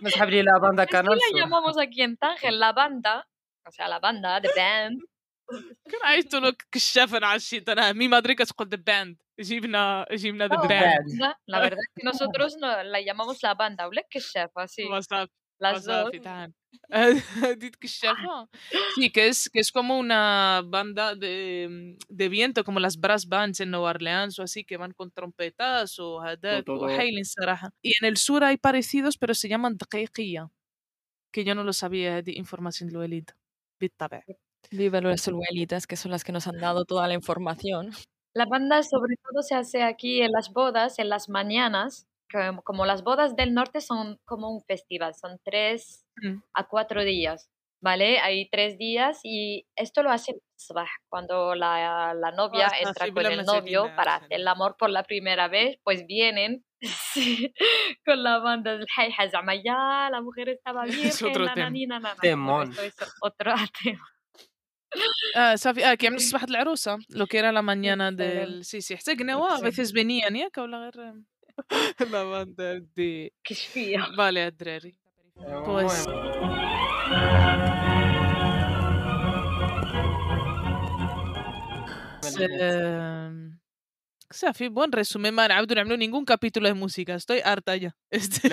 Nos 0.03 0.17
abrí 0.21 0.43
la 0.43 0.59
banda 0.59 0.87
canal. 0.87 1.17
la 1.17 1.41
llamamos 1.41 1.79
aquí 1.79 2.03
en 2.03 2.17
Tánger, 2.17 2.53
la 2.53 2.73
banda. 2.73 3.27
O 3.67 3.71
sea, 3.71 3.89
la 3.89 3.99
banda, 3.99 4.41
the 4.41 4.51
band. 4.57 5.01
كان 5.91 6.01
عيطوا 6.05 6.41
له 6.41 6.53
كشافا 6.73 7.27
على 7.27 7.37
الشيء 7.37 7.73
انا 7.73 7.93
مي 7.93 8.09
ما 8.09 8.19
ادري 8.19 8.35
كتقول 8.35 8.69
the 8.69 8.79
band 8.79 9.17
جبنا 9.41 10.07
جبنا 10.11 10.49
the 10.49 10.69
band 10.69 11.35
la 11.47 11.61
verdad 11.61 11.79
es 11.79 11.93
que 11.95 12.05
nosotros 12.05 12.57
no, 12.57 12.83
la 12.83 13.01
llamamos 13.01 13.43
la 13.43 13.55
banda 13.55 13.87
ولا 13.87 14.03
كشافة 14.11 14.67
sí 14.67 14.83
las 15.61 15.85
dos 15.85 16.11
Ah, 16.94 17.56
dit 17.58 17.76
Sí, 18.96 19.10
que 19.12 19.28
es, 19.28 19.50
que 19.50 19.60
es 19.60 19.72
como 19.72 19.98
una 19.98 20.62
banda 20.66 21.16
de, 21.16 21.68
mm, 21.70 22.06
de, 22.10 22.30
viento, 22.30 22.64
como 22.64 22.80
las 22.80 23.00
brass 23.00 23.28
bands 23.28 23.62
en 23.62 23.72
Nueva 23.72 23.92
Orleans 23.92 24.38
o 24.40 24.44
así, 24.44 24.66
que 24.66 24.78
van 24.78 24.92
con 24.92 25.10
trompetas 25.12 26.00
o 26.00 26.20
hadak 26.20 26.68
o 26.68 26.86
hailin 26.88 27.24
saraja. 27.24 27.72
Y 27.82 27.94
en 28.02 28.08
el 28.08 28.18
sur 28.18 28.44
hay 28.44 28.58
parecidos, 28.58 29.18
pero 29.18 29.34
se 29.34 29.48
llaman 29.48 29.78
que 31.32 31.44
yo 31.46 31.56
no 31.56 31.64
lo 31.64 31.74
sabía 31.74 32.22
de 32.22 32.34
información 32.34 32.92
lo 32.92 33.04
elita. 33.04 33.38
Viva 34.70 35.02
las 35.02 35.28
huelitas, 35.28 35.88
que 35.88 35.96
son 35.96 36.12
las 36.12 36.24
que 36.24 36.32
nos 36.32 36.48
han 36.48 36.60
dado 36.60 36.86
toda 36.86 37.08
la 37.08 37.14
información. 37.14 37.92
La 38.34 38.46
banda 38.46 38.82
sobre 38.82 39.18
todo 39.18 39.42
se 39.42 39.56
hace 39.56 39.84
aquí 39.84 40.22
en 40.22 40.32
las 40.32 40.54
bodas, 40.54 41.00
en 41.00 41.10
las 41.10 41.28
mañanas. 41.28 42.08
Como 42.64 42.86
las 42.86 43.04
bodas 43.04 43.36
del 43.36 43.54
norte 43.54 43.82
son 43.82 44.22
como 44.24 44.50
un 44.50 44.62
festival, 44.62 45.14
son 45.16 45.38
tres 45.44 46.06
mm. 46.23 46.43
a 46.55 46.69
cuatro 46.69 47.05
días, 47.05 47.51
¿vale? 47.83 48.19
Hay 48.21 48.49
tres 48.51 48.79
días 48.79 49.21
y 49.23 49.67
esto 49.77 50.03
lo 50.03 50.11
hace 50.11 50.41
cuando 51.09 51.55
la, 51.55 52.15
la 52.15 52.31
novia 52.33 52.71
entra 52.81 53.11
con 53.13 53.27
el 53.27 53.45
novio 53.45 53.91
para 53.95 54.17
hacer 54.17 54.41
el 54.41 54.49
amor 54.49 54.77
por 54.79 54.91
la 54.91 55.03
primera 55.03 55.49
vez, 55.49 55.79
pues 55.85 56.07
vienen 56.07 56.65
con 58.05 58.23
la 58.23 58.39
banda 58.39 58.77
del 58.77 58.87
ya 59.65 60.09
la 60.11 60.21
mujer 60.23 60.49
estaba 60.49 60.85
bien, 60.85 61.07
es 61.07 61.23
otro 61.23 61.47
tema. 61.53 62.63
Esto 62.63 62.83
es 62.83 63.15
otro 63.21 63.55
tema. 63.83 64.05
Ah, 65.35 65.55
صافي 65.57 65.85
اه 65.85 65.95
كيعملوا 65.95 66.21
الصباح 66.21 66.43
العروسه 66.43 66.99
لو 67.11 67.27
كي 67.27 67.43
la 67.43 67.63
mañana 67.63 68.13
del 68.13 68.65
sí 68.65 68.81
sí 68.81 68.97
حتى 68.97 69.15
قناوه 69.15 69.59
a 69.59 69.61
veces 69.61 69.93
venían 69.93 70.37
ياك 70.37 70.59
ولا 70.59 70.79
غير 70.79 71.23
la 72.11 72.23
banda 72.23 72.81
de. 72.97 73.33
Vale, 74.17 74.53
Adreri. 75.38 75.64
Pues. 75.66 76.08
Eh, 82.40 83.61
o 84.31 84.35
sea, 84.35 84.53
fin, 84.53 84.75
buen 84.75 84.91
resumen, 84.91 85.33
man. 85.35 85.51
no 85.51 85.75
نعملوا 85.75 85.97
ningún 85.97 86.25
capítulo 86.25 86.67
de 86.67 86.75
música. 86.75 87.15
Estoy 87.15 87.41
harta 87.45 87.77
ya. 87.77 87.97
Este, 88.11 88.49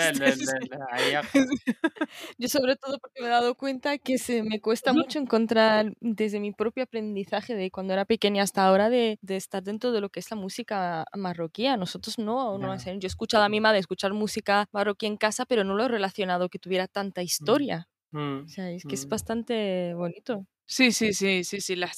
Yo 2.38 2.48
sobre 2.48 2.76
todo 2.76 3.00
porque 3.00 3.22
me 3.22 3.28
he 3.28 3.32
dado 3.32 3.56
cuenta 3.56 3.98
que 3.98 4.20
se 4.20 4.44
me 4.44 4.62
cuesta 4.62 4.94
mucho 4.94 5.18
encontrar 5.18 5.94
desde 6.00 6.40
mi 6.40 6.52
propio 6.52 6.84
aprendizaje 6.84 7.56
de 7.56 7.72
cuando 7.72 7.94
era 7.94 8.06
pequeña 8.06 8.44
hasta 8.44 8.64
ahora 8.66 8.90
de, 8.90 9.18
de 9.22 9.36
estar 9.36 9.64
dentro 9.64 9.92
de 9.92 10.02
lo 10.02 10.10
que 10.10 10.20
es 10.20 10.30
la 10.30 10.38
música 10.38 11.06
marroquí. 11.18 11.66
Nosotros 11.78 12.20
no, 12.20 12.58
no, 12.60 12.78
Yo 12.78 12.92
he 12.92 13.08
escuchado 13.08 13.44
a 13.44 13.50
mi 13.50 13.60
madre 13.60 13.80
escuchar 13.80 14.14
música 14.14 14.68
marroquí 14.72 15.08
en 15.08 15.18
casa, 15.18 15.46
pero 15.46 15.64
no 15.64 15.74
lo 15.74 15.86
he 15.86 15.88
relacionado 15.88 16.50
que 16.50 16.60
tuviera 16.60 16.88
tanta 16.88 17.22
mm. 17.22 17.24
historia. 17.24 17.90
Mm, 18.12 18.44
o 18.44 18.48
sea, 18.48 18.70
es 18.70 18.84
que 18.84 18.94
es 18.94 19.08
mm. 19.08 19.10
bastante 19.10 19.94
bonito. 19.96 20.46
Sí, 20.68 20.92
sí, 20.92 21.14
sí, 21.14 21.44
sí, 21.44 21.62
sí, 21.62 21.76
la 21.76 21.92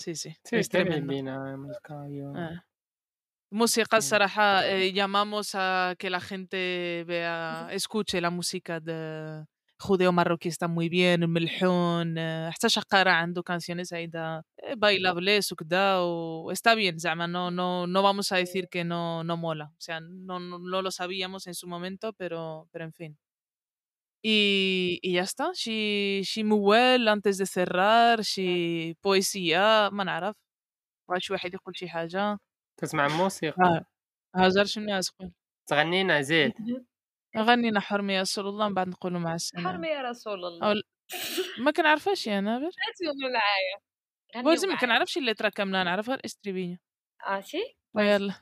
Sí, 0.00 0.14
sí. 0.14 0.36
Sí, 0.44 0.56
es 0.56 0.68
tremendo. 0.68 1.12
Ah. 2.34 2.62
Música, 3.50 4.00
صراحة 4.00 4.62
llamamos 4.92 5.54
a 5.54 5.94
que 5.98 6.10
la 6.10 6.20
gente 6.20 7.04
vea, 7.06 7.68
escuche 7.70 8.20
la 8.20 8.30
música 8.30 8.80
de 8.80 9.46
judeo 9.78 10.10
marroquí 10.12 10.48
está 10.48 10.68
muy 10.68 10.88
bien 10.88 11.22
الملحون 11.22 12.18
حتى 12.50 12.68
شقارة 12.68 13.10
عنده 13.10 13.42
canciones 13.42 13.92
هيدا 13.92 14.42
bailables 14.76 15.52
وكدا 15.52 15.96
و 15.98 16.52
está 16.52 16.74
bien 16.74 16.96
زعما 16.98 17.26
no, 17.26 17.50
no, 17.50 17.86
no 17.86 18.02
vamos 18.02 18.32
a 18.32 18.36
decir 18.36 18.68
que 18.68 18.84
no, 18.84 19.22
no 19.22 19.36
mola 19.36 19.66
o 19.66 19.80
sea 19.80 20.00
no, 20.00 20.40
no, 20.40 20.58
no 20.58 20.82
lo 20.82 20.90
sabíamos 20.90 21.46
en 21.46 21.54
su 21.54 21.68
momento 21.68 22.12
pero, 22.14 22.68
pero 22.72 22.84
en 22.84 22.92
fin 22.92 23.18
Y, 24.23 24.99
y 25.03 25.13
ya 25.13 25.23
está, 25.23 25.53
شي 25.53 26.23
شي 26.23 26.43
موال 26.43 27.09
antes 27.09 27.37
de 27.37 27.45
cerrar 27.45 28.21
شي 28.21 28.93
بويسية 28.93 29.89
ما 29.89 30.03
نعرف 30.03 30.35
شي 31.17 31.33
واحد 31.33 31.53
يقول 31.53 31.77
شي 31.77 31.89
حاجة 31.89 32.37
تسمع 32.77 33.07
موسيقى. 33.07 33.63
ها 33.63 33.85
هاجر 34.35 34.65
شنو 34.65 34.99
تقول 34.99 35.31
تغنينا 35.69 36.21
زيد. 36.21 36.53
غنينا 37.37 37.79
حرمي 37.79 38.13
يا 38.13 38.21
رسول 38.21 38.47
الله 38.47 38.67
من 38.67 38.73
بعد 38.73 38.87
نقولوا 38.87 39.19
مع 39.19 39.35
السلامة. 39.35 39.71
حرمي 39.71 39.87
يا 39.87 40.01
رسول 40.01 40.45
الله. 40.45 40.71
أو... 40.71 40.75
ما 41.59 41.71
كنعرفهاش 41.71 42.27
أنا 42.27 42.57
غير 42.57 42.71
تقولوا 42.99 43.31
معايا. 43.33 44.43
بوزي 44.43 44.67
ما 44.67 44.75
كنعرفش 44.75 45.17
اللي 45.17 45.33
ترا 45.33 45.49
كاملة 45.49 45.83
نعرف 45.83 46.09
غير 46.09 46.21
استريبية 46.25 46.79
آه 47.27 47.41
سي 47.41 47.75
يلا 47.97 48.33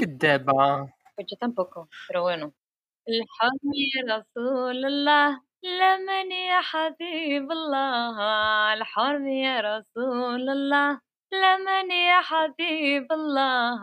كدابة. 0.00 0.88
Tampoco 1.40 1.88
pero 2.08 2.22
bueno. 2.22 2.59
الحرمي 3.14 3.90
رسول 4.12 4.78
الله 4.86 5.28
لمن 5.64 6.30
يا 6.32 6.60
حبيب 6.60 7.46
الله 7.52 8.16
الحرمي 8.74 9.36
يا 9.42 9.56
رسول 9.60 10.44
الله 10.50 10.90
لمن 11.32 11.90
يا 11.90 12.20
حبيب 12.20 13.06
الله 13.12 13.80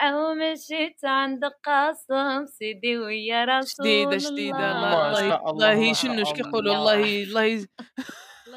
أو 0.00 0.34
مشيت 0.34 1.04
عند 1.04 1.44
قاسم 1.64 2.46
سيدي 2.46 2.98
ويا 2.98 3.44
رسول 3.44 3.86
جديدة 3.86 4.16
جديدة 4.16 4.66
الله 4.72 5.10
الله 5.10 5.50
الله 5.50 5.92
شنو 5.92 6.18
إيش 6.18 6.32
كيقولوا 6.32 6.74
الله 6.74 7.00
الله 7.26 7.66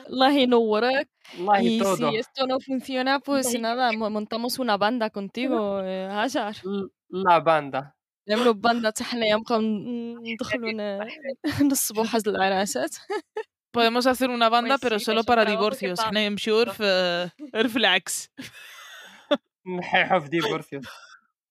الله 0.10 0.32
ينورك. 0.32 1.07
الله 1.40 1.57
Y 1.61 1.80
todo. 1.80 2.10
si 2.10 2.15
esto 2.18 2.48
no 2.48 2.60
funciona, 2.60 3.20
pues 3.20 3.48
nada, 3.60 3.91
mo- 3.94 4.10
montamos 4.10 4.60
una 4.60 4.78
banda 4.78 5.10
contigo, 5.10 5.82
eh, 5.84 6.07
Hajar. 6.11 6.56
La 7.10 7.40
banda. 7.40 7.95
نعملوا 8.28 8.53
باندا 8.53 8.89
حتى 8.89 9.05
حنايا 9.05 9.36
نبقاو 9.36 9.61
ندخلوا 9.61 10.73
ن- 10.73 11.09
نصبوا 11.73 12.05
حظ 12.05 12.28
العراسات. 12.28 12.90
Podemos 13.77 14.07
hacer 14.07 14.31
una 14.31 14.49
banda, 14.49 14.74
Pues 14.78 14.81
pero 14.85 14.99
sí, 14.99 15.05
solo 15.05 15.20
eso 15.20 15.27
para 15.27 15.43
trabajo 15.45 15.70
que 15.70 15.77
divorcios. 15.77 15.99
pa- 15.99 16.05
احنا 16.07 16.28
نمشيو 16.28 16.61
عرف 16.61 16.82
عرف 17.55 17.77
العكس. 17.77 18.28
نحيحوا 19.66 20.19
في 20.19 20.28
divorcios. 20.28 20.85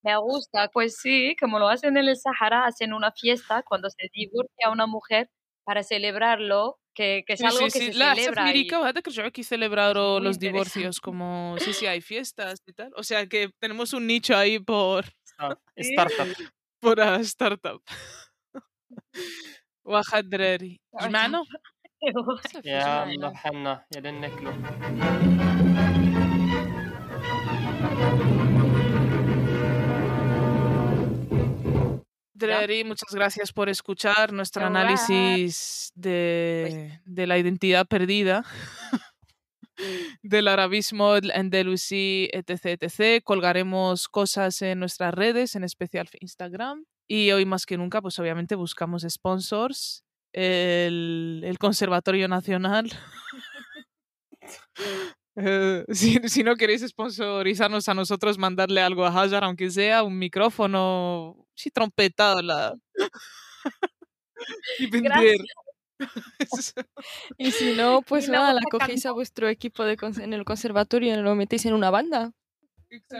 Me 0.06 0.16
gusta, 0.30 0.60
pues 0.76 0.90
sí, 1.04 1.36
como 1.42 1.60
lo 1.60 1.68
hacen 1.74 1.98
en 1.98 2.08
el 2.08 2.16
Sahara, 2.16 2.60
hacen 2.70 2.94
una 2.94 3.12
fiesta 3.12 3.56
cuando 3.70 3.88
se 3.90 4.04
divorcia 4.14 4.66
una 4.72 4.86
mujer 4.88 5.30
para 5.68 5.82
celebrarlo, 5.84 6.62
que, 6.98 7.24
que 7.26 7.34
es 7.34 7.40
Sí, 7.40 7.46
algo 7.46 7.66
sí, 7.70 7.80
que 7.80 7.80
sí. 7.86 7.92
se 7.94 7.98
لا 8.00 8.12
حتى 8.12 8.16
في 8.16 8.26
celebra. 8.26 8.38
y- 8.38 8.50
امريكا 8.50 8.78
وهذاك 8.78 9.08
رجعوا 9.08 9.30
كي 9.30 9.44
celebraron 9.44 10.20
muy 10.22 10.24
los 10.28 10.36
interesante. 10.36 10.48
divorcios 10.48 11.00
como 11.00 11.56
sí 11.60 11.72
sí 11.74 11.86
hay 11.88 12.02
fiestas 12.02 12.56
y 12.68 12.74
tal 12.74 12.92
o 12.96 13.04
sea 13.04 13.28
que 13.32 13.50
tenemos 13.60 13.94
un 13.94 14.04
nicho 14.08 14.34
ahí 14.42 14.60
por 14.60 15.02
Ah, 15.40 15.56
Startup. 15.76 16.28
por 16.82 17.00
a 17.00 17.20
startup 17.24 17.82
واحد 19.86 20.30
دراري 20.30 20.80
جمعنا 21.02 21.44
يا 22.66 23.04
الله 23.04 23.34
حنا 23.34 23.86
يا 23.96 24.02
لناكلو 24.02 24.52
Dreri, 32.34 32.84
muchas 32.84 33.12
gracias 33.14 33.52
por 33.52 33.68
escuchar 33.68 34.32
nuestro 34.32 34.64
Alright. 34.64 34.78
análisis 34.78 35.92
de, 35.96 37.00
de 37.06 37.26
la 37.28 37.38
identidad 37.40 37.88
perdida, 37.88 38.46
del 40.23 40.49
arabismo, 40.49 41.17
el 41.17 41.31
andalusí, 41.31 42.29
etc, 42.33 42.83
etc. 42.83 43.23
Colgaremos 43.25 44.09
cosas 44.09 44.61
en 44.63 44.81
nuestras 44.81 45.15
redes, 45.15 45.55
en 45.57 45.65
especial 45.65 46.09
Instagram. 46.21 46.85
Y 47.09 47.31
hoy 47.33 47.45
más 47.45 47.67
que 47.67 47.77
nunca, 47.77 48.01
pues 48.01 48.19
obviamente 48.19 48.55
buscamos 48.55 49.05
sponsors. 49.09 50.05
El, 50.33 51.43
el 51.45 51.59
Conservatorio 51.59 52.29
Nacional. 52.29 52.91
Eh, 55.35 55.87
si, 55.89 56.19
si 56.29 56.43
no 56.43 56.57
queréis 56.57 56.83
sponsorizarnos 56.83 57.89
a 57.89 57.95
nosotros, 57.95 58.37
mandarle 58.37 58.83
algo 58.83 59.07
a 59.07 59.09
Hajar, 59.09 59.45
aunque 59.45 59.71
sea 59.71 60.03
un 60.03 60.19
micrófono, 60.19 61.47
sí, 61.55 61.71
trompeta, 61.71 62.43
la... 62.43 62.75
y 64.79 64.87
vender. 64.87 65.39
Y 67.39 67.51
si 67.53 67.75
no, 67.77 68.03
pues 68.03 68.29
nada, 68.29 68.53
la 68.53 68.61
cogéis 68.71 69.07
a 69.07 69.13
vuestro 69.13 69.49
equipo 69.49 69.85
de 69.85 69.97
en 70.21 70.33
el 70.33 70.45
conservatorio 70.45 71.15
y 71.15 71.23
lo 71.23 71.35
metéis 71.35 71.67
en 71.67 71.75
una 71.75 71.91
banda. 71.91 72.33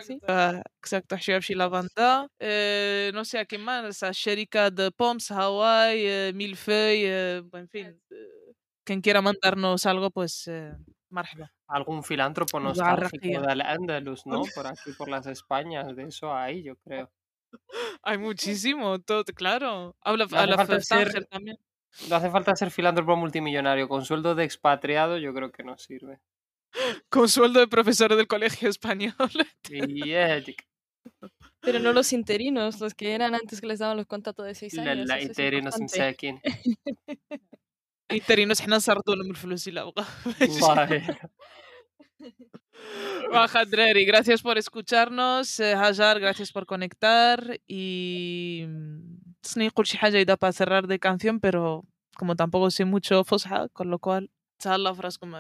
Sí. 0.03 0.19
Ah, 0.29 0.63
exacto, 0.83 1.17
la 1.55 1.69
banda. 1.69 2.29
Eh, 2.39 3.11
no 3.15 3.25
sé 3.25 3.39
a 3.39 3.47
quién 3.47 3.63
más, 3.63 4.03
a 4.03 4.11
Sherika 4.13 4.71
de 4.71 4.91
Poms, 4.91 5.31
Hawaii, 5.31 6.05
eh, 6.05 6.33
Milfeuille, 6.35 7.39
eh, 7.39 7.43
en 7.53 7.69
fin. 7.69 7.87
eh, 8.11 8.55
quien 8.85 9.01
quiera 9.01 9.23
mandarnos 9.23 9.87
algo, 9.87 10.11
pues 10.11 10.47
eh, 10.49 10.75
marhaba. 11.09 11.51
Algún 11.69 12.03
filántropo 12.05 12.61
nostálgico 12.61 13.41
del 13.41 13.63
Andalus, 13.63 14.27
¿no? 14.27 14.43
Por 14.55 14.67
aquí, 14.67 14.93
por 14.99 15.09
las 15.09 15.27
Españas, 15.27 15.97
de 15.97 16.05
eso 16.05 16.35
hay, 16.35 16.63
yo 16.63 16.77
creo. 16.77 17.11
Hay 18.03 18.19
muchísimo, 18.19 18.99
todo, 18.99 19.25
claro. 19.25 19.97
Habla 20.01 20.27
No 20.31 20.39
a 20.39 20.47
la 20.47 20.57
también. 21.31 21.57
No 22.10 22.16
hace 22.16 22.30
falta 22.30 22.56
ser 22.56 22.70
filántropo 22.72 23.16
multimillonario. 23.16 23.88
Con 23.88 24.06
sueldo 24.06 24.36
de 24.36 24.44
expatriado, 24.44 25.18
yo 25.18 25.34
creo 25.34 25.52
que 25.52 25.64
no 25.64 25.78
sirve. 25.78 26.20
Con 27.10 27.28
sueldo 27.30 27.60
de 27.60 27.68
profesor 27.68 28.16
del 28.16 28.28
colegio 28.28 28.70
español. 28.70 29.14
Y 29.70 30.12
eh, 30.14 30.44
Pero 31.62 31.80
no 31.80 31.92
los 31.94 32.14
interinos, 32.14 32.80
los 32.80 32.94
que 32.94 33.14
eran 33.14 33.34
antes 33.34 33.60
que 33.62 33.68
les 33.68 33.80
daban 33.80 33.98
los 33.98 34.06
contratos 34.06 34.46
de 34.46 34.54
seis 34.56 34.74
la 34.76 34.92
años. 34.92 35.08
la 35.08 35.16
eso 35.18 35.24
es 35.24 35.30
interinos 35.30 35.76
importante. 35.80 35.84
مساكين 35.84 36.40
interinos 38.14 38.62
احنا 38.62 38.78
نسرطوا 38.78 39.16
لهم 39.16 39.32
الفلوس 39.32 39.68
اللي 39.68 39.82
ابغى 39.82 40.06
والله 40.62 41.18
Baja 43.32 43.66
Dreri, 43.66 44.06
gracias 44.06 44.42
por 44.42 44.58
escucharnos 44.58 45.60
eh, 45.60 45.74
Hajar, 45.74 46.20
gracias 46.20 46.52
por 46.52 46.66
conectar 46.66 47.60
y 47.68 48.66
Snake 49.45 49.73
y 50.21 50.25
para 50.37 50.53
cerrar 50.53 50.87
de 50.87 50.99
canción, 50.99 51.41
pero 51.41 51.85
como 52.17 52.37
tampoco 52.37 52.71
sé 52.71 52.85
mucho 52.85 53.25
Fosha, 53.25 53.69
con 53.69 53.91
lo 53.91 53.99
cual, 53.99 54.31
tal 54.59 54.85
la 54.85 54.95
frase 54.95 55.19
como 55.19 55.39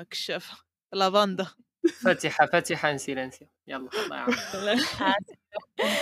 la 0.90 1.10
banda. 1.10 1.56
Fatiha, 2.00 2.48
Fatiha 2.50 2.90
en 2.90 2.98
silencio. 2.98 3.48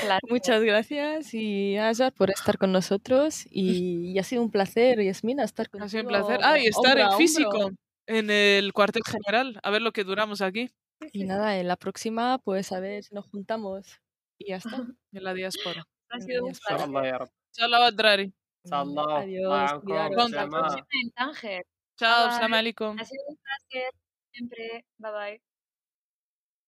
Ah, 0.07 0.19
Muchas 0.29 0.63
gracias 0.63 1.35
y 1.35 1.77
Azar 1.77 2.13
por 2.13 2.31
estar 2.31 2.57
con 2.59 2.71
nosotros 2.71 3.45
y, 3.51 4.17
ha 4.19 4.23
sido 4.23 4.43
un 4.43 4.51
placer, 4.51 5.03
Yasmina, 5.03 5.43
estar 5.43 5.69
con 5.69 5.83
Ha 5.83 5.89
sido 5.89 6.05
un 6.05 6.09
placer. 6.09 6.39
Ah, 6.43 6.59
y 6.59 6.67
estar 6.67 6.97
en 6.99 7.11
físico, 7.13 7.71
en 8.07 8.31
el 8.31 8.73
cuartel 8.73 9.03
general, 9.05 9.59
a 9.63 9.71
ver 9.71 9.83
lo 9.83 9.93
que 9.93 10.05
duramos 10.05 10.41
aquí. 10.41 10.71
Y 11.13 11.25
nada, 11.25 11.59
en 11.59 11.67
la 11.67 11.77
próxima, 11.77 12.39
pues 12.39 12.71
a 12.71 12.79
ver 12.79 13.03
si 13.03 13.15
nos 13.15 13.27
juntamos 13.27 14.01
y 14.39 14.51
ya 14.51 14.57
está, 14.57 14.71
en 15.13 15.25
la 15.25 15.35
diáspora. 15.35 15.85
Ha 16.11 16.21
sido 16.21 16.45
un 16.45 16.53
placer. 16.53 17.31
Salawat 17.53 17.95
Drari. 17.95 18.33
Salam. 18.65 19.23
Adiós. 19.23 19.71
Con 19.85 20.31
Tánger. 21.17 21.63
Chao, 21.99 22.31
salam 22.31 22.55
alaikum. 22.55 22.97
Ha 22.99 23.05
sido 23.05 23.23
un 23.29 23.37
placer. 23.37 23.91
Siempre. 24.33 24.85
Bye 24.99 25.13
bye. 25.13 25.50